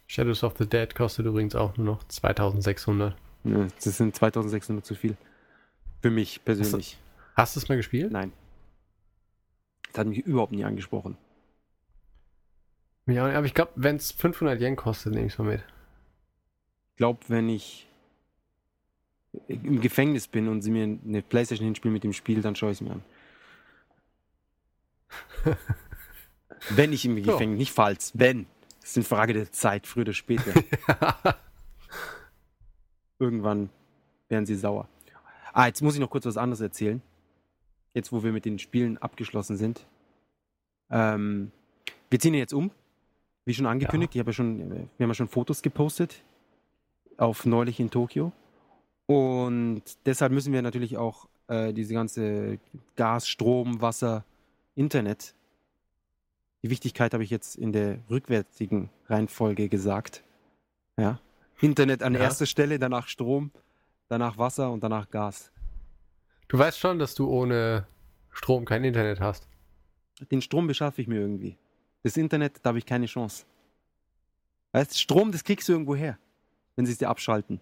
[0.07, 3.15] Shadows of the Dead kostet übrigens auch nur noch 2600.
[3.43, 5.17] Ja, das sind 2600 zu viel.
[6.01, 6.97] Für mich persönlich.
[7.35, 8.11] Hast du es mal gespielt?
[8.11, 8.31] Nein.
[9.91, 11.17] Das hat mich überhaupt nie angesprochen.
[13.07, 15.63] Ja, aber ich glaube, wenn es 500 Yen kostet, nehme ich es mal mit.
[16.91, 17.87] Ich glaube, wenn ich
[19.47, 22.81] im Gefängnis bin und sie mir eine Playstation hinspielen mit dem Spiel, dann schaue ich
[22.81, 23.03] es mir an.
[26.69, 27.31] wenn ich im So.
[27.31, 28.45] Gefängnis, nicht falls, wenn.
[28.81, 30.53] Das ist eine Frage der Zeit, früher oder später.
[33.19, 33.69] Irgendwann
[34.27, 34.87] werden sie sauer.
[35.53, 37.01] Ah, jetzt muss ich noch kurz was anderes erzählen.
[37.93, 39.87] Jetzt, wo wir mit den Spielen abgeschlossen sind.
[40.89, 41.51] Ähm,
[42.09, 42.71] wir ziehen jetzt um.
[43.47, 46.21] Wie schon angekündigt, ich habe ja schon, wir haben ja schon Fotos gepostet
[47.15, 48.33] auf neulich in Tokio.
[49.05, 52.59] Und deshalb müssen wir natürlich auch äh, diese ganze
[52.97, 54.25] Gas, Strom, Wasser,
[54.75, 55.33] Internet.
[56.61, 60.25] Die Wichtigkeit habe ich jetzt in der rückwärtigen Reihenfolge gesagt.
[60.97, 61.21] Ja.
[61.61, 62.19] Internet an Ja.
[62.19, 63.51] erster Stelle, danach Strom,
[64.09, 65.53] danach Wasser und danach Gas.
[66.49, 67.87] Du weißt schon, dass du ohne
[68.31, 69.47] Strom kein Internet hast.
[70.31, 71.57] Den Strom beschaffe ich mir irgendwie.
[72.07, 73.43] Das Internet, da habe ich keine Chance.
[74.71, 76.17] Weißt Strom, das kriegst du irgendwo her,
[76.77, 77.59] wenn sie es dir abschalten.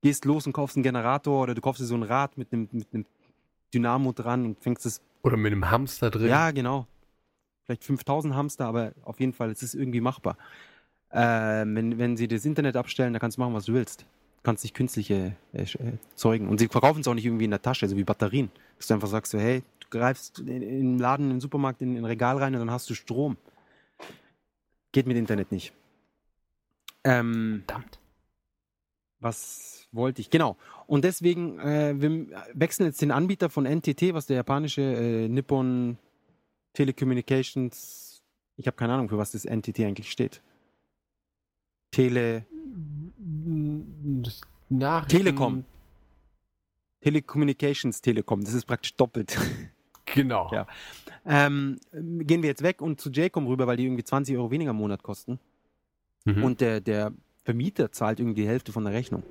[0.00, 2.70] Gehst los und kaufst einen Generator oder du kaufst dir so ein Rad mit einem,
[2.72, 3.04] mit einem
[3.74, 5.02] Dynamo dran und fängst es.
[5.22, 6.28] Oder mit einem Hamster drin.
[6.28, 6.86] Ja, genau.
[7.64, 10.38] Vielleicht 5000 Hamster, aber auf jeden Fall, es ist irgendwie machbar.
[11.12, 14.06] Ähm, wenn, wenn sie das Internet abstellen, dann kannst du machen, was du willst.
[14.38, 16.48] Du kannst nicht künstliche äh, äh, zeugen.
[16.48, 18.50] Und sie verkaufen es auch nicht irgendwie in der Tasche, so wie Batterien.
[18.78, 19.62] Dass du einfach sagst, so, hey,
[19.98, 22.94] greifst in, im Laden, im Supermarkt in in ein Regal rein und dann hast du
[22.94, 23.36] Strom.
[24.92, 25.72] Geht mit Internet nicht.
[27.04, 27.98] Ähm, Verdammt.
[29.20, 30.30] was wollte ich?
[30.30, 30.56] Genau.
[30.86, 35.98] Und deswegen, äh, wir wechseln jetzt den Anbieter von NTT, was der japanische äh, Nippon
[36.74, 38.22] Telecommunications,
[38.56, 40.42] ich habe keine Ahnung, für was das NTT eigentlich steht.
[41.90, 42.44] Tele,
[44.68, 45.64] Nachrichten- Telekom.
[47.00, 49.36] Telecommunications Telekom, das ist praktisch doppelt.
[50.14, 50.48] Genau.
[50.52, 50.66] Ja.
[51.26, 54.70] ähm, gehen wir jetzt weg und zu Jcom rüber, weil die irgendwie 20 Euro weniger
[54.70, 55.40] im Monat kosten.
[56.24, 56.44] Mhm.
[56.44, 57.12] Und der, der
[57.44, 59.22] Vermieter zahlt irgendwie die Hälfte von der Rechnung.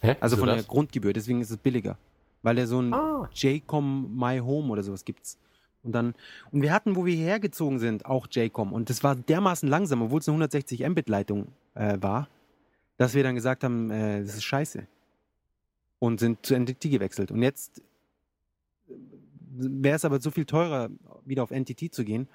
[0.00, 0.16] Hä?
[0.20, 0.68] Also Wieso von der das?
[0.68, 1.96] Grundgebühr, deswegen ist es billiger.
[2.42, 5.38] Weil er so ein Ah, JCom My Home oder sowas gibt's.
[5.82, 6.14] Und dann,
[6.50, 8.72] und wir hatten, wo wir hergezogen sind, auch JCom.
[8.72, 12.28] Und das war dermaßen langsam, obwohl es eine 160 Mbit-Leitung äh, war,
[12.96, 14.86] dass wir dann gesagt haben, äh, das ist scheiße.
[16.00, 17.30] Und sind zu NTT gewechselt.
[17.30, 17.82] Und jetzt
[19.58, 20.90] wäre es aber so viel teurer,
[21.24, 22.28] wieder auf NTT zu gehen,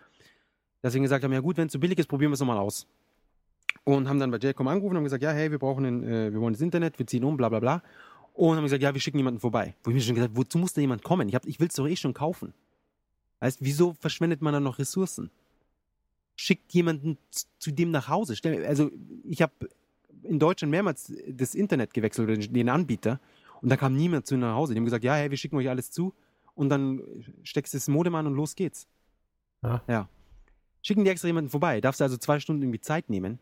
[0.82, 2.88] wir gesagt haben, ja gut, wenn es so billig ist, probieren wir es nochmal aus.
[3.86, 6.34] Und haben dann bei JCom angerufen und haben gesagt, ja, hey, wir brauchen ein, äh,
[6.34, 7.84] wir wollen das Internet, wir ziehen um, bla bla bla.
[8.34, 9.76] Und haben gesagt, ja, wir schicken jemanden vorbei.
[9.84, 11.30] Wo ich mir schon gesagt wozu muss da jemand kommen?
[11.30, 12.54] Ich, ich will es doch eh schon kaufen.
[13.42, 15.32] Heißt, wieso verschwendet man dann noch Ressourcen?
[16.36, 17.18] schickt jemanden
[17.60, 18.36] zu dem nach Hause.
[18.66, 18.92] Also
[19.24, 19.54] ich habe
[20.24, 23.20] in Deutschland mehrmals das Internet gewechselt oder den Anbieter
[23.62, 24.74] und da kam niemand zu nach Hause.
[24.74, 26.14] Die haben gesagt, ja, hey, wir schicken euch alles zu
[26.56, 27.02] und dann
[27.44, 28.88] steckst du das Modem an und los geht's.
[29.64, 29.82] Ja.
[29.88, 30.10] ja.
[30.82, 31.82] Schicken die extra jemanden vorbei.
[31.82, 33.40] Darfst du also zwei Stunden irgendwie Zeit nehmen.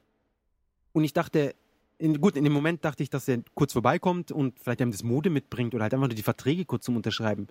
[0.93, 1.55] Und ich dachte,
[1.97, 5.03] in, gut, in dem Moment dachte ich, dass er kurz vorbeikommt und vielleicht einem das
[5.03, 7.47] Modem mitbringt oder halt einfach nur die Verträge kurz zum Unterschreiben.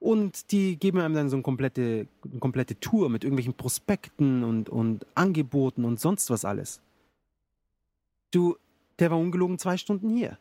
[0.00, 4.68] Und die geben einem dann so eine komplette, eine komplette Tour mit irgendwelchen Prospekten und,
[4.68, 6.80] und Angeboten und sonst was alles.
[8.32, 8.56] Du,
[8.98, 10.38] der war ungelogen zwei Stunden hier.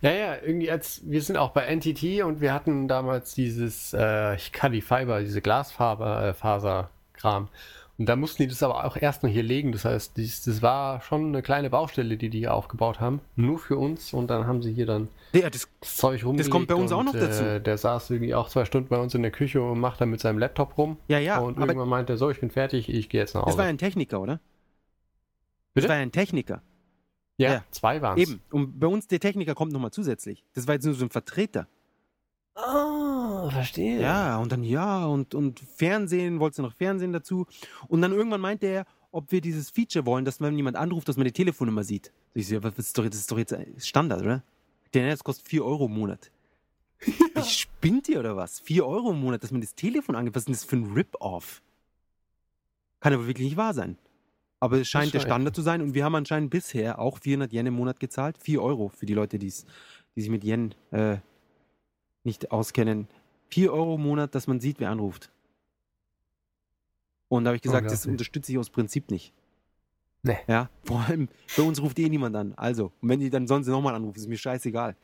[0.00, 4.36] Ja, ja, irgendwie als wir sind auch bei NTT und wir hatten damals dieses äh,
[4.52, 6.88] Cali Fiber, diese Glasfaser
[7.24, 7.48] äh.
[7.98, 9.70] Und da mussten die das aber auch erst noch hier legen.
[9.70, 13.20] Das heißt, dies, das war schon eine kleine Baustelle, die die hier aufgebaut haben.
[13.36, 14.12] Nur für uns.
[14.12, 16.50] Und dann haben sie hier dann Ja, das, das Zeug rumgelegt.
[16.50, 17.44] kommt bei uns und, auch noch dazu.
[17.44, 20.10] Äh, der saß irgendwie auch zwei Stunden bei uns in der Küche und macht dann
[20.10, 20.96] mit seinem Laptop rum.
[21.08, 21.38] ja, ja.
[21.38, 23.58] und irgendwann meinte er, so, ich bin fertig, ich gehe jetzt nach das Hause.
[23.58, 24.40] war ja ein Techniker, oder?
[25.74, 25.86] Bitte?
[25.86, 26.62] Das war ja ein Techniker.
[27.36, 27.64] Ja, ja.
[27.70, 28.28] zwei waren es.
[28.28, 28.42] Eben.
[28.50, 30.44] Und bei uns der Techniker kommt nochmal zusätzlich.
[30.54, 31.66] Das war jetzt nur so ein Vertreter.
[32.54, 34.00] Ah, verstehe.
[34.00, 37.46] Ja, und dann ja, und, und Fernsehen, wolltest du noch Fernsehen dazu?
[37.88, 41.16] Und dann irgendwann meinte er, ob wir dieses Feature wollen, dass wenn jemand anruft, dass
[41.16, 42.12] man die Telefonnummer sieht.
[42.34, 44.42] Ich so, ja, was ist doch, das ist doch jetzt Standard, oder?
[44.94, 46.30] Der das kostet 4 Euro im Monat.
[47.34, 48.60] Ich spinnt ihr oder was?
[48.60, 50.36] 4 Euro im Monat, dass man das Telefon angibt.
[50.36, 51.62] Was ist denn das für ein Rip-Off?
[53.00, 53.98] Kann aber wirklich nicht wahr sein.
[54.62, 55.18] Aber es scheint der.
[55.18, 58.38] Standard zu sein und wir haben anscheinend bisher auch 400 Yen im Monat gezahlt.
[58.38, 61.16] 4 Euro für die Leute, die sich mit Yen äh,
[62.22, 63.08] nicht auskennen.
[63.48, 65.32] 4 Euro im Monat, dass man sieht, wer anruft.
[67.26, 69.32] Und da habe ich gesagt, das unterstütze ich aus Prinzip nicht.
[70.22, 70.38] Nee.
[70.46, 72.54] Ja, vor allem bei uns ruft eh niemand an.
[72.54, 74.94] Also, und wenn die dann sonst nochmal anrufen, ist mir scheißegal.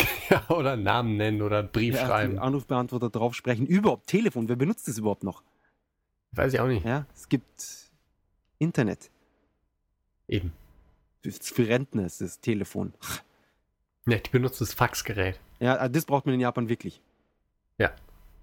[0.30, 2.38] Ja, oder Namen nennen oder Brief Ja, schreiben.
[2.38, 3.66] Anrufbeantworter drauf sprechen.
[3.66, 5.44] Überhaupt Telefon, wer benutzt das überhaupt noch?
[6.32, 6.84] Weiß ich auch nicht.
[6.84, 7.83] Ja, es gibt
[8.58, 9.10] Internet.
[10.28, 10.52] Eben.
[11.22, 12.92] Das ist Für Rentner ist das Telefon.
[14.06, 15.40] Ja, die benutzt das Faxgerät.
[15.60, 17.00] Ja, also das braucht man in Japan wirklich.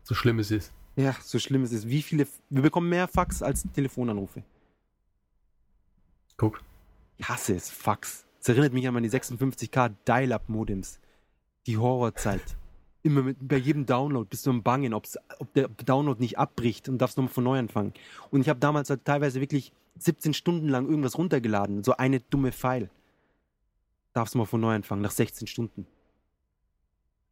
[0.04, 0.74] So schlimm es ist.
[0.96, 1.88] Ja, so schlimm ist es.
[1.88, 2.28] Wie viele.
[2.50, 4.44] Wir bekommen mehr Fax als Telefonanrufe.
[6.38, 6.62] Guck.
[7.18, 8.26] Ich hasse es, Fax.
[8.40, 11.00] Es erinnert mich an meine 56k Dial-Up-Modems.
[11.68, 12.42] Die Horrorzeit.
[13.04, 15.06] Immer mit, bei jedem Download bist du am Bangen, ob
[15.54, 17.94] der Download nicht abbricht und darfst nochmal von neu anfangen.
[18.32, 21.84] Und ich habe damals halt teilweise wirklich 17 Stunden lang irgendwas runtergeladen.
[21.84, 22.90] So eine dumme File.
[24.14, 25.86] Darfst du mal von neu anfangen, nach 16 Stunden.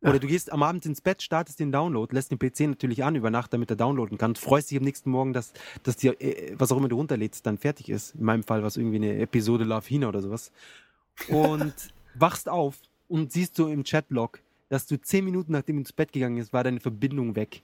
[0.01, 0.19] Oder Ja.
[0.19, 3.29] du gehst am Abend ins Bett, startest den Download, lässt den PC natürlich an über
[3.31, 4.35] Nacht, damit er downloaden kann.
[4.35, 5.51] Freust dich am nächsten Morgen, dass,
[5.83, 8.15] dass dir, äh, was auch immer du runterlädst, dann fertig ist.
[8.15, 10.51] In meinem Fall war es irgendwie eine Episode Love Hina oder sowas.
[11.27, 11.73] Und
[12.15, 12.77] wachst auf
[13.09, 16.53] und siehst du im Chatlog, dass du zehn Minuten nachdem du ins Bett gegangen bist,
[16.53, 17.61] war deine Verbindung weg.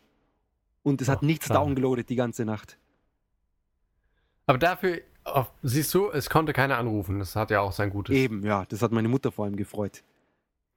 [0.84, 1.59] Und es hat Ach, nichts schade.
[1.61, 2.77] downgeloadet die ganze Nacht.
[4.47, 7.19] Aber dafür, oh, siehst du, es konnte keiner anrufen.
[7.19, 8.15] Das hat ja auch sein Gutes.
[8.15, 10.03] Eben, ja, das hat meine Mutter vor allem gefreut.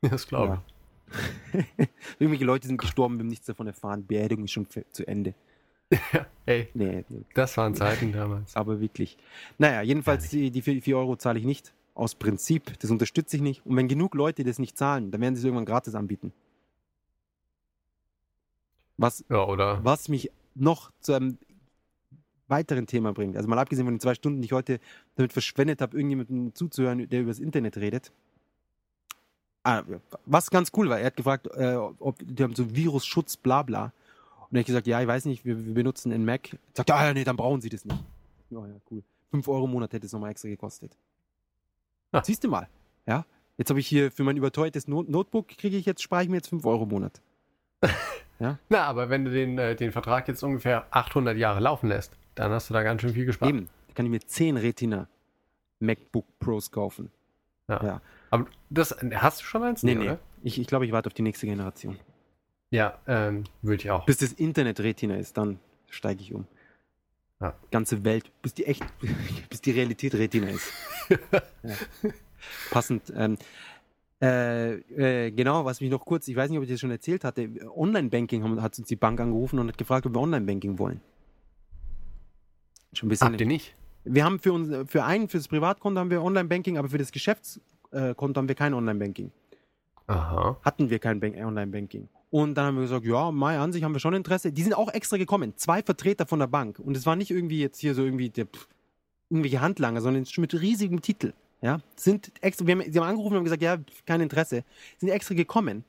[0.00, 0.62] Das glaube Ja.
[2.18, 4.06] Irgendwelche Leute sind gestorben, wir haben nichts davon erfahren.
[4.06, 5.34] Beerdigung ist schon zu Ende.
[5.90, 5.98] ich.
[6.44, 8.54] Ey, Nee, nee, das waren Zeiten damals.
[8.54, 9.16] aber wirklich.
[9.56, 11.72] Naja, jedenfalls die, die 4 Euro zahle ich nicht.
[11.94, 12.78] Aus Prinzip.
[12.80, 13.64] Das unterstütze ich nicht.
[13.66, 16.32] Und wenn genug Leute das nicht zahlen, dann werden sie es irgendwann gratis anbieten.
[18.98, 19.82] Was, Ja, oder?
[19.84, 21.38] was mich noch zu einem
[22.48, 23.36] weiteren Thema bringt.
[23.36, 24.80] Also mal abgesehen von den zwei Stunden, die ich heute
[25.16, 28.12] damit verschwendet habe, irgendjemandem zuzuhören, der über das Internet redet.
[29.64, 33.36] Ah, ja, was ganz cool war, er hat gefragt, äh, ob die haben so Virusschutz,
[33.36, 33.84] bla bla.
[33.84, 36.52] Und dann habe ich gesagt, ja, ich weiß nicht, wir, wir benutzen einen Mac.
[36.52, 38.02] Er sagt, ah, ja, nee, dann brauchen sie das nicht.
[38.50, 39.02] Ja, ja, cool.
[39.30, 40.96] 5 Euro im Monat hätte es nochmal extra gekostet.
[42.12, 42.22] Ah.
[42.24, 42.68] Siehst du mal,
[43.06, 43.26] ja?
[43.58, 46.36] Jetzt habe ich hier für mein überteuertes Not Notebook, kriege ich jetzt, spare ich mir
[46.36, 47.20] jetzt 5 Euro im Monat.
[48.38, 52.52] Na, aber wenn du den, äh, den Vertrag jetzt ungefähr 800 Jahre laufen lässt, dann
[52.52, 53.48] hast du da ganz schön viel gespart.
[53.48, 55.08] Eben, da kann ich mir 10 Retina
[55.80, 57.10] MacBook Pros kaufen.
[57.68, 57.84] Ja.
[57.84, 58.02] Ja.
[58.30, 59.82] Aber das, hast du schon eins?
[59.82, 60.04] Nee, nee.
[60.04, 60.18] oder?
[60.42, 61.98] Ich, ich glaube, ich warte auf die nächste Generation.
[62.70, 64.06] Ja, ähm, würde ich auch.
[64.06, 65.58] Bis das Internet Retina ist, dann
[65.88, 66.46] steige ich um.
[67.40, 67.54] Ja.
[67.70, 68.84] Ganze Welt, bis die echt,
[69.50, 70.72] bis die Realität Retina ist.
[71.62, 71.74] ja.
[72.70, 73.12] Passend.
[73.16, 73.36] Ähm,
[74.20, 77.24] äh, äh, genau, was mich noch kurz, ich weiß nicht, ob ich das schon erzählt
[77.24, 81.00] hatte, Online-Banking hat uns die Bank angerufen und hat gefragt, ob wir Online-Banking wollen.
[82.98, 83.28] Schon ein bisschen.
[83.28, 83.76] Habt ihr nicht?
[84.04, 87.12] Wir haben für uns, für einen, für das Privatkonto haben wir Online-Banking, aber für das
[87.12, 89.30] Geschäftskonto haben wir kein Online-Banking.
[90.08, 90.58] Aha.
[90.62, 92.08] Hatten wir kein Bank Online-Banking.
[92.30, 94.50] Und dann haben wir gesagt, ja, Mai an sich haben wir schon Interesse.
[94.52, 95.52] Die sind auch extra gekommen.
[95.56, 96.80] Zwei Vertreter von der Bank.
[96.80, 98.66] Und es war nicht irgendwie jetzt hier so irgendwie der, pff,
[99.30, 101.34] irgendwelche Handlanger, sondern schon mit riesigem Titel.
[101.60, 104.64] Ja, sind extra, wir haben, sie haben angerufen und haben gesagt, ja, kein Interesse.
[104.98, 105.84] Sind extra gekommen.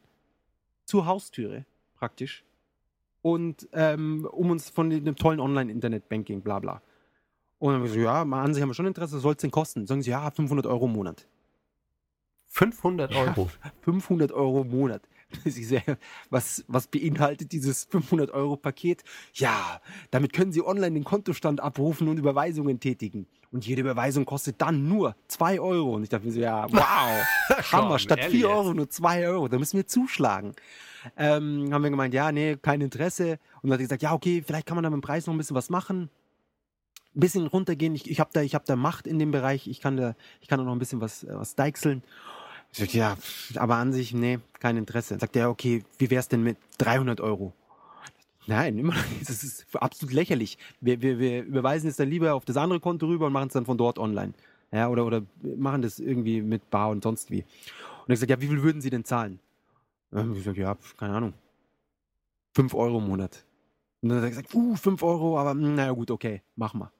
[0.85, 1.65] Zur Haustüre,
[1.97, 2.43] praktisch.
[3.23, 6.81] Und ähm, um uns von dem tollen Online-Internet-Banking, bla bla.
[7.59, 9.41] Und dann hab ich so, ja, mal an sich haben wir schon Interesse, soll es
[9.41, 9.85] denn kosten?
[9.85, 11.27] Sagen sie, ja, 500 Euro im Monat.
[12.47, 13.49] 500 Euro.
[13.81, 15.01] 500 Euro im Monat.
[16.31, 19.03] Was, was beinhaltet dieses 500 Euro Paket?
[19.33, 19.79] Ja,
[20.09, 23.27] damit können Sie online den Kontostand abrufen und Überweisungen tätigen.
[23.51, 25.95] Und jede Überweisung kostet dann nur 2 Euro.
[25.95, 28.57] Und ich dachte mir so, ja, wow, Hammer, statt ehrlich 4 jetzt?
[28.57, 29.47] Euro nur 2 Euro.
[29.47, 30.53] Da müssen wir zuschlagen.
[31.15, 33.39] Ähm, haben wir gemeint, ja, nee, kein Interesse.
[33.61, 35.33] Und dann hat er gesagt, ja, okay, vielleicht kann man da mit dem Preis noch
[35.33, 36.09] ein bisschen was machen.
[37.13, 37.95] Bisschen runtergehen.
[37.95, 39.67] Ich, ich habe da, hab da Macht in dem Bereich.
[39.67, 42.03] Ich kann da, ich kann da noch ein bisschen was, äh, was deichseln.
[42.71, 43.17] Ich sag, ja,
[43.55, 45.15] aber an sich, nee, kein Interesse.
[45.15, 47.53] Dann sagt er, okay, wie wär's denn mit 300 Euro?
[48.45, 49.29] Nein, immer noch nicht.
[49.29, 50.57] Das ist absolut lächerlich.
[50.81, 53.53] Wir, wir, wir überweisen es dann lieber auf das andere Konto rüber und machen es
[53.53, 54.33] dann von dort online.
[54.71, 57.41] Ja, oder, oder machen das irgendwie mit Bar und sonst wie.
[57.41, 59.39] Und er sagt, ja, wie viel würden Sie denn zahlen?
[60.13, 61.33] Ähm, Ich sag, ja, keine Ahnung.
[62.55, 63.45] 5 Euro im Monat.
[64.01, 66.91] Und dann hat er gesagt, uh, 5 Euro, aber mm, naja gut, okay, mach mal.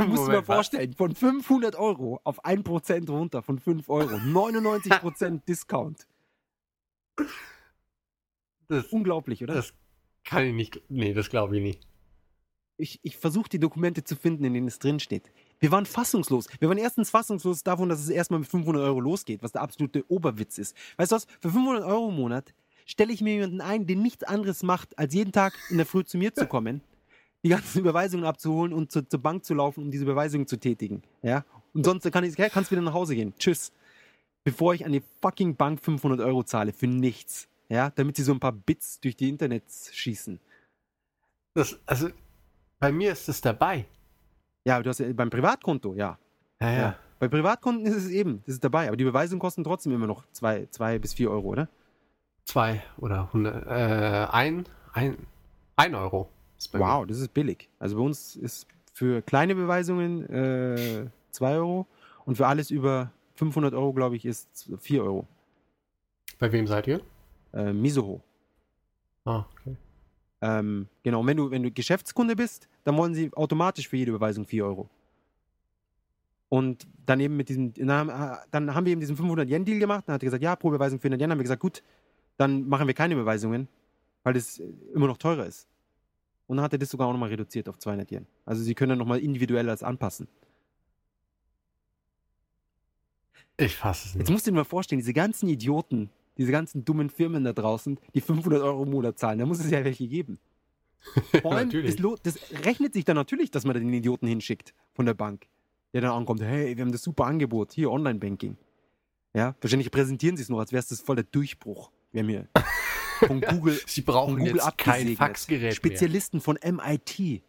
[0.00, 0.46] Musst du was?
[0.46, 4.16] vorstellen, von 500 Euro auf 1% runter, von 5 Euro.
[4.16, 6.06] 99% Discount.
[8.68, 9.54] Das, Unglaublich, oder?
[9.54, 9.72] das
[10.24, 10.82] kann ich nicht.
[10.88, 11.86] Nee, das glaube ich nicht.
[12.78, 15.30] ich, ich versuche die Dokumente zu finden, in denen es drinsteht.
[15.60, 16.48] Wir waren fassungslos.
[16.58, 20.04] Wir waren erstens fassungslos davon, dass es erstmal mit 500 Euro losgeht, was der absolute
[20.10, 20.76] Oberwitz ist.
[20.96, 21.26] Weißt du was?
[21.40, 22.52] Für 500 Euro im Monat
[22.84, 26.04] stelle ich mir jemanden ein, der nichts anderes macht, als jeden Tag in der Früh
[26.04, 26.82] zu mir zu kommen,
[27.46, 31.02] die ganzen Überweisungen abzuholen und zu, zur Bank zu laufen, um diese Überweisungen zu tätigen.
[31.22, 31.44] Ja?
[31.72, 33.34] Und sonst kann ich, kannst wieder nach Hause gehen.
[33.38, 33.72] Tschüss.
[34.44, 37.48] Bevor ich an die fucking Bank 500 Euro zahle für nichts.
[37.68, 37.90] Ja?
[37.90, 40.40] Damit sie so ein paar Bits durch die Internets schießen.
[41.54, 42.08] Das, also,
[42.78, 43.86] bei mir ist es dabei.
[44.64, 46.18] Ja, du hast ja beim Privatkonto, ja.
[46.60, 46.98] Ja, Ja.
[47.18, 50.30] Bei Privatkonten ist es eben, das ist dabei, aber die Überweisungen kosten trotzdem immer noch
[50.32, 51.68] zwei, zwei bis vier Euro, oder?
[52.44, 53.66] Zwei oder 100.
[53.66, 55.16] Äh, ein, ein,
[55.76, 56.28] ein Euro.
[56.72, 57.68] Wow, das ist billig.
[57.78, 61.86] Also bei uns ist für kleine Überweisungen äh, zwei Euro
[62.24, 65.22] und für alles über 500 Euro, glaube ich, ist vier Euro.
[65.22, 65.28] Mir.
[66.38, 67.00] Bei wem seid ihr?
[67.52, 68.20] Äh, Misoho.
[69.24, 69.76] Ah, okay.
[70.42, 74.10] Ähm, genau, und wenn du, wenn du Geschäftskunde bist, dann wollen sie automatisch für jede
[74.10, 74.88] Überweisung 4 Euro.
[76.48, 78.10] Und dann eben mit diesem, dann
[78.74, 80.04] haben wir eben diesen 500 Yen Deal gemacht.
[80.06, 81.28] Dann hat er gesagt, ja, pro Überweisung 400 Yen.
[81.28, 81.82] Dann haben wir gesagt, gut,
[82.36, 83.68] dann machen wir keine Überweisungen,
[84.22, 84.64] weil das äh,
[84.94, 85.66] immer noch teurer ist.
[86.46, 88.26] Und dann hat er das sogar auch nochmal reduziert auf 200 Yen.
[88.44, 90.28] Also sie können dann nochmal individuell das anpassen.
[93.56, 94.30] Ich fasse es Jetzt nicht.
[94.30, 98.20] musst du dir mal vorstellen, diese ganzen Idioten, diese ganzen dummen Firmen da draußen, die
[98.20, 100.38] 500 Euro im Monat zahlen, da muss es ja welche geben.
[101.42, 105.06] Vor allem, das, das rechnet sich dann natürlich, dass man da den Idioten hinschickt von
[105.06, 105.46] der Bank,
[105.94, 108.56] der dann ankommt, hey, wir haben das super Angebot, hier Online-Banking.
[109.34, 111.90] Ja, wahrscheinlich präsentieren sie es noch, als wäre es das voll der Durchbruch.
[112.12, 112.48] Wir haben hier
[113.18, 115.16] von Google, Sie brauchen Google jetzt kein.
[115.16, 115.72] Faxgerät mehr.
[115.72, 117.42] Spezialisten von MIT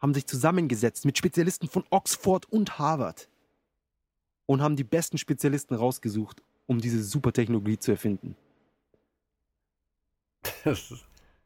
[0.00, 3.28] haben sich zusammengesetzt mit Spezialisten von Oxford und Harvard
[4.46, 8.36] und haben die besten Spezialisten rausgesucht, um diese super Technologie zu erfinden.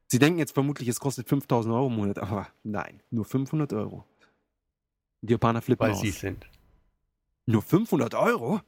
[0.08, 4.04] Sie denken jetzt vermutlich, es kostet 5000 Euro im Monat, aber nein, nur 500 Euro.
[5.20, 6.00] Die Japaner flippen weil aus.
[6.00, 6.48] sie sind.
[7.46, 8.60] Nur 500 Euro?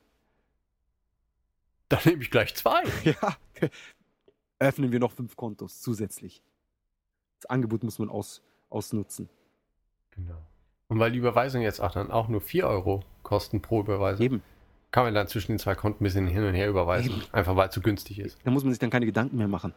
[1.89, 2.83] Dann nehme ich gleich zwei.
[3.05, 3.37] Ja.
[4.59, 6.43] Öffnen wir noch fünf Kontos zusätzlich.
[7.41, 9.29] Das Angebot muss man aus, ausnutzen.
[10.11, 10.39] Genau.
[10.89, 14.43] Und weil die Überweisung jetzt auch dann auch nur 4 Euro kosten pro Überweisung, Eben.
[14.91, 17.13] kann man dann zwischen den zwei Konten ein bisschen hin und her überweisen.
[17.13, 17.23] Eben.
[17.33, 18.39] Einfach weil es zu günstig ist.
[18.45, 19.75] Da muss man sich dann keine Gedanken mehr machen.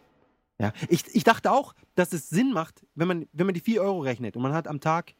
[0.57, 0.73] Ja.
[0.89, 3.99] Ich, ich dachte auch, dass es Sinn macht, wenn man, wenn man die 4 Euro
[3.99, 5.13] rechnet und man hat am Tag,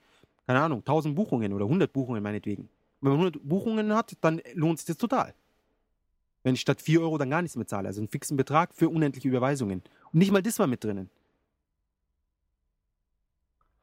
[0.47, 2.69] keine Ahnung, 1000 Buchungen oder 100 Buchungen meinetwegen.
[3.01, 5.33] Wenn man 100 Buchungen hat, dann lohnt sich das total.
[6.43, 7.88] Wenn ich statt 4 Euro dann gar nichts mehr zahle.
[7.88, 9.84] Also einen fixen Betrag für unendliche Überweisungen.
[10.11, 11.09] Und nicht mal das war mit drinnen.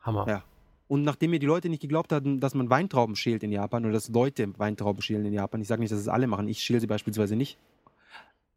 [0.00, 0.26] Hammer.
[0.28, 0.44] Ja.
[0.88, 3.92] Und nachdem mir die Leute nicht geglaubt hatten, dass man Weintrauben schält in Japan oder
[3.92, 6.80] dass Leute Weintrauben schälen in Japan, ich sage nicht, dass es alle machen, ich schäle
[6.80, 7.58] sie beispielsweise nicht.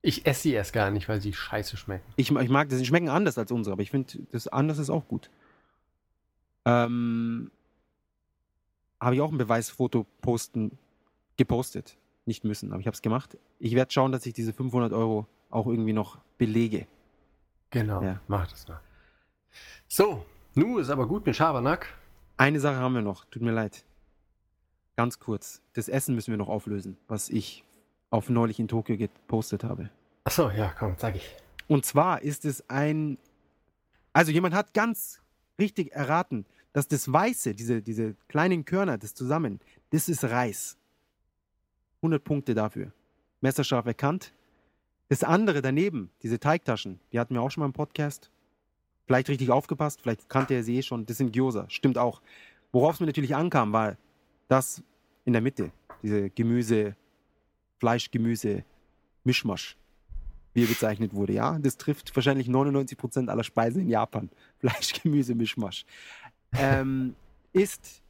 [0.02, 2.06] Ich esse sie erst gar nicht, weil sie scheiße schmecken.
[2.16, 4.90] Ich, ich mag das, sie schmecken anders als unsere, aber ich finde, das anders ist
[4.90, 5.30] auch gut.
[6.66, 7.52] Ähm,
[9.00, 10.78] Habe ich auch ein Beweisfoto posten,
[11.38, 11.98] gepostet.
[12.26, 13.38] Nicht müssen, aber ich habe es gemacht.
[13.60, 16.88] Ich werde schauen, dass ich diese 500 Euro auch irgendwie noch belege.
[17.72, 18.02] Genau.
[18.02, 18.20] Ja.
[18.28, 18.80] Mach das mal.
[19.88, 21.94] So, nu ist aber gut mit Schabernack.
[22.38, 23.84] Eine Sache haben wir noch, tut mir leid.
[24.96, 25.62] Ganz kurz.
[25.74, 27.64] Das Essen müssen wir noch auflösen, was ich
[28.10, 29.90] auf neulich in Tokio gepostet habe.
[30.26, 31.36] Achso, ja, komm, sag ich.
[31.68, 33.18] Und zwar ist es ein.
[34.14, 35.22] Also jemand hat ganz
[35.58, 40.78] richtig erraten, dass das Weiße, diese, diese kleinen Körner, das zusammen, das ist Reis.
[42.02, 42.92] 100 Punkte dafür.
[43.42, 44.34] Messerscharf erkannt.
[45.10, 48.32] Das andere daneben, diese Teigtaschen, die hatten wir auch schon mal im Podcast.
[49.06, 51.06] Vielleicht richtig aufgepasst, vielleicht kannte er sie eh schon.
[51.06, 52.22] Das sind Gyoza, stimmt auch.
[52.72, 53.98] Worauf es mir natürlich ankam, war
[54.48, 54.82] das
[55.26, 55.72] in der Mitte,
[56.02, 56.96] diese Gemüse,
[57.80, 58.64] Fleisch, Gemüse,
[59.24, 59.76] Mischmasch,
[60.54, 61.34] wie er bezeichnet wurde.
[61.34, 64.30] Ja, das trifft wahrscheinlich 99% aller Speisen in Japan.
[64.60, 65.86] Fleisch, Gemüse, Mischmasch.
[66.54, 67.16] Ähm,
[67.54, 68.02] ist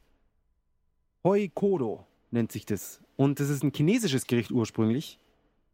[1.24, 3.01] Hoi Kodo, nennt sich das.
[3.16, 5.18] Und das ist ein chinesisches Gericht ursprünglich.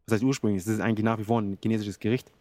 [0.05, 2.31] Das heißt ursprünglich, das ist eigentlich nach wie vor ein chinesisches Gericht.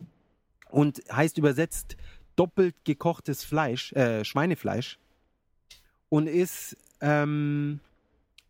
[0.70, 1.96] Und heißt übersetzt
[2.36, 4.98] doppelt gekochtes Fleisch, äh, Schweinefleisch.
[6.08, 7.80] Und ist ähm,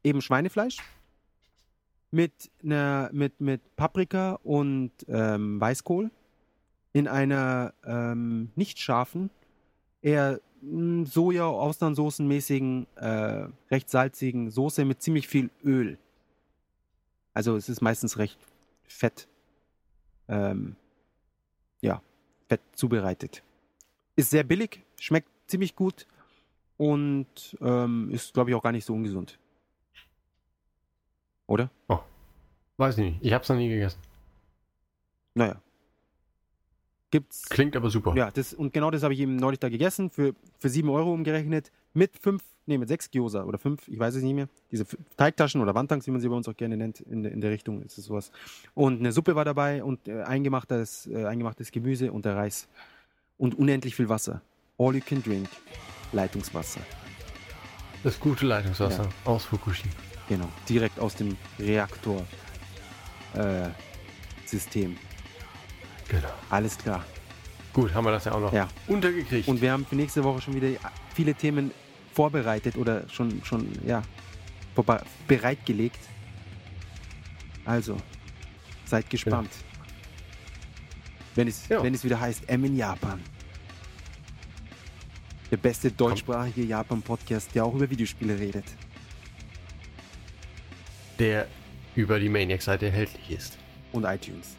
[0.05, 0.79] eben Schweinefleisch
[2.11, 6.11] mit, einer, mit, mit Paprika und ähm, Weißkohl
[6.93, 9.31] in einer ähm, nicht scharfen,
[10.01, 15.99] eher mm, Soja-Austernsoßenmäßigen, äh, recht salzigen Soße mit ziemlich viel Öl.
[17.39, 18.37] Also es ist meistens recht
[18.83, 19.29] fett,
[20.27, 20.75] ähm,
[21.81, 22.03] ja,
[22.49, 23.45] fett zubereitet.
[24.17, 26.09] Ist sehr billig, schmeckt ziemlich gut
[26.79, 29.39] und ähm, ist, glaube ich, auch gar nicht so ungesund.
[31.47, 31.71] Oder?
[31.87, 32.01] Oh.
[32.77, 33.19] Weiß ich nicht.
[33.23, 34.01] Ich habe es noch nie gegessen.
[35.35, 35.63] Naja.
[37.13, 37.49] Gibt's.
[37.49, 38.17] Klingt aber super.
[38.17, 41.13] Ja, das, und genau das habe ich eben neulich da gegessen, für, für 7 Euro
[41.13, 44.49] umgerechnet, mit 5, nee, mit 6 Gyoza oder 5, ich weiß es nicht mehr.
[44.71, 44.87] Diese
[45.17, 47.51] Teigtaschen oder Wandtanks, wie man sie bei uns auch gerne nennt, in, der- in der
[47.51, 48.31] Richtung ist es sowas.
[48.75, 52.69] Und eine Suppe war dabei und äh, eingemachtes, äh, eingemachtes Gemüse und der Reis.
[53.39, 54.41] Und unendlich viel Wasser.
[54.79, 55.49] All you can drink.
[56.13, 56.81] Leitungswasser.
[58.05, 59.93] Das gute Leitungswasser aus Fukushima.
[60.29, 60.49] Genau.
[60.69, 62.25] Direkt aus dem Reaktor.
[63.35, 63.69] Äh,
[64.47, 64.97] System.
[66.09, 66.29] Genau.
[66.49, 67.05] Alles klar.
[67.75, 68.67] Gut, haben wir das ja auch noch Ja.
[68.87, 69.47] untergekriegt.
[69.49, 70.69] Und wir haben für nächste Woche schon wieder
[71.15, 71.71] viele Themen
[72.19, 74.03] vorbereitet oder schon, schon ja,
[75.29, 76.01] bereitgelegt.
[77.65, 77.97] Also,
[78.87, 79.51] seid gespannt.
[81.37, 81.81] Wenn, es, Ja.
[81.81, 83.21] wenn es wieder heißt M in Japan.
[85.53, 88.65] Der beste deutschsprachige Japan-Podcast, der auch über Videospiele redet.
[91.21, 91.47] der
[91.97, 93.59] über die Maniac-Seite erhältlich ist.
[93.93, 94.57] Und iTunes.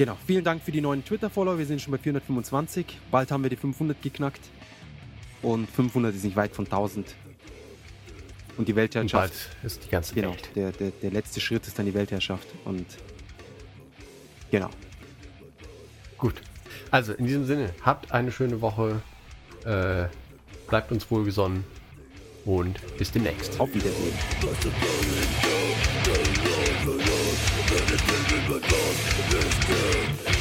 [0.00, 0.16] Genau.
[0.26, 1.58] Vielen Dank für die neuen Twitter-Follower.
[1.58, 2.86] Wir sind schon bei 425.
[3.10, 4.40] Bald haben wir die 500 geknackt.
[5.42, 7.14] Und 500 ist nicht weit von 1000.
[8.56, 9.12] Und die Und Weltherrschaft.
[9.12, 9.32] bald
[9.62, 10.48] ist die ganze Genau, Welt.
[10.54, 12.48] der, der, der letzte Schritt ist dann die Weltherrschaft.
[12.64, 12.86] Und
[14.50, 14.70] genau.
[16.16, 16.40] Gut.
[16.90, 19.02] Also, in diesem Sinne, habt eine schöne Woche.
[19.66, 20.06] Äh,
[20.66, 21.62] bleibt uns wohlgesonnen.
[22.46, 23.60] Und bis demnächst.
[23.60, 24.14] Auf Wiedersehen.
[27.40, 28.60] Anything in the
[29.32, 30.39] is dead